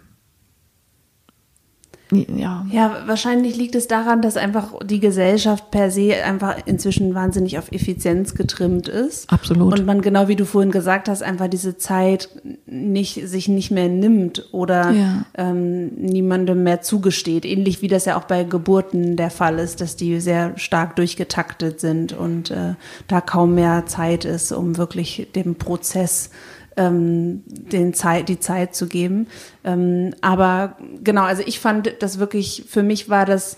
[2.14, 2.65] ja.
[2.72, 7.72] Ja, wahrscheinlich liegt es daran, dass einfach die Gesellschaft per se einfach inzwischen wahnsinnig auf
[7.72, 9.31] Effizienz getrimmt ist.
[9.31, 9.80] Absolut.
[9.80, 12.30] Und man genau wie du vorhin gesagt hast, einfach diese Zeit
[12.65, 15.26] nicht, sich nicht mehr nimmt oder ja.
[15.35, 17.45] ähm, niemandem mehr zugesteht.
[17.45, 21.80] Ähnlich wie das ja auch bei Geburten der Fall ist, dass die sehr stark durchgetaktet
[21.80, 22.76] sind und äh,
[23.07, 26.30] da kaum mehr Zeit ist, um wirklich dem Prozess
[26.77, 29.27] ähm, den Zeit, die Zeit zu geben.
[29.63, 33.57] Ähm, aber genau, also ich fand das wirklich, für mich war das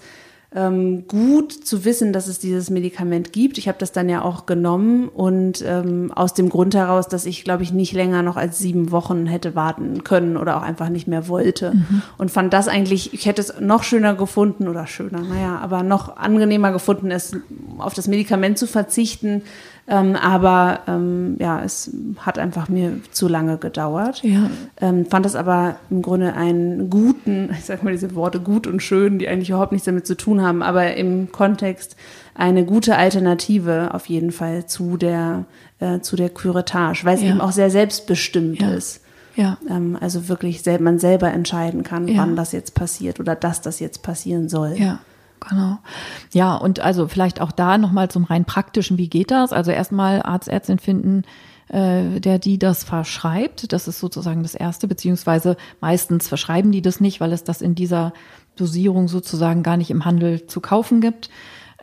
[0.55, 3.57] ähm, gut zu wissen, dass es dieses Medikament gibt.
[3.57, 7.43] Ich habe das dann ja auch genommen und ähm, aus dem Grund heraus, dass ich,
[7.43, 11.07] glaube ich, nicht länger noch als sieben Wochen hätte warten können oder auch einfach nicht
[11.07, 11.73] mehr wollte.
[11.75, 12.01] Mhm.
[12.17, 16.15] Und fand das eigentlich, ich hätte es noch schöner gefunden oder schöner, naja, aber noch
[16.15, 17.33] angenehmer gefunden, es
[17.77, 19.41] auf das Medikament zu verzichten.
[19.87, 24.23] Ähm, aber ähm, ja, es hat einfach mir zu lange gedauert.
[24.23, 24.49] Ja.
[24.81, 28.81] Ähm, fand das aber im Grunde einen guten, ich sag mal diese Worte gut und
[28.81, 31.95] schön, die eigentlich überhaupt nichts damit zu tun haben, aber im Kontext
[32.33, 35.45] eine gute Alternative auf jeden Fall zu der,
[35.79, 37.29] äh, zu der Curettage, weil es Ja.
[37.29, 38.71] eben auch sehr selbstbestimmt Ja.
[38.71, 39.01] ist.
[39.35, 39.57] Ja.
[39.69, 44.01] Ähm, also wirklich man selber entscheiden kann, wann das jetzt passiert oder dass das jetzt
[44.01, 44.73] passieren soll.
[44.77, 44.99] Ja,
[45.39, 45.77] genau.
[46.33, 49.53] Ja, und also vielleicht auch da nochmal zum rein praktischen, wie geht das?
[49.53, 51.23] Also erstmal Arzt, Ärztin finden,
[51.69, 53.71] äh, der die das verschreibt.
[53.73, 57.75] Das ist sozusagen das Erste, beziehungsweise meistens verschreiben die das nicht, weil es das in
[57.75, 58.13] dieser
[58.55, 61.29] Dosierung sozusagen gar nicht im Handel zu kaufen gibt,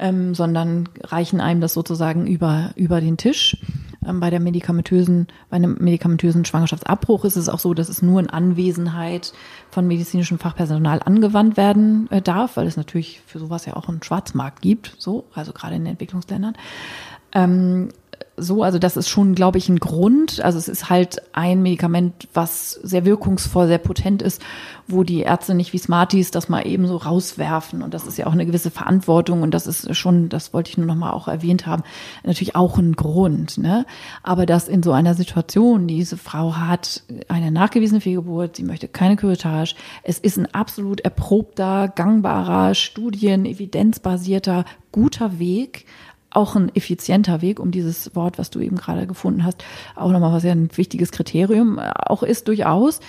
[0.02, 3.56] ähm, sondern reichen einem das sozusagen über, über den Tisch.
[4.04, 8.18] Ähm, bei der medikamentösen, bei einem medikamentösen Schwangerschaftsabbruch ist es auch so, dass es nur
[8.18, 9.32] in Anwesenheit
[9.70, 14.02] von medizinischem Fachpersonal angewandt werden äh, darf, weil es natürlich für sowas ja auch einen
[14.02, 16.56] Schwarzmarkt gibt, so, also gerade in den Entwicklungsländern.
[17.32, 17.90] Ähm,
[18.42, 20.40] so, also das ist schon, glaube ich, ein Grund.
[20.42, 24.42] Also es ist halt ein Medikament, was sehr wirkungsvoll, sehr potent ist,
[24.88, 27.82] wo die Ärzte nicht wie Smarties das mal eben so rauswerfen.
[27.82, 30.78] Und das ist ja auch eine gewisse Verantwortung und das ist schon, das wollte ich
[30.78, 31.82] nur noch mal auch erwähnt haben,
[32.24, 33.58] natürlich auch ein Grund.
[33.58, 33.86] Ne?
[34.22, 39.16] Aber dass in so einer Situation, diese Frau hat eine nachgewiesene Fehlgeburt, sie möchte keine
[39.16, 45.86] Curettage, es ist ein absolut erprobter, gangbarer, studien-, evidenzbasierter, guter Weg,
[46.34, 49.64] auch ein effizienter Weg, um dieses Wort, was du eben gerade gefunden hast,
[49.94, 53.00] auch nochmal was ja ein wichtiges Kriterium äh, auch ist durchaus.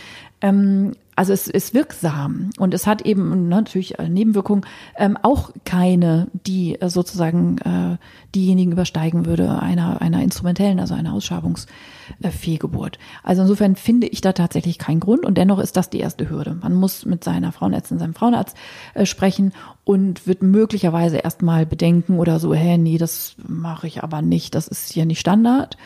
[0.41, 4.65] Ähm, also es ist wirksam und es hat eben ne, natürlich äh, Nebenwirkungen
[4.98, 7.98] ähm, auch keine, die äh, sozusagen äh,
[8.35, 12.99] diejenigen übersteigen würde einer einer instrumentellen, also einer Ausschabungsfehlgeburt.
[13.23, 16.56] Also insofern finde ich da tatsächlich keinen Grund und dennoch ist das die erste Hürde.
[16.61, 18.57] Man muss mit seiner Frauenärztin, seinem Frauenarzt
[18.94, 19.53] äh, sprechen
[19.84, 24.68] und wird möglicherweise erstmal bedenken oder so, hä, nee, das mache ich aber nicht, das
[24.68, 25.77] ist hier nicht Standard.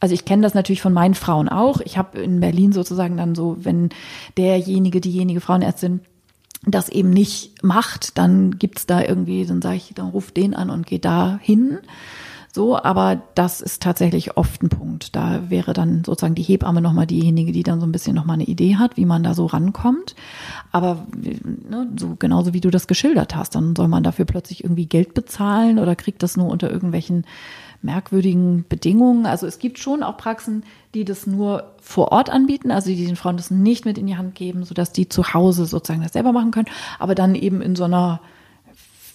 [0.00, 1.80] Also ich kenne das natürlich von meinen Frauen auch.
[1.80, 3.90] Ich habe in Berlin sozusagen dann so, wenn
[4.36, 6.00] derjenige, diejenige Frauenärztin
[6.66, 10.70] das eben nicht macht, dann gibt's da irgendwie, dann sage ich, dann ruft den an
[10.70, 11.78] und geht da hin.
[12.54, 15.16] So, aber das ist tatsächlich oft ein Punkt.
[15.16, 18.44] Da wäre dann sozusagen die Hebamme nochmal diejenige, die dann so ein bisschen nochmal eine
[18.44, 20.14] Idee hat, wie man da so rankommt.
[20.70, 21.04] Aber
[21.68, 25.14] ne, so genauso wie du das geschildert hast, dann soll man dafür plötzlich irgendwie Geld
[25.14, 27.26] bezahlen oder kriegt das nur unter irgendwelchen
[27.84, 29.26] merkwürdigen Bedingungen.
[29.26, 33.16] Also es gibt schon auch Praxen, die das nur vor Ort anbieten, also die den
[33.16, 36.32] Frauen das nicht mit in die Hand geben, sodass die zu Hause sozusagen das selber
[36.32, 38.20] machen können, aber dann eben in so einer,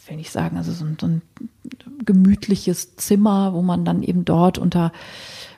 [0.08, 1.22] will ich sagen, also so ein, so ein
[2.06, 4.91] gemütliches Zimmer, wo man dann eben dort unter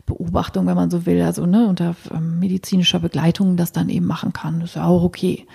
[0.06, 4.34] Beobachtung, wenn man so will, also ne, unter ähm, medizinischer Begleitung das dann eben machen
[4.34, 4.60] kann.
[4.60, 5.46] Das ist ja auch okay.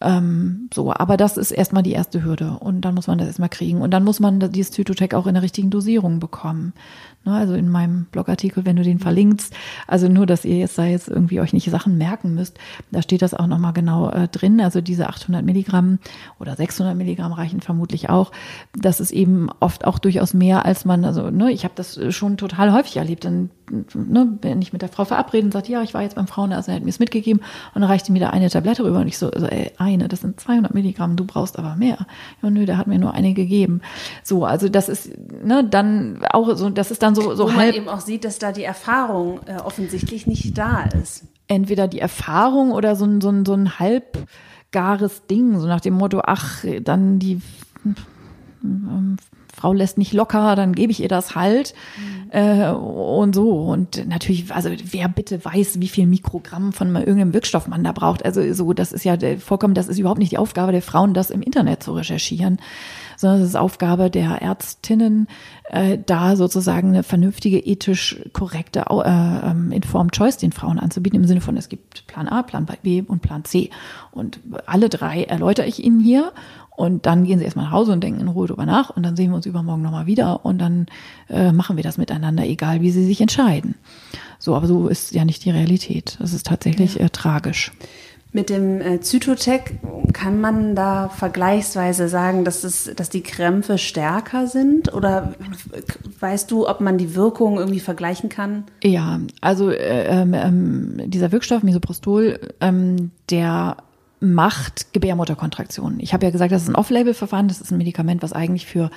[0.00, 2.58] Ähm, so, aber das ist erstmal die erste Hürde.
[2.60, 3.80] Und dann muss man das erstmal kriegen.
[3.80, 6.72] Und dann muss man dieses Zytotec auch in der richtigen Dosierung bekommen.
[7.28, 9.52] Ne, also in meinem Blogartikel, wenn du den verlinkst,
[9.86, 12.58] also nur, dass ihr jetzt da jetzt irgendwie euch nicht Sachen merken müsst,
[12.90, 14.62] da steht das auch nochmal genau äh, drin.
[14.62, 15.98] Also diese 800 Milligramm
[16.40, 18.32] oder 600 Milligramm reichen vermutlich auch.
[18.74, 22.38] Das ist eben oft auch durchaus mehr, als man, also ne, ich habe das schon
[22.38, 23.26] total häufig erlebt.
[23.26, 23.50] Dann
[23.94, 26.68] ne, bin ich mit der Frau verabredet und sagt, ja, ich war jetzt beim Frauenarzt,
[26.68, 27.40] er hat mir es mitgegeben
[27.74, 30.20] und dann reichte mir da eine Tablette rüber und ich so, also, ey, eine, das
[30.20, 32.06] sind 200 Milligramm, du brauchst aber mehr.
[32.42, 33.80] Ja, nö, der hat mir nur eine gegeben.
[34.22, 35.10] So, also das ist,
[35.44, 37.56] ne, dann auch so, das ist dann so, so Wo halb.
[37.56, 41.24] man eben auch sieht, dass da die Erfahrung äh, offensichtlich nicht da ist.
[41.46, 45.94] entweder die Erfahrung oder so ein, so ein, so ein halbgares Ding, so nach dem
[45.94, 47.40] Motto, ach, dann die
[48.64, 49.16] ähm,
[49.56, 51.74] Frau lässt nicht locker, dann gebe ich ihr das halt
[52.30, 53.50] äh, und so.
[53.62, 58.24] Und natürlich, also wer bitte weiß, wie viel Mikrogramm von irgendeinem Wirkstoff man da braucht.
[58.24, 61.12] Also so, das ist ja der- vollkommen, das ist überhaupt nicht die Aufgabe der Frauen,
[61.12, 62.60] das im Internet zu recherchieren,
[63.18, 65.26] sondern es ist Aufgabe der Ärztinnen,
[65.70, 71.26] äh, da sozusagen eine vernünftige, ethisch korrekte äh, ähm, Informed Choice den Frauen anzubieten, im
[71.26, 73.70] Sinne von, es gibt Plan A, Plan B und Plan C.
[74.12, 76.32] Und alle drei erläutere ich Ihnen hier.
[76.70, 79.16] Und dann gehen sie erstmal nach Hause und denken in Ruhe drüber nach und dann
[79.16, 80.86] sehen wir uns übermorgen nochmal wieder und dann
[81.28, 83.74] äh, machen wir das miteinander, egal wie sie sich entscheiden.
[84.38, 86.16] So, aber so ist ja nicht die Realität.
[86.20, 87.72] Das ist tatsächlich äh, tragisch.
[88.32, 89.78] Mit dem äh, Zytotec
[90.12, 94.92] kann man da vergleichsweise sagen, dass, es, dass die Krämpfe stärker sind?
[94.92, 95.34] Oder
[96.20, 98.64] weißt du, ob man die Wirkung irgendwie vergleichen kann?
[98.82, 103.76] Ja, also äh, ähm, ähm, dieser Wirkstoff Misoprostol, ähm, der
[104.20, 106.00] macht Gebärmutterkontraktionen.
[106.00, 108.90] Ich habe ja gesagt, das ist ein Off-Label-Verfahren, das ist ein Medikament, was eigentlich für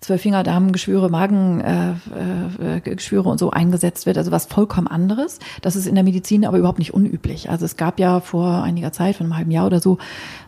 [0.00, 5.40] Zwölffingerdarmgeschwüre, Magengeschwüre äh, äh, und so eingesetzt wird, also was vollkommen anderes.
[5.60, 7.50] Das ist in der Medizin aber überhaupt nicht unüblich.
[7.50, 9.98] Also es gab ja vor einiger Zeit, vor einem halben Jahr oder so,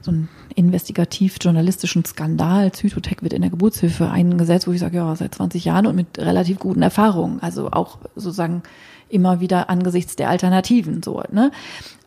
[0.00, 2.72] so einen investigativ-journalistischen Skandal.
[2.72, 6.18] Zytotec wird in der Geburtshilfe eingesetzt, wo ich sage, ja, seit 20 Jahren und mit
[6.18, 7.42] relativ guten Erfahrungen.
[7.42, 8.62] Also auch sozusagen
[9.10, 11.22] immer wieder angesichts der Alternativen so.
[11.30, 11.50] Ne?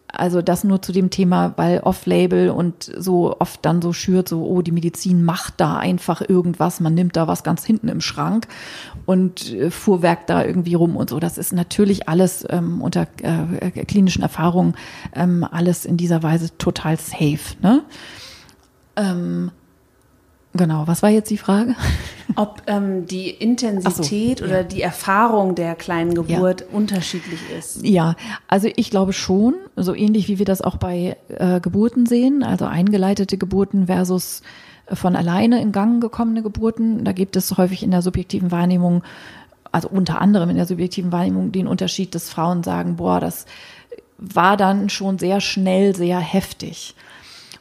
[0.08, 4.46] Also das nur zu dem Thema, weil Off-Label und so oft dann so schürt, so,
[4.46, 8.48] oh, die Medizin macht da einfach irgendwas, man nimmt da was ganz hinten im Schrank
[9.06, 11.20] und äh, fuhrwerkt da irgendwie rum und so.
[11.20, 14.76] Das ist natürlich alles ähm, unter äh, klinischen Erfahrungen
[15.14, 17.58] ähm, alles in dieser Weise total safe.
[17.62, 17.84] Ne?
[18.96, 19.52] Ähm,
[20.56, 21.76] Genau, was war jetzt die Frage?
[22.36, 24.64] Ob ähm, die Intensität so, oder ja.
[24.64, 26.68] die Erfahrung der kleinen Geburt ja.
[26.72, 27.86] unterschiedlich ist.
[27.86, 28.16] Ja,
[28.48, 32.66] also ich glaube schon, so ähnlich wie wir das auch bei äh, Geburten sehen, also
[32.66, 34.42] eingeleitete Geburten versus
[34.88, 37.04] äh, von alleine in Gang gekommene Geburten.
[37.04, 39.04] Da gibt es häufig in der subjektiven Wahrnehmung,
[39.72, 43.46] also unter anderem in der subjektiven Wahrnehmung, den Unterschied, dass Frauen sagen, boah, das
[44.18, 46.96] war dann schon sehr schnell, sehr heftig.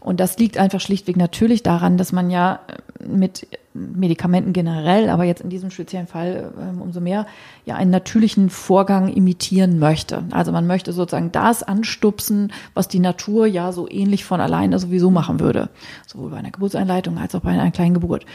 [0.04, 2.60] Und das liegt einfach schlichtweg natürlich daran, dass man ja
[3.02, 7.26] mit Medikamenten generell, aber jetzt in diesem speziellen Fall ähm, umso mehr,
[7.64, 10.22] ja einen natürlichen Vorgang imitieren möchte.
[10.30, 15.10] Also man möchte sozusagen das anstupsen, was die Natur ja so ähnlich von alleine sowieso
[15.10, 15.70] machen würde.
[16.06, 18.26] Sowohl bei einer Geburtseinleitung als auch bei einer kleinen Geburt.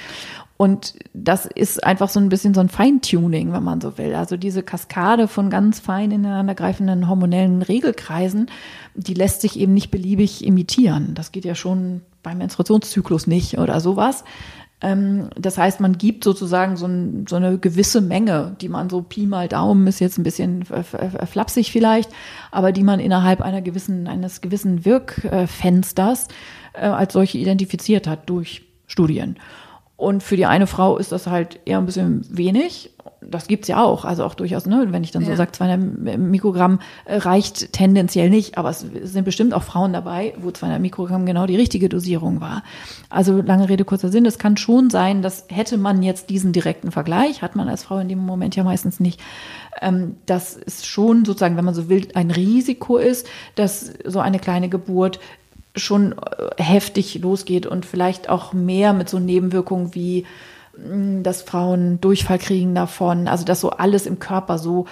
[0.61, 4.14] Und das ist einfach so ein bisschen so ein Feintuning, wenn man so will.
[4.14, 8.48] Also diese Kaskade von ganz fein ineinandergreifenden hormonellen Regelkreisen,
[8.94, 11.15] die lässt sich eben nicht beliebig imitieren.
[11.15, 14.26] Das geht ja schon beim Menstruationszyklus nicht oder sowas.
[14.81, 19.02] Ähm, das heißt, man gibt sozusagen so, ein, so, eine gewisse Menge, die man so
[19.02, 22.11] Pi mal Daumen ist jetzt ein bisschen flapsig vielleicht,
[22.52, 26.27] aber die man innerhalb einer gewissen, eines gewissen Wirkfensters
[26.73, 29.38] äh, als solche identifiziert hat durch Studien.
[30.00, 32.92] Und für die eine Frau ist das halt eher ein bisschen wenig.
[33.20, 34.06] Das gibt's ja auch.
[34.06, 35.32] Also auch durchaus, ne, wenn ich dann ja.
[35.32, 38.58] so sage, 200 Mikrogramm äh, reicht tendenziell nicht.
[38.58, 42.64] Aber es sind bestimmt auch Frauen dabei, wo 200 Mikrogramm genau die richtige Dosierung war.
[43.10, 44.26] Also lange Rede, kurzer Sinn.
[44.26, 47.98] Es kann schon sein, dass hätte man jetzt diesen direkten Vergleich, hat man als Frau
[47.98, 49.20] in dem Moment ja meistens nicht,
[49.82, 54.40] ähm, dass es schon sozusagen, wenn man so will, ein Risiko ist, dass so eine
[54.40, 55.20] kleine Geburt
[55.80, 60.26] schon äh, heftig losgeht und vielleicht auch mehr mit so Nebenwirkungen wie,
[60.78, 64.86] mm, dass Frauen Durchfall kriegen davon, also dass so alles im Körper so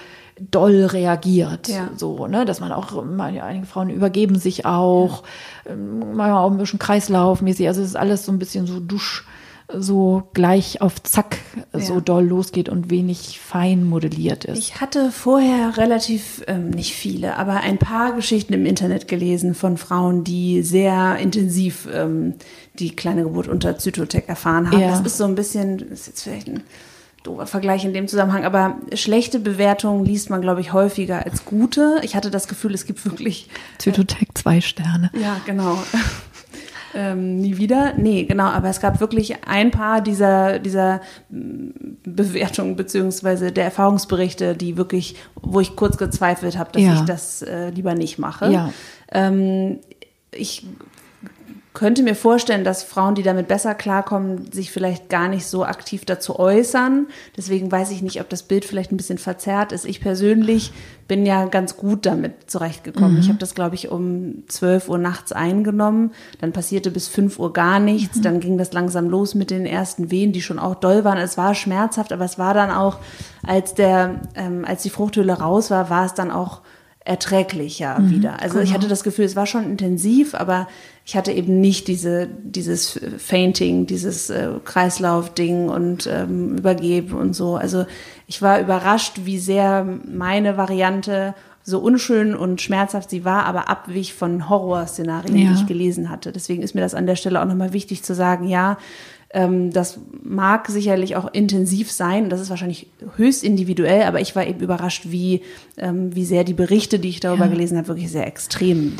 [0.50, 1.90] doll reagiert, ja.
[1.96, 5.22] so, ne, dass man auch, einige Frauen übergeben sich auch,
[5.66, 5.72] ja.
[5.72, 9.26] Ähm, manchmal auch ein bisschen kreislaufmäßig, also es ist alles so ein bisschen so Dusch,
[9.72, 11.38] so gleich auf Zack
[11.72, 11.80] ja.
[11.80, 14.58] so doll losgeht und wenig fein modelliert ist.
[14.58, 19.76] Ich hatte vorher relativ, ähm, nicht viele, aber ein paar Geschichten im Internet gelesen von
[19.76, 22.34] Frauen, die sehr intensiv ähm,
[22.78, 24.80] die kleine Geburt unter Zytotec erfahren haben.
[24.80, 24.90] Ja.
[24.90, 26.62] Das ist so ein bisschen, das ist jetzt vielleicht ein
[27.22, 32.00] doofer Vergleich in dem Zusammenhang, aber schlechte Bewertungen liest man, glaube ich, häufiger als gute.
[32.02, 33.50] Ich hatte das Gefühl, es gibt wirklich.
[33.76, 35.10] Zytotec zwei Sterne.
[35.20, 35.78] Ja, genau
[36.94, 37.94] ähm, nie wieder.
[37.96, 44.76] Nee, genau, aber es gab wirklich ein paar dieser, dieser Bewertungen beziehungsweise der Erfahrungsberichte, die
[44.76, 46.94] wirklich, wo ich kurz gezweifelt habe, dass ja.
[46.94, 48.50] ich das äh, lieber nicht mache.
[48.50, 48.72] Ja.
[49.12, 49.78] Ähm,
[50.32, 50.66] ich
[51.74, 56.04] könnte mir vorstellen, dass Frauen, die damit besser klarkommen, sich vielleicht gar nicht so aktiv
[56.04, 57.06] dazu äußern.
[57.36, 59.84] Deswegen weiß ich nicht, ob das Bild vielleicht ein bisschen verzerrt ist.
[59.84, 60.72] Ich persönlich
[61.06, 63.14] bin ja ganz gut damit zurechtgekommen.
[63.14, 63.20] Mhm.
[63.20, 66.12] Ich habe das, glaube ich, um 12 Uhr nachts eingenommen.
[66.40, 68.18] Dann passierte bis 5 Uhr gar nichts.
[68.18, 68.22] Mhm.
[68.22, 71.18] Dann ging das langsam los mit den ersten Wehen, die schon auch doll waren.
[71.18, 72.98] Es war schmerzhaft, aber es war dann auch,
[73.46, 76.62] als der, ähm, als die Fruchthöhle raus war, war es dann auch
[77.08, 78.42] erträglicher mhm, wieder.
[78.42, 78.64] Also genau.
[78.64, 80.68] ich hatte das Gefühl, es war schon intensiv, aber
[81.06, 87.56] ich hatte eben nicht diese, dieses Fainting, dieses äh, Kreislaufding und ähm, Übergeben und so.
[87.56, 87.86] Also
[88.26, 94.12] ich war überrascht, wie sehr meine Variante so unschön und schmerzhaft sie war, aber abwich
[94.12, 95.48] von Horrorszenarien, ja.
[95.48, 96.30] die ich gelesen hatte.
[96.30, 98.76] Deswegen ist mir das an der Stelle auch nochmal wichtig zu sagen, ja,
[99.30, 102.30] ähm, das mag sicherlich auch intensiv sein.
[102.30, 105.42] Das ist wahrscheinlich höchst individuell, aber ich war eben überrascht, wie,
[105.76, 107.50] ähm, wie sehr die Berichte, die ich darüber ja.
[107.50, 108.94] gelesen habe, wirklich sehr extrem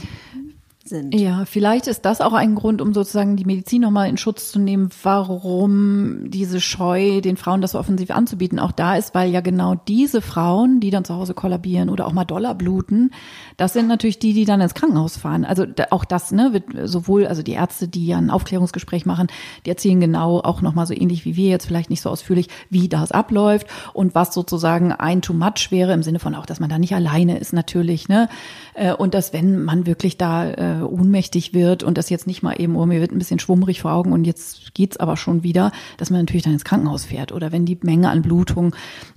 [0.89, 1.15] sind.
[1.15, 4.59] Ja, vielleicht ist das auch ein Grund, um sozusagen die Medizin nochmal in Schutz zu
[4.59, 9.41] nehmen, warum diese Scheu, den Frauen das so offensiv anzubieten, auch da ist, weil ja
[9.41, 13.11] genau diese Frauen, die dann zu Hause kollabieren oder auch mal Dollar bluten,
[13.57, 15.45] das sind natürlich die, die dann ins Krankenhaus fahren.
[15.45, 19.29] Also auch das, ne, wird sowohl, also die Ärzte, die ja ein Aufklärungsgespräch machen,
[19.67, 22.89] die erzählen genau auch nochmal so ähnlich wie wir jetzt, vielleicht nicht so ausführlich, wie
[22.89, 26.71] das abläuft und was sozusagen ein too much wäre, im Sinne von auch, dass man
[26.71, 28.29] da nicht alleine ist natürlich, ne,
[28.75, 30.49] äh, und dass wenn man wirklich da
[30.79, 33.83] äh, ohnmächtig wird und das jetzt nicht mal eben, oh, mir wird ein bisschen schwummrig
[33.83, 37.33] vor Augen und jetzt geht's aber schon wieder, dass man natürlich dann ins Krankenhaus fährt.
[37.33, 38.75] Oder wenn die Menge an Blutung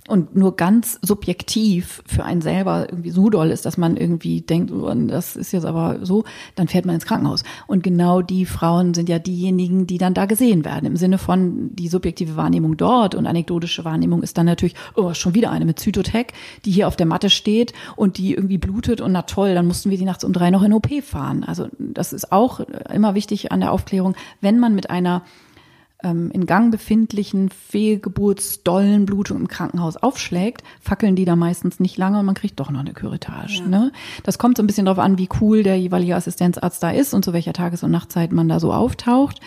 [0.08, 4.72] und nur ganz subjektiv für einen selber irgendwie so doll ist, dass man irgendwie denkt,
[4.72, 6.24] oh, das ist jetzt aber so,
[6.54, 7.44] dann fährt man ins Krankenhaus.
[7.66, 10.86] Und genau die Frauen sind ja diejenigen, die dann da gesehen werden.
[10.86, 15.34] Im Sinne von die subjektive Wahrnehmung dort und anekdotische Wahrnehmung ist dann natürlich, oh, schon
[15.34, 16.32] wieder eine mit Zytotec,
[16.64, 19.90] die hier auf der Matte steht und die irgendwie blutet und na toll, dann mussten
[19.90, 21.44] wir die nachts um drei noch in OP fahren.
[21.52, 25.22] Also das ist auch immer wichtig an der Aufklärung, wenn man mit einer
[26.02, 32.24] ähm, in Gang befindlichen Fehlgeburtsdollenblutung im Krankenhaus aufschlägt, fackeln die da meistens nicht lange und
[32.26, 33.58] man kriegt doch noch eine Curettage.
[33.58, 33.66] Ja.
[33.66, 33.92] Ne?
[34.22, 37.22] Das kommt so ein bisschen darauf an, wie cool der jeweilige Assistenzarzt da ist und
[37.24, 39.40] zu welcher Tages- und Nachtzeit man da so auftaucht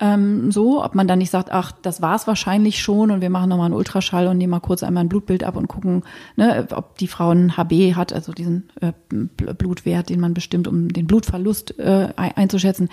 [0.00, 3.48] ähm, so, ob man dann nicht sagt, ach, das war's wahrscheinlich schon und wir machen
[3.48, 6.04] nochmal einen Ultraschall und nehmen mal kurz einmal ein Blutbild ab und gucken,
[6.36, 10.88] ne, ob die Frau ein HB hat, also diesen äh, Blutwert, den man bestimmt, um
[10.88, 12.88] den Blutverlust äh, einzuschätzen.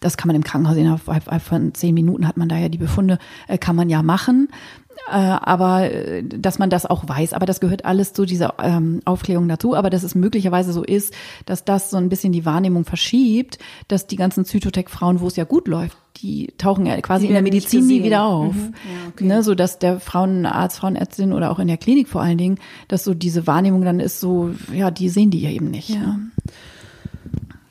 [0.00, 3.18] Das kann man im Krankenhaus innerhalb von zehn Minuten hat man da ja die Befunde,
[3.46, 4.48] äh, kann man ja machen.
[5.08, 7.32] Äh, aber äh, dass man das auch weiß.
[7.32, 9.74] Aber das gehört alles zu dieser ähm, Aufklärung dazu.
[9.74, 11.14] Aber dass es möglicherweise so ist,
[11.46, 13.58] dass das so ein bisschen die Wahrnehmung verschiebt,
[13.88, 17.42] dass die ganzen Zytotec-Frauen, wo es ja gut läuft, die tauchen ja quasi in der
[17.42, 18.54] Medizin nie wieder auf.
[18.54, 18.74] Mhm.
[18.74, 19.24] Ja, okay.
[19.24, 22.58] ne, so dass der Frauenarzt, Frauenärztin oder auch in der Klinik vor allen Dingen,
[22.88, 25.90] dass so diese Wahrnehmung dann ist so, ja, die sehen die ja eben nicht.
[25.90, 26.00] Ja.
[26.00, 26.30] Ne?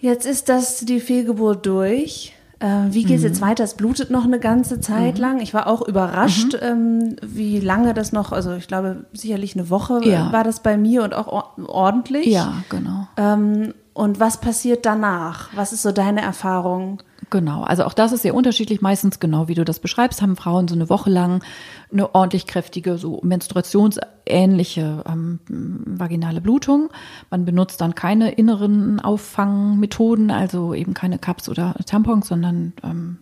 [0.01, 2.33] Jetzt ist das die Fehlgeburt durch.
[2.59, 3.27] Äh, wie geht es mhm.
[3.27, 3.63] jetzt weiter?
[3.63, 5.21] Es blutet noch eine ganze Zeit mhm.
[5.21, 5.39] lang.
[5.39, 6.59] Ich war auch überrascht, mhm.
[6.61, 10.31] ähm, wie lange das noch, also ich glaube sicherlich eine Woche ja.
[10.33, 12.27] war das bei mir und auch ordentlich.
[12.27, 13.07] Ja, genau.
[13.17, 15.49] Ähm, und was passiert danach?
[15.55, 17.01] Was ist so deine Erfahrung?
[17.31, 18.81] Genau, also auch das ist sehr unterschiedlich.
[18.81, 21.43] Meistens genau wie du das beschreibst, haben Frauen so eine Woche lang
[21.91, 26.89] eine ordentlich kräftige, so menstruationsähnliche ähm, vaginale Blutung.
[27.29, 33.19] Man benutzt dann keine inneren Auffangmethoden, also eben keine Cups oder Tampons, sondern ähm,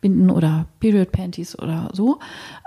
[0.00, 2.18] Binden oder Period Panties oder so.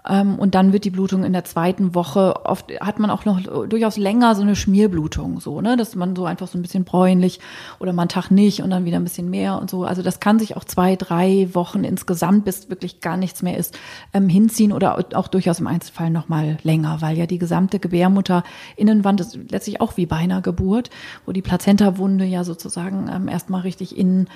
[0.07, 3.41] Ähm, und dann wird die Blutung in der zweiten Woche oft hat man auch noch
[3.67, 7.39] durchaus länger so eine Schmierblutung, so, ne, dass man so einfach so ein bisschen bräunlich
[7.79, 9.83] oder man Tag nicht und dann wieder ein bisschen mehr und so.
[9.83, 13.77] Also das kann sich auch zwei, drei Wochen insgesamt, bis wirklich gar nichts mehr ist,
[14.13, 19.21] ähm, hinziehen oder auch durchaus im Einzelfall noch mal länger, weil ja die gesamte Gebärmutter-Innenwand
[19.21, 20.89] ist letztlich auch wie bei einer Geburt,
[21.25, 24.27] wo die Plazentawunde ja sozusagen ähm, erstmal richtig innen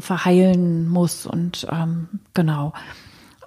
[0.00, 2.72] verheilen muss und ähm, genau.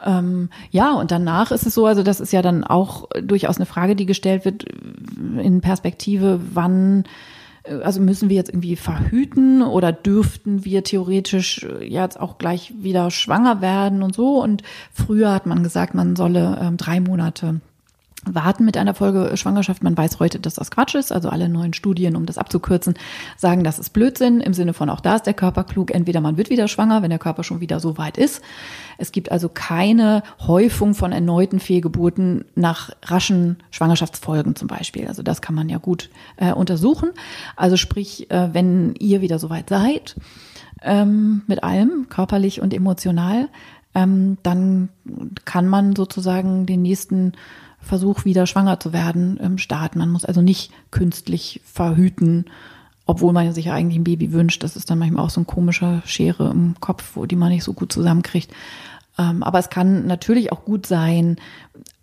[0.04, 3.66] Ähm, ja, und danach ist es so, also das ist ja dann auch durchaus eine
[3.66, 4.66] Frage, die gestellt wird
[5.38, 7.04] in Perspektive, wann
[7.64, 12.74] äh, also müssen wir jetzt irgendwie verhüten oder dürften wir theoretisch äh, jetzt auch gleich
[12.82, 14.42] wieder schwanger werden und so.
[14.42, 17.62] Und früher hat man gesagt, man solle ähm, drei Monate
[18.26, 19.84] warten mit einer Folge Schwangerschaft.
[19.84, 21.12] Man weiß heute, dass das Quatsch ist.
[21.12, 22.94] Also alle neuen Studien, um das abzukürzen,
[23.36, 24.42] sagen, das ist Blödsinn.
[24.42, 25.92] Im Sinne von auch da ist der Körper klug.
[25.92, 28.42] Entweder man wird wieder schwanger, wenn der Körper schon wieder so weit ist.
[28.98, 35.08] Es gibt also keine Häufung von erneuten Fehlgeburten nach raschen Schwangerschaftsfolgen zum Beispiel.
[35.08, 37.10] Also das kann man ja gut äh, untersuchen.
[37.56, 40.16] Also sprich, äh, wenn ihr wieder so weit seid,
[40.84, 43.50] ähm, mit allem, körperlich und emotional,
[43.94, 44.90] ähm, dann
[45.46, 47.34] kann man sozusagen den nächsten
[47.82, 50.00] Versuch, wieder schwanger zu werden, ähm, starten.
[50.00, 52.46] Man muss also nicht künstlich verhüten,
[53.06, 54.64] obwohl man sich ja eigentlich ein Baby wünscht.
[54.64, 57.64] Das ist dann manchmal auch so ein komischer Schere im Kopf, wo die man nicht
[57.64, 58.52] so gut zusammenkriegt.
[59.18, 61.38] Ähm, aber es kann natürlich auch gut sein,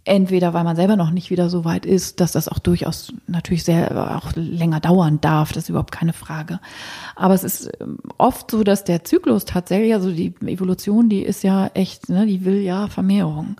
[0.08, 3.64] entweder weil man selber noch nicht wieder so weit ist, dass das auch durchaus natürlich
[3.64, 6.60] sehr auch länger dauern darf, das ist überhaupt keine Frage.
[7.14, 11.44] Aber es ist ähm, oft so, dass der Zyklus tatsächlich, also die Evolution, die ist
[11.44, 13.56] ja echt, ne, die will ja Vermehrung.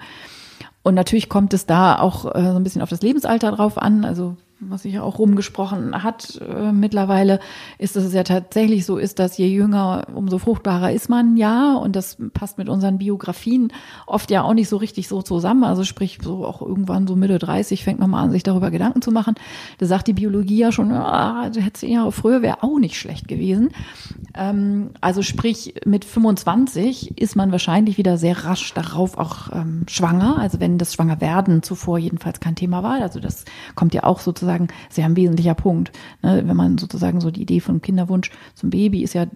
[0.88, 4.06] Und natürlich kommt es da auch äh, so ein bisschen auf das Lebensalter drauf an.
[4.06, 7.38] Also was sich ja auch rumgesprochen hat äh, mittlerweile,
[7.78, 11.74] ist, dass es ja tatsächlich so ist, dass je jünger, umso fruchtbarer ist man ja.
[11.74, 13.72] Und das passt mit unseren Biografien
[14.06, 15.62] oft ja auch nicht so richtig so zusammen.
[15.62, 19.00] Also sprich, so auch irgendwann so Mitte 30 fängt man mal an, sich darüber Gedanken
[19.00, 19.36] zu machen.
[19.78, 23.70] Da sagt die Biologie ja schon, ah, hätte Jahre früher wäre auch nicht schlecht gewesen.
[24.34, 30.38] Ähm, also sprich, mit 25 ist man wahrscheinlich wieder sehr rasch darauf auch ähm, schwanger.
[30.38, 33.00] Also wenn das Schwangerwerden zuvor jedenfalls kein Thema war.
[33.00, 33.44] Also das
[33.76, 35.92] kommt ja auch sozusagen sozusagen sehr ein wesentlicher Punkt.
[36.22, 36.42] Ne?
[36.46, 39.26] Wenn man sozusagen so die Idee von Kinderwunsch zum Baby ist ja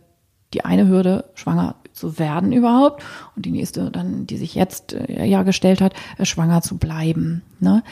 [0.54, 3.02] die eine Hürde, schwanger zu werden überhaupt
[3.36, 7.42] und die nächste dann, die sich jetzt äh, ja gestellt hat, äh, schwanger zu bleiben.
[7.60, 7.82] Ne?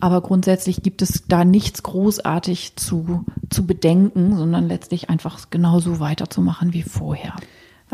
[0.00, 6.72] Aber grundsätzlich gibt es da nichts großartig zu, zu bedenken, sondern letztlich einfach genauso weiterzumachen
[6.72, 7.34] wie vorher.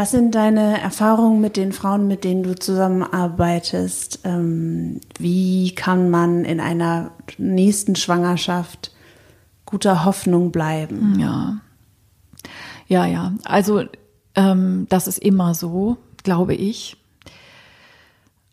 [0.00, 4.20] Was sind deine Erfahrungen mit den Frauen, mit denen du zusammenarbeitest?
[4.24, 8.92] Ähm, wie kann man in einer nächsten Schwangerschaft
[9.66, 11.20] guter Hoffnung bleiben?
[11.20, 11.60] Ja.
[12.88, 13.34] Ja, ja.
[13.44, 13.84] Also
[14.36, 16.96] ähm, das ist immer so, glaube ich,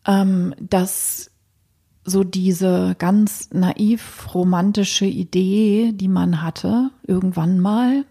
[0.06, 1.30] ähm, dass
[2.04, 8.04] so diese ganz naiv romantische Idee, die man hatte, irgendwann mal,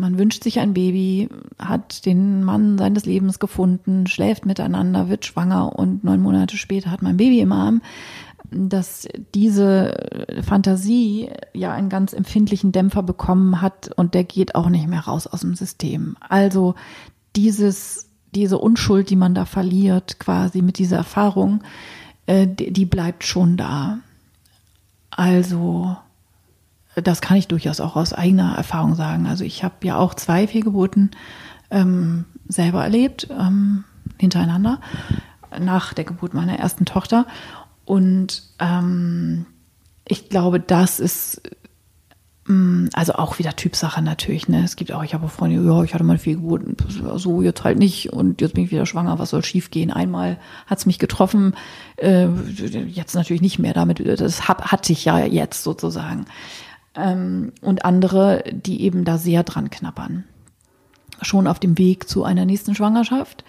[0.00, 1.28] man wünscht sich ein Baby,
[1.58, 7.02] hat den Mann seines Lebens gefunden, schläft miteinander, wird schwanger und neun Monate später hat
[7.02, 7.82] man ein Baby im Arm,
[8.50, 9.94] dass diese
[10.42, 15.26] Fantasie ja einen ganz empfindlichen Dämpfer bekommen hat und der geht auch nicht mehr raus
[15.26, 16.16] aus dem System.
[16.20, 16.74] Also
[17.36, 21.62] dieses, diese Unschuld, die man da verliert, quasi mit dieser Erfahrung,
[22.26, 23.98] äh, die, die bleibt schon da.
[25.10, 25.96] Also
[26.96, 29.26] das kann ich durchaus auch aus eigener Erfahrung sagen.
[29.26, 31.10] Also ich habe ja auch zwei Fehlgeburten
[31.70, 33.84] ähm, selber erlebt, ähm,
[34.18, 34.80] hintereinander,
[35.58, 37.26] nach der Geburt meiner ersten Tochter.
[37.84, 39.46] Und ähm,
[40.06, 41.42] ich glaube, das ist
[42.46, 44.48] mm, also auch wieder Typsache natürlich.
[44.48, 44.64] Ne?
[44.64, 46.76] Es gibt auch, ich habe Freunde, ja, ich hatte mal viel Fehlgeburten,
[47.16, 49.92] so jetzt halt nicht und jetzt bin ich wieder schwanger, was soll schief gehen?
[49.92, 51.54] Einmal hat es mich getroffen,
[51.96, 56.26] äh, jetzt natürlich nicht mehr damit, das hab, hatte ich ja jetzt sozusagen
[56.94, 60.24] ähm, und andere, die eben da sehr dran knappern.
[61.22, 63.44] Schon auf dem Weg zu einer nächsten Schwangerschaft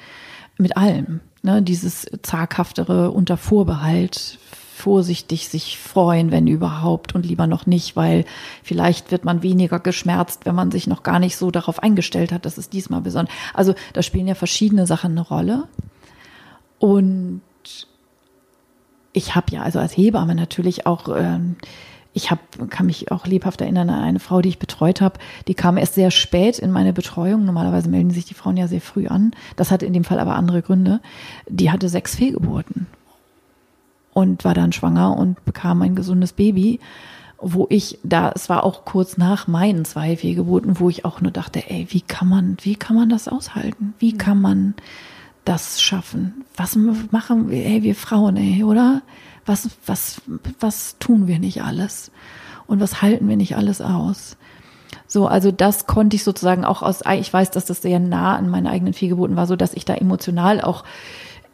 [0.58, 1.22] mit allem.
[1.44, 4.38] Ne, dieses zaghaftere unter Vorbehalt,
[4.82, 8.26] vorsichtig sich freuen, wenn überhaupt und lieber noch nicht, weil
[8.64, 12.46] vielleicht wird man weniger geschmerzt, wenn man sich noch gar nicht so darauf eingestellt hat,
[12.46, 13.34] dass es diesmal besonders.
[13.54, 15.68] Also da spielen ja verschiedene Sachen eine Rolle.
[16.80, 17.42] Und
[19.14, 21.56] ich habe ja also als Hebamme natürlich auch ähm,
[22.14, 22.40] ich hab,
[22.70, 25.20] kann mich auch lebhaft erinnern an eine Frau, die ich betreut habe.
[25.48, 27.46] Die kam erst sehr spät in meine Betreuung.
[27.46, 29.32] Normalerweise melden sich die Frauen ja sehr früh an.
[29.56, 31.00] Das hatte in dem Fall aber andere Gründe.
[31.48, 32.88] Die hatte sechs Fehlgeburten
[34.14, 36.80] und war dann schwanger und bekam ein gesundes Baby,
[37.40, 41.32] wo ich da, es war auch kurz nach meinen zwei Fehlgeburten, wo ich auch nur
[41.32, 43.94] dachte, ey, wie kann man, wie kann man das aushalten?
[44.00, 44.76] Wie kann man
[45.44, 46.46] das schaffen?
[46.56, 49.02] Was machen wir, ey, wir Frauen, ey, oder?
[49.46, 50.22] Was, was,
[50.60, 52.12] was tun wir nicht alles?
[52.68, 54.38] Und was halten wir nicht alles aus?
[55.08, 58.50] So, also das konnte ich sozusagen auch aus, ich weiß, dass das sehr nah an
[58.50, 60.86] meinen eigenen Fehlgeburten war, so dass ich da emotional auch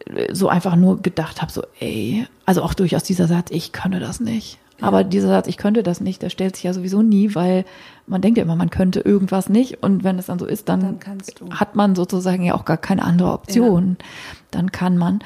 [0.05, 3.99] äh, so einfach nur gedacht habe, so, ey, also auch durchaus dieser Satz, ich könne
[3.99, 4.59] das nicht.
[4.79, 7.65] Aber dieser Satz, ich könnte das nicht, der stellt sich ja sowieso nie, weil
[8.05, 9.81] man denkt ja immer, man könnte irgendwas nicht.
[9.81, 11.17] Und wenn es dann so ist, dann, dann
[11.51, 13.97] hat man sozusagen ja auch gar keine andere Option.
[13.99, 14.05] Ja.
[14.51, 15.19] Dann kann man.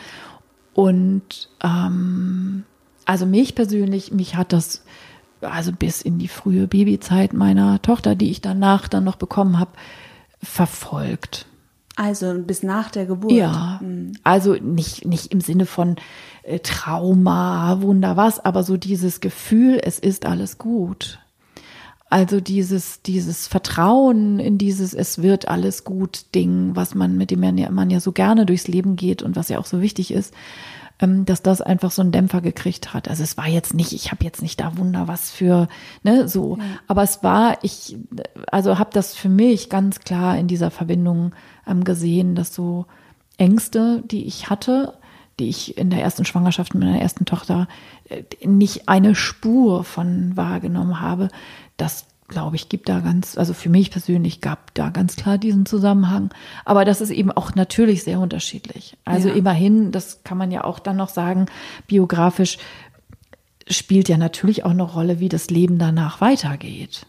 [0.74, 2.64] Und ähm,
[3.06, 4.84] also mich persönlich, mich hat das
[5.42, 9.72] also bis in die frühe Babyzeit meiner Tochter, die ich danach dann noch bekommen habe,
[10.42, 11.48] verfolgt.
[11.96, 13.34] Also bis nach der Geburt.
[13.34, 14.14] Ja, mhm.
[14.24, 15.98] also nicht nicht im Sinne von
[16.44, 21.20] äh, Trauma, Wunder was, aber so dieses Gefühl, es ist alles gut.
[22.12, 27.40] Also dieses, dieses Vertrauen in dieses Es wird alles gut Ding, was man, mit dem
[27.40, 30.12] man ja, man ja so gerne durchs Leben geht und was ja auch so wichtig
[30.12, 30.34] ist,
[31.00, 33.08] ähm, dass das einfach so einen Dämpfer gekriegt hat.
[33.08, 35.70] Also es war jetzt nicht, ich habe jetzt nicht da Wunder was für,
[36.04, 36.58] ne, so.
[36.58, 36.64] Ja.
[36.90, 37.98] Aber es war, ich,
[38.52, 41.32] also habe das für mich ganz klar in dieser Verbindung
[41.66, 42.88] ähm, gesehen, dass so
[43.38, 44.96] Ängste, die ich hatte,
[45.40, 47.70] die ich in der ersten Schwangerschaft mit meiner ersten Tochter
[48.10, 51.30] äh, nicht eine Spur von wahrgenommen habe,
[51.78, 55.68] das glaube ich, gibt da ganz, also für mich persönlich gab da ganz klar diesen
[55.68, 56.34] Zusammenhang.
[56.66, 58.98] Aber das ist eben auch natürlich sehr unterschiedlich.
[59.06, 59.36] Also ja.
[59.36, 61.46] immerhin, das kann man ja auch dann noch sagen,
[61.86, 62.58] biografisch
[63.70, 67.06] spielt ja natürlich auch eine Rolle, wie das Leben danach weitergeht.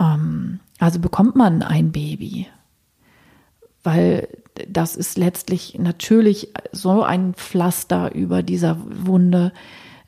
[0.00, 2.48] Ähm, also bekommt man ein Baby,
[3.84, 4.28] weil
[4.68, 9.52] das ist letztlich natürlich so ein Pflaster über dieser Wunde,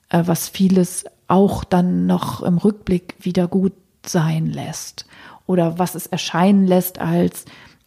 [0.09, 3.73] äh, was vieles auch dann noch im Rückblick wieder gut
[4.05, 5.07] sein lässt
[5.47, 7.44] oder was es erscheinen lässt als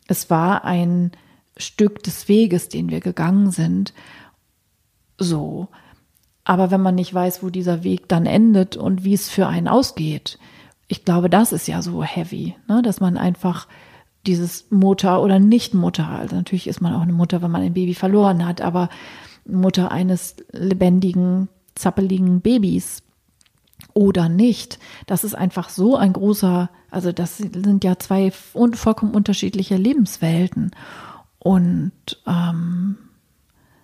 [0.07, 1.11] es war ein
[1.57, 3.94] Stück des Weges, den wir gegangen sind.
[5.18, 5.68] So.
[6.44, 9.68] Aber wenn man nicht weiß, wo dieser Weg dann endet und wie es für einen
[9.68, 10.40] ausgeht,
[10.88, 12.82] ich glaube, das ist ja so heavy, ne?
[12.82, 13.68] dass man einfach
[14.26, 17.74] dieses Mutter oder nicht Mutter, also natürlich ist man auch eine Mutter, wenn man ein
[17.74, 18.90] Baby verloren hat, aber
[19.45, 23.03] Mutter eines lebendigen, zappeligen Babys
[23.94, 24.80] oder nicht.
[25.06, 30.72] Das ist einfach so ein großer, also das sind ja zwei vollkommen unterschiedliche Lebenswelten.
[31.40, 31.91] Und
[32.26, 32.98] ähm,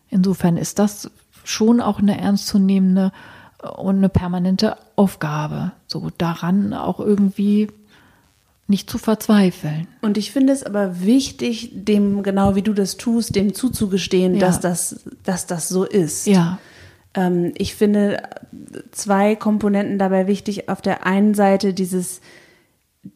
[0.09, 1.11] insofern ist das
[1.43, 3.11] schon auch eine ernstzunehmende
[3.77, 7.67] und eine permanente Aufgabe, so daran auch irgendwie
[8.67, 9.87] nicht zu verzweifeln.
[10.01, 14.39] Und ich finde es aber wichtig, dem, genau wie du das tust, dem zuzugestehen, ja.
[14.39, 16.27] dass, das, dass das so ist.
[16.27, 16.59] Ja.
[17.13, 18.23] Ähm, ich finde
[18.91, 20.69] zwei Komponenten dabei wichtig.
[20.69, 22.21] Auf der einen Seite dieses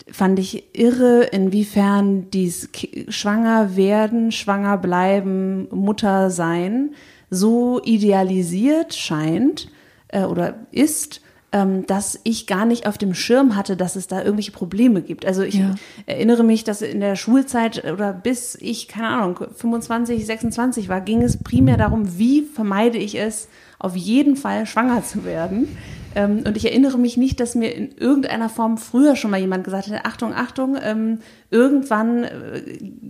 [0.09, 2.69] fand ich irre, inwiefern dies
[3.09, 6.91] schwanger werden, schwanger bleiben, Mutter sein
[7.33, 9.69] so idealisiert scheint
[10.09, 11.21] äh, oder ist,
[11.51, 15.25] ähm, dass ich gar nicht auf dem Schirm hatte, dass es da irgendwelche Probleme gibt.
[15.25, 15.75] Also ich ja.
[16.05, 21.21] erinnere mich, dass in der Schulzeit oder bis ich, keine Ahnung, 25, 26 war, ging
[21.21, 23.49] es primär darum, wie vermeide ich es,
[23.83, 25.67] auf jeden Fall schwanger zu werden.
[26.15, 29.63] Ähm, und ich erinnere mich nicht, dass mir in irgendeiner Form früher schon mal jemand
[29.63, 31.19] gesagt hat, Achtung, Achtung, ähm,
[31.49, 32.61] irgendwann äh,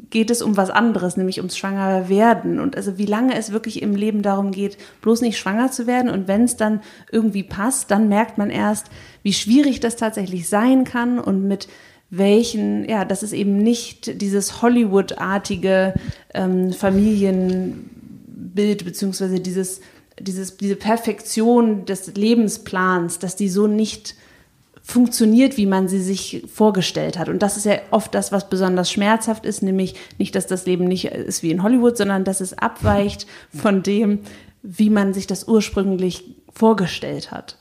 [0.09, 2.59] geht es um was anderes, nämlich ums schwanger werden.
[2.59, 6.09] Und also wie lange es wirklich im Leben darum geht, bloß nicht schwanger zu werden.
[6.09, 6.81] Und wenn es dann
[7.11, 8.87] irgendwie passt, dann merkt man erst,
[9.21, 11.67] wie schwierig das tatsächlich sein kann und mit
[12.09, 15.95] welchen, ja, dass es eben nicht dieses Hollywood-artige
[16.33, 19.81] ähm, Familienbild beziehungsweise dieses
[20.19, 24.15] dieses, diese Perfektion des Lebensplans, dass die so nicht
[24.83, 27.29] funktioniert, wie man sie sich vorgestellt hat.
[27.29, 30.85] Und das ist ja oft das, was besonders schmerzhaft ist, nämlich nicht, dass das Leben
[30.85, 33.25] nicht ist wie in Hollywood, sondern dass es abweicht
[33.55, 34.19] von dem,
[34.61, 37.57] wie man sich das ursprünglich vorgestellt hat.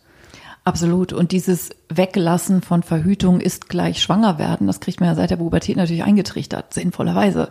[0.65, 1.13] Absolut.
[1.13, 4.67] Und dieses Weglassen von Verhütung ist gleich schwanger werden.
[4.67, 7.51] Das kriegt man ja seit der Pubertät natürlich eingetrichtert, sinnvollerweise.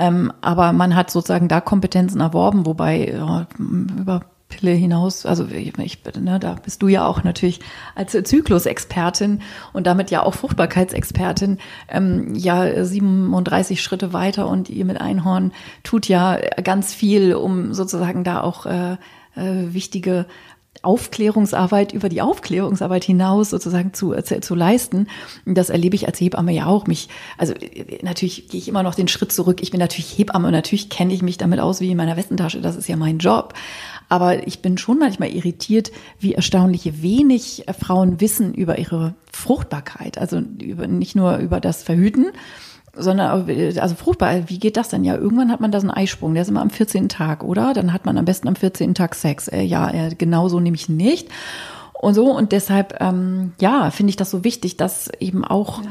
[0.00, 5.72] Ähm, aber man hat sozusagen da Kompetenzen erworben, wobei ja, über Pille hinaus, also ich,
[6.18, 7.60] ne, da bist du ja auch natürlich
[7.94, 9.42] als Zyklusexpertin
[9.74, 11.58] und damit ja auch Fruchtbarkeitsexpertin
[11.88, 15.52] ähm, ja 37 Schritte weiter und ihr mit Einhorn
[15.82, 18.96] tut ja ganz viel, um sozusagen da auch äh,
[19.36, 20.26] äh, wichtige
[20.82, 25.08] Aufklärungsarbeit über die Aufklärungsarbeit hinaus sozusagen zu, zu, zu leisten.
[25.44, 26.86] Das erlebe ich als Hebamme ja auch.
[26.86, 27.52] Mich, also
[28.02, 29.60] natürlich gehe ich immer noch den Schritt zurück.
[29.62, 32.62] Ich bin natürlich Hebamme und natürlich kenne ich mich damit aus wie in meiner Westentasche.
[32.62, 33.52] Das ist ja mein Job.
[34.08, 40.18] Aber ich bin schon manchmal irritiert, wie erstaunlich wenig Frauen wissen über ihre Fruchtbarkeit.
[40.18, 42.32] Also über, nicht nur über das Verhüten,
[43.02, 43.48] sondern
[43.78, 45.04] also fruchtbar, wie geht das denn?
[45.04, 47.08] Ja, irgendwann hat man da so einen Eisprung, der ist immer am 14.
[47.08, 47.72] Tag, oder?
[47.74, 48.94] Dann hat man am besten am 14.
[48.94, 49.48] Tag Sex.
[49.48, 51.28] Äh, ja, äh, genau so nehme ich nicht.
[52.00, 55.82] Und so, und deshalb, ähm, ja, finde ich das so wichtig, dass eben auch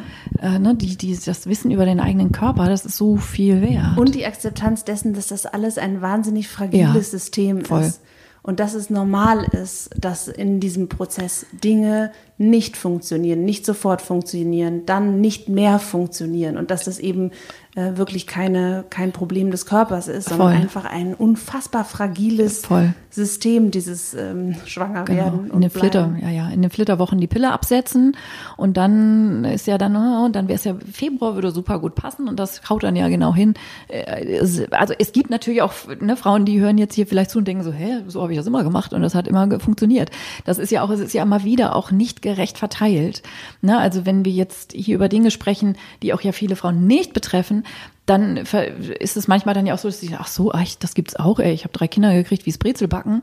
[0.41, 0.55] ja.
[0.55, 3.95] äh, ne, die, die, das Wissen über den eigenen Körper, das ist so viel wert.
[3.95, 7.81] Und die Akzeptanz dessen, dass das alles ein wahnsinnig fragiles ja, System voll.
[7.81, 8.01] ist.
[8.41, 14.85] Und dass es normal ist, dass in diesem Prozess Dinge nicht funktionieren, nicht sofort funktionieren,
[14.85, 17.31] dann nicht mehr funktionieren und dass das eben
[17.75, 20.61] äh, wirklich keine, kein Problem des Körpers ist, sondern Voll.
[20.61, 22.93] einfach ein unfassbar fragiles Voll.
[23.09, 25.43] System, dieses ähm, Schwangerwerden.
[25.43, 25.53] Genau.
[25.53, 28.15] In den Flitter, ja, ja, in den Flitterwochen die Pille absetzen
[28.57, 31.95] und dann ist ja dann, oh, und dann wäre es ja Februar würde super gut
[31.95, 33.53] passen und das haut dann ja genau hin.
[33.87, 34.39] Äh,
[34.71, 37.63] also es gibt natürlich auch ne, Frauen, die hören jetzt hier vielleicht zu und denken
[37.63, 40.09] so, hä, so habe ich das immer gemacht und das hat immer funktioniert.
[40.45, 43.23] Das ist ja auch, es ist ja immer wieder auch nicht gerecht verteilt.
[43.61, 43.77] Ne?
[43.77, 47.63] Also wenn wir jetzt hier über Dinge sprechen, die auch ja viele Frauen nicht betreffen,
[48.09, 51.15] dann ist es manchmal dann ja auch so, dass sie ach so, ach, das gibt's
[51.15, 53.21] auch, ey, ich habe drei Kinder gekriegt, wie es Brezelbacken,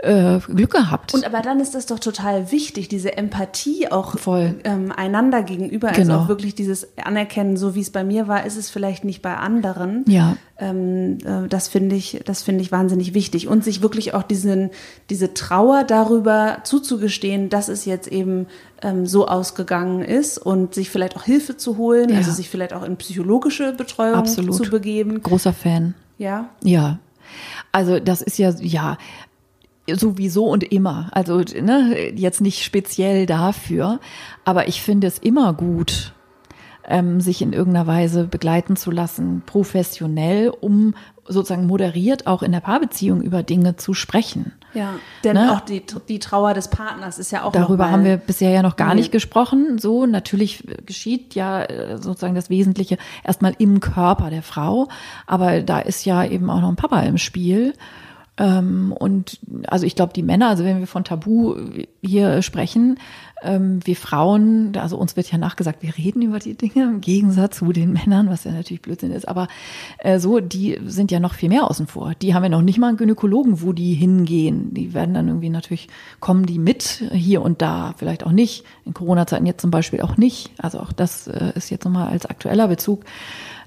[0.00, 0.36] ja.
[0.36, 1.12] äh, Glück gehabt.
[1.12, 4.60] Und aber dann ist das doch total wichtig, diese Empathie auch Voll.
[4.62, 6.20] Ähm, einander gegenüber, also genau.
[6.20, 9.36] auch wirklich dieses Anerkennen, so wie es bei mir war, ist es vielleicht nicht bei
[9.36, 10.04] anderen.
[10.06, 10.36] Ja.
[10.60, 14.70] Ähm, äh, das finde ich, das finde ich wahnsinnig wichtig und sich wirklich auch diesen,
[15.08, 18.46] diese Trauer darüber zuzugestehen, dass es jetzt eben
[18.82, 22.16] ähm, so ausgegangen ist und sich vielleicht auch Hilfe zu holen, ja.
[22.16, 24.54] also sich vielleicht auch in psychologische Betreuung Absolut.
[24.54, 25.22] zu begeben.
[25.22, 25.94] Großer Fan.
[26.18, 26.50] Ja.
[26.64, 26.98] Ja.
[27.70, 28.98] Also das ist ja, ja,
[29.96, 31.08] sowieso und immer.
[31.12, 34.00] Also ne, jetzt nicht speziell dafür,
[34.44, 36.12] aber ich finde es immer gut,
[36.88, 40.94] ähm, sich in irgendeiner Weise begleiten zu lassen, professionell, um
[41.26, 44.52] sozusagen moderiert auch in der Paarbeziehung über Dinge zu sprechen.
[44.74, 44.94] Ja,
[45.24, 45.52] denn ne?
[45.52, 48.76] auch die, die Trauer des Partners ist ja auch Darüber haben wir bisher ja noch
[48.76, 49.00] gar nee.
[49.00, 49.78] nicht gesprochen.
[49.78, 54.88] So, natürlich geschieht ja äh, sozusagen das Wesentliche erstmal im Körper der Frau,
[55.26, 57.74] aber da ist ja eben auch noch ein Papa im Spiel.
[58.38, 61.56] Ähm, und also ich glaube, die Männer, also wenn wir von Tabu
[62.02, 62.98] hier sprechen,
[63.42, 67.58] ähm, wir Frauen, also uns wird ja nachgesagt, wir reden über die Dinge im Gegensatz
[67.58, 69.48] zu den Männern, was ja natürlich Blödsinn ist, aber
[69.98, 72.14] äh, so, die sind ja noch viel mehr außen vor.
[72.20, 74.74] Die haben ja noch nicht mal einen Gynäkologen, wo die hingehen.
[74.74, 75.88] Die werden dann irgendwie natürlich,
[76.20, 78.64] kommen die mit hier und da, vielleicht auch nicht.
[78.84, 80.50] In Corona-Zeiten jetzt zum Beispiel auch nicht.
[80.58, 83.04] Also auch das äh, ist jetzt nochmal als aktueller Bezug.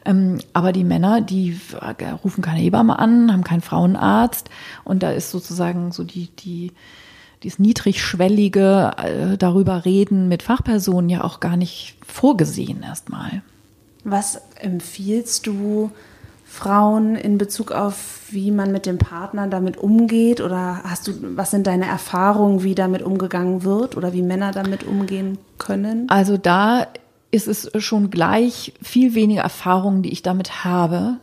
[0.05, 4.49] Ähm, aber die Männer, die äh, rufen keine Hebamme an, haben keinen Frauenarzt
[4.83, 6.71] und da ist sozusagen so die, die,
[7.43, 13.43] dieses niedrigschwellige äh, darüber reden mit Fachpersonen ja auch gar nicht vorgesehen erstmal.
[14.03, 15.91] Was empfiehlst du
[16.51, 20.41] Frauen in Bezug auf, wie man mit dem Partner damit umgeht?
[20.41, 24.83] Oder hast du, was sind deine Erfahrungen, wie damit umgegangen wird oder wie Männer damit
[24.83, 26.09] umgehen können?
[26.09, 26.87] Also da
[27.31, 31.17] ist es schon gleich viel weniger Erfahrungen, die ich damit habe,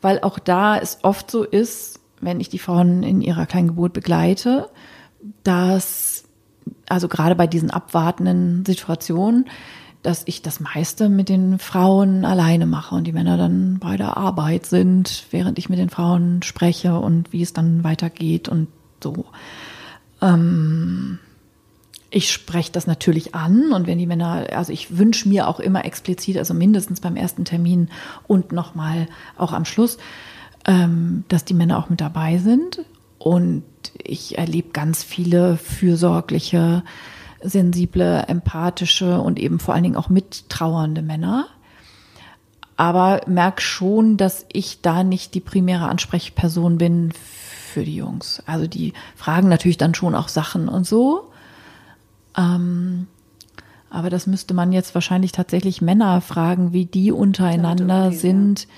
[0.00, 4.70] weil auch da es oft so ist, wenn ich die Frauen in ihrer Kleingeburt begleite,
[5.42, 6.24] dass,
[6.88, 9.46] also gerade bei diesen abwartenden Situationen,
[10.02, 14.16] dass ich das meiste mit den Frauen alleine mache und die Männer dann bei der
[14.16, 18.68] Arbeit sind, während ich mit den Frauen spreche und wie es dann weitergeht und
[19.02, 19.26] so.
[20.22, 21.18] Ähm,
[22.10, 25.84] ich spreche das natürlich an und wenn die Männer, also ich wünsche mir auch immer
[25.84, 27.90] explizit, also mindestens beim ersten Termin
[28.26, 29.98] und nochmal auch am Schluss,
[30.66, 32.80] ähm, dass die Männer auch mit dabei sind.
[33.18, 33.64] Und
[34.02, 36.82] ich erlebe ganz viele fürsorgliche,
[37.42, 41.46] sensible, empathische und eben vor allen Dingen auch mittrauernde Männer.
[42.76, 48.42] Aber merke schon, dass ich da nicht die primäre Ansprechperson bin für die Jungs.
[48.46, 51.32] Also die fragen natürlich dann schon auch Sachen und so.
[52.36, 53.06] Ähm,
[53.90, 58.60] aber das müsste man jetzt wahrscheinlich tatsächlich Männer fragen, wie die untereinander umgehen, sind.
[58.62, 58.68] Ja.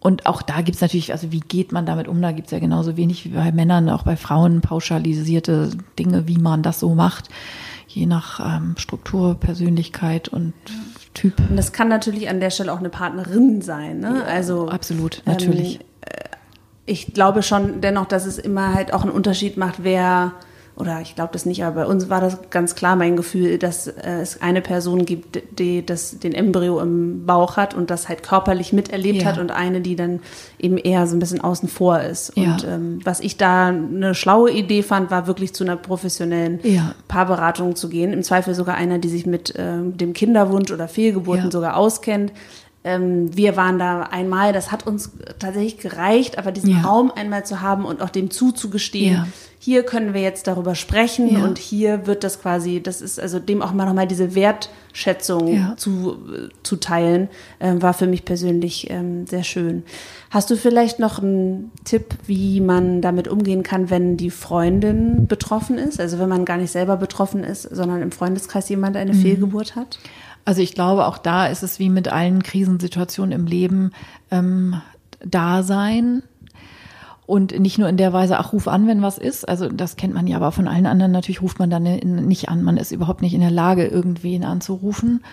[0.00, 2.20] Und auch da gibt es natürlich, also wie geht man damit um?
[2.20, 6.36] Da gibt es ja genauso wenig wie bei Männern, auch bei Frauen pauschalisierte Dinge, wie
[6.36, 7.30] man das so macht,
[7.88, 10.52] je nach ähm, Struktur, Persönlichkeit und
[11.14, 11.38] Typ.
[11.48, 14.00] Und das kann natürlich an der Stelle auch eine Partnerin sein.
[14.00, 14.16] Ne?
[14.18, 15.76] Ja, also absolut, natürlich.
[15.76, 15.86] Ähm,
[16.86, 20.32] ich glaube schon dennoch, dass es immer halt auch einen Unterschied macht, wer
[20.76, 23.86] oder ich glaube das nicht, aber bei uns war das ganz klar mein Gefühl, dass
[23.86, 28.24] äh, es eine Person gibt, die das, den Embryo im Bauch hat und das halt
[28.24, 29.28] körperlich miterlebt ja.
[29.28, 30.20] hat und eine, die dann
[30.58, 32.32] eben eher so ein bisschen außen vor ist.
[32.36, 32.54] Ja.
[32.54, 36.94] Und ähm, was ich da eine schlaue Idee fand, war wirklich zu einer professionellen ja.
[37.06, 38.12] Paarberatung zu gehen.
[38.12, 42.32] Im Zweifel sogar einer, die sich mit ähm, dem Kinderwunsch oder Fehlgeburten sogar auskennt
[42.86, 46.82] ähm, wir waren da einmal, das hat uns tatsächlich gereicht, aber diesen ja.
[46.82, 49.26] Raum einmal zu haben und auch dem zuzugestehen, ja.
[49.64, 51.42] Hier können wir jetzt darüber sprechen ja.
[51.42, 56.18] und hier wird das quasi, das ist also dem auch mal nochmal diese Wertschätzung zu,
[56.62, 57.30] zu teilen,
[57.60, 59.84] äh, war für mich persönlich ähm, sehr schön.
[60.28, 65.78] Hast du vielleicht noch einen Tipp, wie man damit umgehen kann, wenn die Freundin betroffen
[65.78, 65.98] ist?
[65.98, 69.22] Also wenn man gar nicht selber betroffen ist, sondern im Freundeskreis jemand eine mhm.
[69.22, 69.98] Fehlgeburt hat?
[70.44, 73.92] Also ich glaube, auch da ist es wie mit allen Krisensituationen im Leben
[74.30, 74.82] ähm,
[75.24, 76.22] Dasein.
[77.26, 79.48] Und nicht nur in der Weise, ach, ruf an, wenn was ist.
[79.48, 82.62] Also das kennt man ja, aber von allen anderen natürlich ruft man dann nicht an.
[82.62, 85.24] Man ist überhaupt nicht in der Lage, irgendwen anzurufen,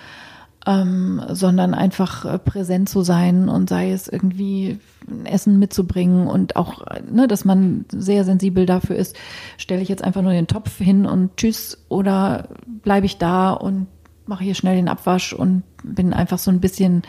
[0.66, 4.80] ähm, sondern einfach äh, präsent zu sein und sei es irgendwie
[5.26, 9.16] Essen mitzubringen und auch, ne, dass man sehr sensibel dafür ist,
[9.58, 12.50] stelle ich jetzt einfach nur den Topf hin und tschüss oder
[12.84, 13.88] bleibe ich da und
[14.28, 17.02] mache hier schnell den Abwasch und bin einfach so ein bisschen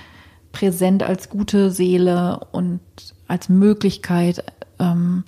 [0.51, 2.81] präsent als gute Seele und
[3.29, 4.45] als Möglichkeit,
[4.83, 5.25] ähm,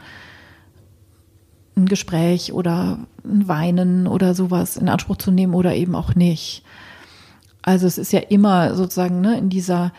[1.77, 6.63] ein Gespräch oder ein Weinen oder sowas in Anspruch zu nehmen oder eben auch nicht.
[7.63, 9.93] Also es ist ja immer sozusagen ne, in dieser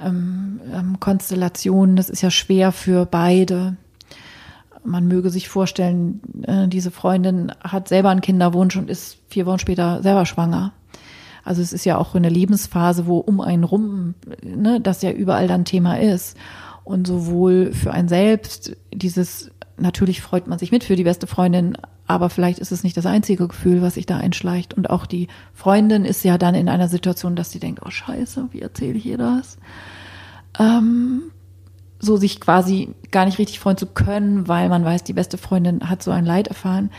[0.00, 3.76] ähm, ähm, Konstellation, das ist ja schwer für beide.
[4.84, 9.58] Man möge sich vorstellen, äh, diese Freundin hat selber einen Kinderwunsch und ist vier Wochen
[9.58, 10.72] später selber schwanger.
[11.42, 15.48] Also es ist ja auch eine Lebensphase, wo um einen rum, ne, das ja überall
[15.48, 16.36] dann Thema ist.
[16.86, 21.76] Und sowohl für einen selbst dieses, natürlich freut man sich mit für die beste Freundin,
[22.06, 24.72] aber vielleicht ist es nicht das einzige Gefühl, was sich da einschleicht.
[24.72, 28.50] Und auch die Freundin ist ja dann in einer Situation, dass sie denkt, oh scheiße,
[28.52, 29.58] wie erzähle ich ihr das?
[30.60, 31.22] Ähm,
[31.98, 35.90] so sich quasi gar nicht richtig freuen zu können, weil man weiß, die beste Freundin
[35.90, 36.90] hat so ein Leid erfahren.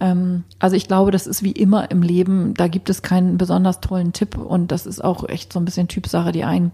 [0.00, 3.80] Ähm, also ich glaube, das ist wie immer im Leben, da gibt es keinen besonders
[3.80, 6.32] tollen Tipp und das ist auch echt so ein bisschen Typsache.
[6.32, 6.72] Die einen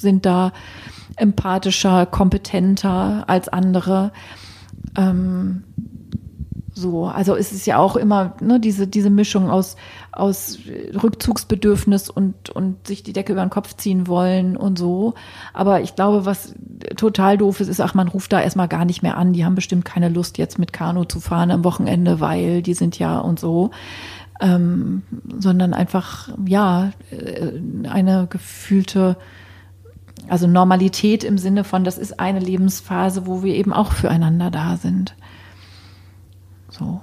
[0.00, 0.52] sind da
[1.16, 4.12] empathischer, kompetenter als andere.
[4.96, 5.64] Ähm,
[6.72, 9.76] so, also es ist ja auch immer ne, diese, diese Mischung aus,
[10.12, 10.58] aus
[11.02, 15.14] Rückzugsbedürfnis und, und sich die Decke über den Kopf ziehen wollen und so.
[15.52, 16.54] Aber ich glaube, was
[16.96, 19.32] total doof ist, ist, ach, man ruft da erstmal gar nicht mehr an.
[19.32, 22.98] Die haben bestimmt keine Lust, jetzt mit Kanu zu fahren am Wochenende, weil die sind
[22.98, 23.70] ja und so.
[24.40, 25.02] Ähm,
[25.38, 27.52] sondern einfach, ja, äh,
[27.88, 29.18] eine gefühlte,
[30.30, 34.76] also Normalität im Sinne von, das ist eine Lebensphase, wo wir eben auch füreinander da
[34.76, 35.16] sind.
[36.68, 37.00] So.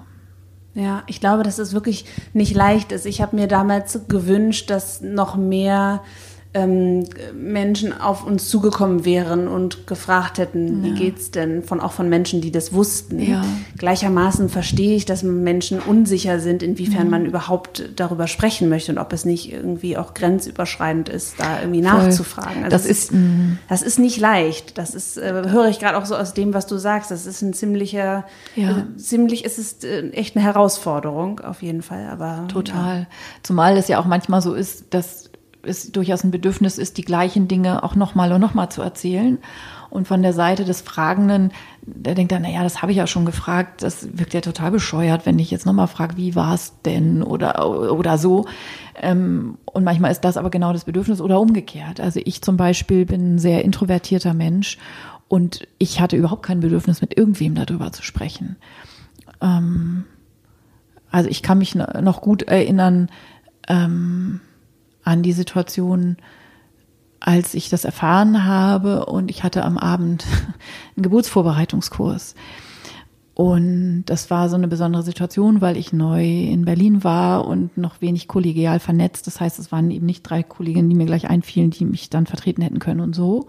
[0.74, 3.06] Ja, ich glaube, dass es wirklich nicht leicht ist.
[3.06, 6.04] Ich habe mir damals gewünscht, dass noch mehr
[6.54, 10.90] ähm, Menschen auf uns zugekommen wären und gefragt hätten, ja.
[10.90, 13.20] wie geht's denn, von auch von Menschen, die das wussten.
[13.20, 13.44] Ja.
[13.78, 17.12] Gleichermaßen verstehe ich, dass Menschen unsicher sind, inwiefern mhm.
[17.12, 21.84] man überhaupt darüber sprechen möchte und ob es nicht irgendwie auch grenzüberschreitend ist, da irgendwie
[21.84, 21.92] Voll.
[21.92, 22.64] nachzufragen.
[22.64, 23.60] Also das, das ist, mhm.
[23.68, 24.78] das ist nicht leicht.
[24.78, 27.12] Das ist, äh, höre ich gerade auch so aus dem, was du sagst.
[27.12, 28.26] Das ist ein ziemlicher,
[28.56, 28.78] ja.
[28.78, 32.08] äh, ziemlich, es ist äh, echt eine Herausforderung auf jeden Fall.
[32.10, 33.08] Aber total.
[33.44, 35.27] Zumal es ja auch manchmal so ist, dass
[35.68, 39.38] es durchaus ein Bedürfnis ist, die gleichen Dinge auch nochmal und nochmal zu erzählen.
[39.90, 43.26] Und von der Seite des Fragenden, der denkt dann, naja, das habe ich ja schon
[43.26, 47.24] gefragt, das wirkt ja total bescheuert, wenn ich jetzt nochmal frage, wie war es denn
[47.24, 48.46] oder, oder so.
[48.96, 52.02] Ähm, und manchmal ist das aber genau das Bedürfnis oder umgekehrt.
[52.02, 54.78] Also ich zum Beispiel bin ein sehr introvertierter Mensch
[55.30, 58.58] und ich hatte überhaupt kein Bedürfnis, mit irgendwem darüber zu sprechen.
[59.42, 60.04] Ähm,
[61.12, 63.10] also ich kann mich noch gut erinnern
[63.68, 64.42] ähm,
[65.08, 66.18] an die Situation,
[67.22, 70.26] als ich das erfahren habe und ich hatte am Abend
[70.96, 72.36] einen Geburtsvorbereitungskurs.
[73.34, 78.02] Und das war so eine besondere Situation, weil ich neu in Berlin war und noch
[78.02, 79.28] wenig kollegial vernetzt.
[79.28, 82.26] Das heißt, es waren eben nicht drei Kolleginnen, die mir gleich einfielen, die mich dann
[82.26, 83.48] vertreten hätten können und so.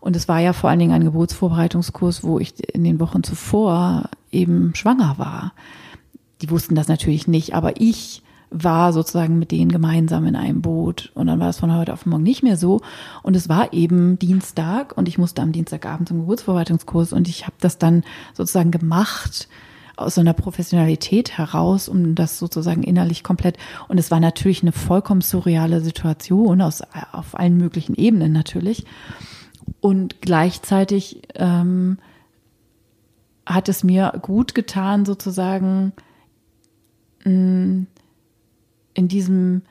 [0.00, 4.08] Und es war ja vor allen Dingen ein Geburtsvorbereitungskurs, wo ich in den Wochen zuvor
[4.30, 5.52] eben schwanger war.
[6.40, 11.10] Die wussten das natürlich nicht, aber ich war sozusagen mit denen gemeinsam in einem Boot.
[11.14, 12.80] Und dann war es von heute auf morgen nicht mehr so.
[13.22, 17.56] Und es war eben Dienstag und ich musste am Dienstagabend zum Geburtsverwaltungskurs und ich habe
[17.60, 18.04] das dann
[18.34, 19.48] sozusagen gemacht
[19.96, 23.58] aus so einer Professionalität heraus, um das sozusagen innerlich komplett.
[23.88, 28.86] Und es war natürlich eine vollkommen surreale Situation aus, auf allen möglichen Ebenen natürlich.
[29.80, 31.98] Und gleichzeitig ähm,
[33.44, 35.92] hat es mir gut getan, sozusagen
[37.24, 37.86] mh,
[38.98, 39.62] in diesem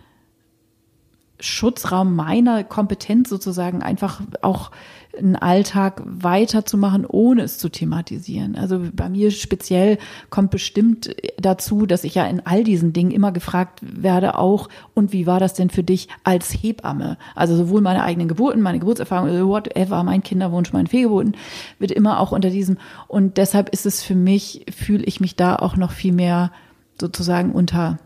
[1.39, 4.71] Schutzraum meiner Kompetenz sozusagen einfach auch
[5.15, 8.55] einen Alltag weiterzumachen, ohne es zu thematisieren.
[8.55, 9.97] Also bei mir speziell
[10.29, 15.13] kommt bestimmt dazu, dass ich ja in all diesen Dingen immer gefragt werde, auch, und
[15.13, 17.17] wie war das denn für dich als Hebamme?
[17.35, 21.35] Also sowohl meine eigenen Geburten, meine Geburtserfahrung, whatever, mein Kinderwunsch, mein Fehlgeburten,
[21.79, 22.77] wird immer auch unter diesem,
[23.07, 26.51] und deshalb ist es für mich, fühle ich mich da auch noch viel mehr
[26.99, 27.99] sozusagen unter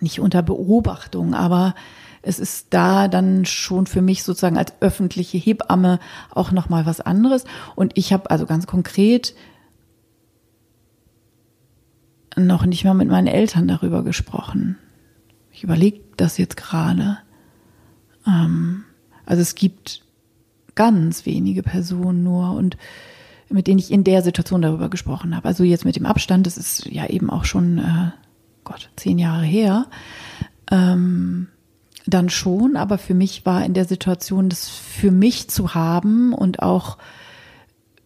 [0.00, 1.74] nicht unter Beobachtung, aber
[2.22, 5.98] es ist da dann schon für mich sozusagen als öffentliche Hebamme
[6.30, 7.44] auch noch mal was anderes
[7.76, 9.34] und ich habe also ganz konkret
[12.36, 14.78] noch nicht mal mit meinen Eltern darüber gesprochen.
[15.50, 17.18] Ich überlege das jetzt gerade.
[18.26, 18.84] Ähm,
[19.26, 20.02] also es gibt
[20.74, 22.76] ganz wenige Personen nur und
[23.48, 25.48] mit denen ich in der Situation darüber gesprochen habe.
[25.48, 28.10] Also jetzt mit dem Abstand, das ist ja eben auch schon äh,
[28.70, 29.86] Gott, zehn Jahre her,
[30.70, 31.48] ähm,
[32.06, 36.62] dann schon, aber für mich war in der Situation, das für mich zu haben und
[36.62, 36.96] auch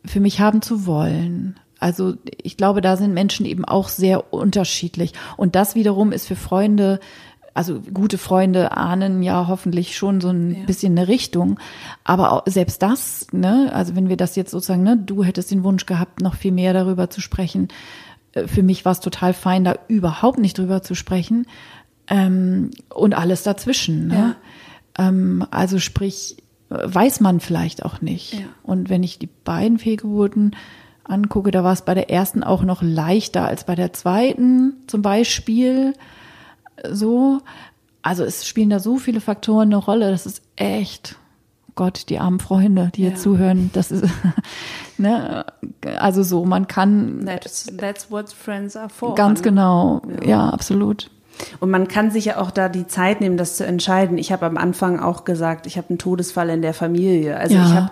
[0.06, 1.60] für mich haben zu wollen.
[1.80, 5.12] Also ich glaube, da sind Menschen eben auch sehr unterschiedlich.
[5.36, 6.98] Und das wiederum ist für Freunde,
[7.52, 10.64] also gute Freunde ahnen ja hoffentlich schon so ein ja.
[10.64, 11.60] bisschen eine Richtung.
[12.04, 15.62] Aber auch, selbst das, ne, also wenn wir das jetzt sozusagen, ne, du hättest den
[15.62, 17.68] Wunsch gehabt, noch viel mehr darüber zu sprechen,
[18.46, 21.46] für mich war es total fein, da überhaupt nicht drüber zu sprechen.
[22.08, 24.08] Ähm, und alles dazwischen.
[24.08, 24.36] Ne?
[24.98, 25.08] Ja.
[25.08, 26.36] Ähm, also sprich,
[26.68, 28.34] weiß man vielleicht auch nicht.
[28.34, 28.40] Ja.
[28.62, 30.56] Und wenn ich die beiden Fehlgeburten
[31.04, 35.02] angucke, da war es bei der ersten auch noch leichter als bei der zweiten zum
[35.02, 35.94] Beispiel.
[36.90, 37.40] So.
[38.02, 41.16] Also es spielen da so viele Faktoren eine Rolle, das ist echt
[41.74, 43.08] Gott, die armen Freunde, die ja.
[43.08, 44.04] hier zuhören, das ist,
[44.98, 45.44] ne,
[45.98, 47.24] also so, man kann.
[47.24, 49.14] That's, that's what friends are for.
[49.14, 49.44] Ganz ne?
[49.44, 50.28] genau, ja.
[50.28, 51.10] ja, absolut.
[51.60, 54.18] Und man kann sich ja auch da die Zeit nehmen, das zu entscheiden.
[54.18, 57.36] Ich habe am Anfang auch gesagt, ich habe einen Todesfall in der Familie.
[57.36, 57.66] Also ja.
[57.66, 57.90] ich habe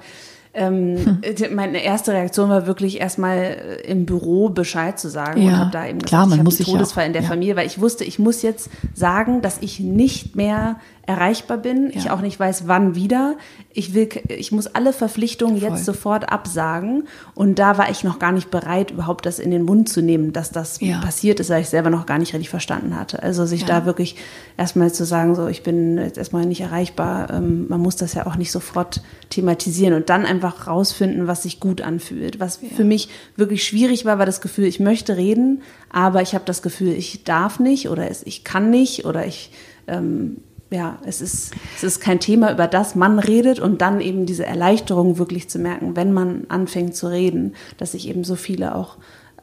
[0.54, 1.54] ähm, hm.
[1.54, 5.70] Meine erste Reaktion war wirklich erstmal äh, im Büro Bescheid zu sagen ja, und habe
[5.70, 7.28] da eben klar, gesagt, man ich muss einen Todesfall in der ja.
[7.28, 11.96] Familie, weil ich wusste, ich muss jetzt sagen, dass ich nicht mehr erreichbar bin, ja.
[11.96, 13.36] ich auch nicht weiß, wann wieder.
[13.72, 15.70] Ich will, ich muss alle Verpflichtungen Voll.
[15.70, 17.08] jetzt sofort absagen.
[17.34, 20.32] Und da war ich noch gar nicht bereit, überhaupt das in den Mund zu nehmen,
[20.32, 21.00] dass das ja.
[21.00, 23.20] passiert ist, weil ich selber noch gar nicht richtig verstanden hatte.
[23.20, 23.66] Also sich ja.
[23.66, 24.14] da wirklich
[24.56, 28.26] erstmal zu sagen, so ich bin jetzt erstmal nicht erreichbar, ähm, man muss das ja
[28.26, 32.38] auch nicht sofort thematisieren und dann einfach rausfinden, was sich gut anfühlt.
[32.38, 36.44] Was für mich wirklich schwierig war, war das Gefühl, ich möchte reden, aber ich habe
[36.44, 39.50] das Gefühl, ich darf nicht oder ich kann nicht oder ich
[39.88, 40.36] ähm,
[40.73, 44.47] ja, es ist, es ist kein Thema, über das man redet und dann eben diese
[44.47, 48.97] Erleichterung wirklich zu merken, wenn man anfängt zu reden, dass sich eben so viele auch,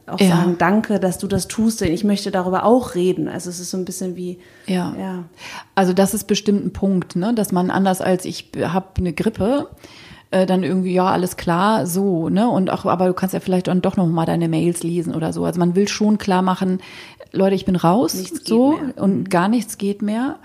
[0.06, 0.28] auch ja.
[0.28, 3.28] sagen, danke, dass du das tust, denn ich möchte darüber auch reden.
[3.28, 4.94] Also es ist so ein bisschen wie, ja.
[4.98, 5.24] ja.
[5.74, 9.68] Also das ist bestimmt ein Punkt, ne, dass man anders als ich habe eine Grippe,
[10.32, 12.48] äh, dann irgendwie, ja, alles klar, so, ne?
[12.48, 15.32] Und auch, aber du kannst ja vielleicht dann doch noch mal deine Mails lesen oder
[15.32, 15.44] so.
[15.44, 16.80] Also man will schon klar machen,
[17.32, 20.38] Leute, ich bin raus, nichts so, und gar nichts geht mehr.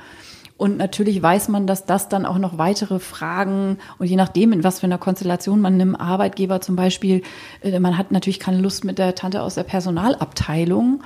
[0.57, 4.63] Und natürlich weiß man, dass das dann auch noch weitere Fragen und je nachdem, in
[4.63, 7.23] was für einer Konstellation man einem Arbeitgeber zum Beispiel,
[7.61, 11.03] äh, man hat natürlich keine Lust mit der Tante aus der Personalabteilung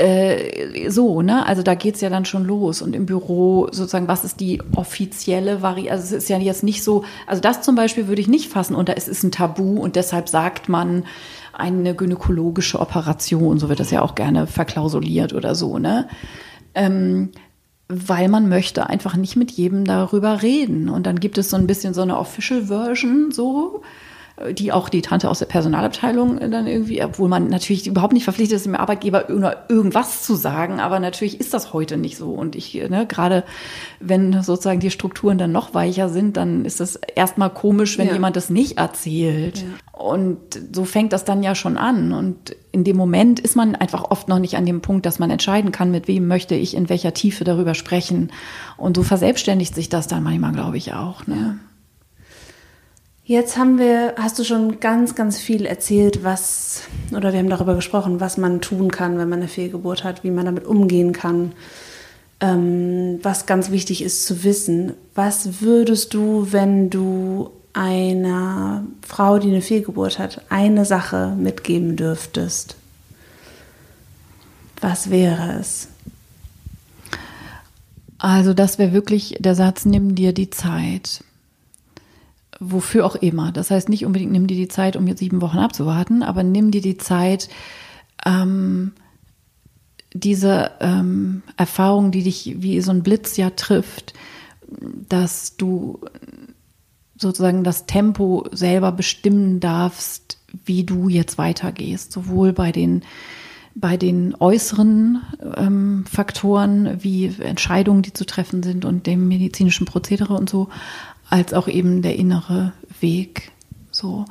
[0.00, 1.44] Äh, so, ne?
[1.44, 2.82] Also da geht's ja dann schon los.
[2.82, 5.90] Und im Büro sozusagen, was ist die offizielle Variante?
[5.90, 8.76] Also es ist ja jetzt nicht so, also das zum Beispiel würde ich nicht fassen
[8.76, 11.04] unter, es ist ein Tabu und deshalb sagt man
[11.52, 16.06] eine gynäkologische Operation, so wird das ja auch gerne verklausuliert oder so, ne?
[16.76, 17.30] Ähm,
[17.88, 20.88] weil man möchte einfach nicht mit jedem darüber reden.
[20.88, 23.82] Und dann gibt es so ein bisschen so eine Official Version so
[24.52, 28.56] die auch die Tante aus der Personalabteilung dann irgendwie, obwohl man natürlich überhaupt nicht verpflichtet
[28.56, 32.30] ist, dem Arbeitgeber irgendwas zu sagen, aber natürlich ist das heute nicht so.
[32.30, 33.44] Und ich, ne, gerade
[34.00, 38.12] wenn sozusagen die Strukturen dann noch weicher sind, dann ist es erstmal komisch, wenn ja.
[38.12, 39.58] jemand das nicht erzählt.
[39.58, 39.98] Ja.
[39.98, 40.38] Und
[40.72, 42.12] so fängt das dann ja schon an.
[42.12, 45.30] Und in dem Moment ist man einfach oft noch nicht an dem Punkt, dass man
[45.30, 48.30] entscheiden kann, mit wem möchte ich in welcher Tiefe darüber sprechen.
[48.76, 51.26] Und so verselbstständigt sich das dann manchmal, glaube ich, auch.
[51.26, 51.58] Ne?
[53.28, 56.84] Jetzt haben wir, hast du schon ganz, ganz viel erzählt, was,
[57.14, 60.30] oder wir haben darüber gesprochen, was man tun kann, wenn man eine Fehlgeburt hat, wie
[60.30, 61.52] man damit umgehen kann,
[62.40, 64.94] ähm, was ganz wichtig ist zu wissen.
[65.14, 72.76] Was würdest du, wenn du einer Frau, die eine Fehlgeburt hat, eine Sache mitgeben dürftest?
[74.80, 75.88] Was wäre es?
[78.16, 81.22] Also das wäre wirklich der Satz, nimm dir die Zeit
[82.60, 83.52] wofür auch immer.
[83.52, 86.70] Das heißt nicht unbedingt, nimm dir die Zeit, um jetzt sieben Wochen abzuwarten, aber nimm
[86.70, 87.48] dir die Zeit,
[88.26, 88.92] ähm,
[90.12, 94.14] diese ähm, Erfahrung, die dich wie so ein Blitz ja trifft,
[95.08, 96.00] dass du
[97.16, 103.02] sozusagen das Tempo selber bestimmen darfst, wie du jetzt weitergehst, sowohl bei den
[103.80, 105.22] bei den äußeren
[105.56, 110.68] ähm, Faktoren wie Entscheidungen, die zu treffen sind und dem medizinischen Prozedere und so,
[111.30, 113.52] als auch eben der innere Weg.
[113.90, 114.24] So.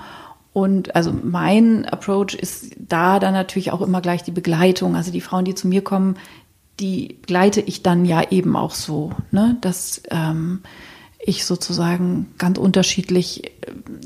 [0.54, 4.96] Und also mein Approach ist da dann natürlich auch immer gleich die Begleitung.
[4.96, 6.16] Also die Frauen, die zu mir kommen,
[6.80, 9.58] die begleite ich dann ja eben auch so, ne?
[9.62, 10.62] dass ähm,
[11.20, 13.52] ich sozusagen ganz unterschiedlich äh,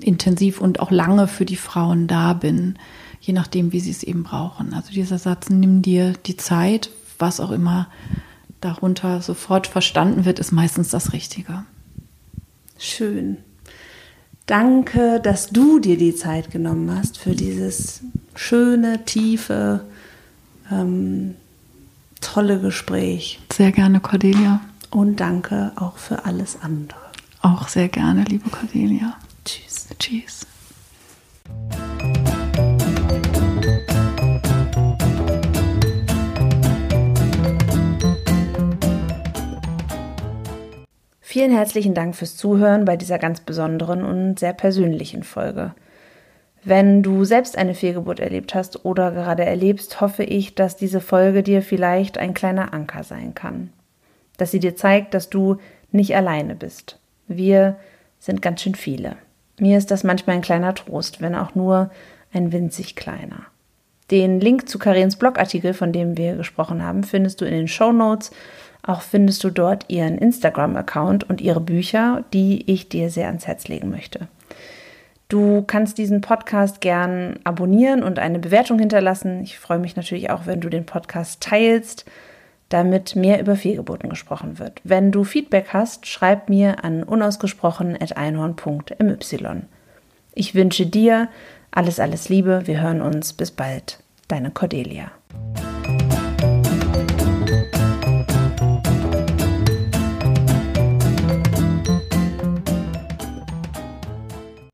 [0.02, 2.78] intensiv und auch lange für die Frauen da bin,
[3.20, 4.74] je nachdem, wie sie es eben brauchen.
[4.74, 6.90] Also dieser Satz, nimm dir die Zeit,
[7.20, 7.88] was auch immer
[8.62, 11.64] darunter sofort verstanden wird, ist meistens das Richtige.
[12.82, 13.38] Schön.
[14.48, 18.02] Danke, dass du dir die Zeit genommen hast für dieses
[18.34, 19.86] schöne, tiefe,
[20.72, 21.36] ähm,
[22.22, 23.40] tolle Gespräch.
[23.54, 24.62] Sehr gerne, Cordelia.
[24.90, 27.00] Und danke auch für alles andere.
[27.42, 29.16] Auch sehr gerne, liebe Cordelia.
[29.46, 29.88] Tschüss.
[30.00, 30.48] Tschüss.
[41.32, 45.74] Vielen herzlichen Dank fürs Zuhören bei dieser ganz besonderen und sehr persönlichen Folge.
[46.66, 51.42] Wenn du selbst eine Fehlgeburt erlebt hast oder gerade erlebst, hoffe ich, dass diese Folge
[51.42, 53.72] dir vielleicht ein kleiner Anker sein kann.
[54.36, 55.56] Dass sie dir zeigt, dass du
[55.94, 57.00] nicht alleine bist.
[57.30, 57.78] Wir
[58.20, 59.16] sind ganz schön viele.
[59.58, 61.92] Mir ist das manchmal ein kleiner Trost, wenn auch nur
[62.34, 63.46] ein winzig kleiner.
[64.12, 67.94] Den Link zu Karens Blogartikel, von dem wir gesprochen haben, findest du in den Show
[67.94, 68.32] Notes
[68.84, 73.68] auch findest du dort ihren Instagram-Account und ihre Bücher, die ich dir sehr ans Herz
[73.68, 74.28] legen möchte.
[75.30, 79.42] Du kannst diesen Podcast gern abonnieren und eine Bewertung hinterlassen.
[79.44, 82.04] Ich freue mich natürlich auch, wenn du den Podcast teilst,
[82.68, 84.82] damit mehr über Fehlgeburten gesprochen wird.
[84.84, 89.62] Wenn du Feedback hast, schreib mir an unausgesprochen.einhorn.my.
[90.34, 91.30] Ich wünsche dir
[91.72, 92.64] alles, alles Liebe.
[92.66, 93.34] Wir hören uns.
[93.34, 94.00] Bis bald.
[94.28, 95.12] Deine Cordelia.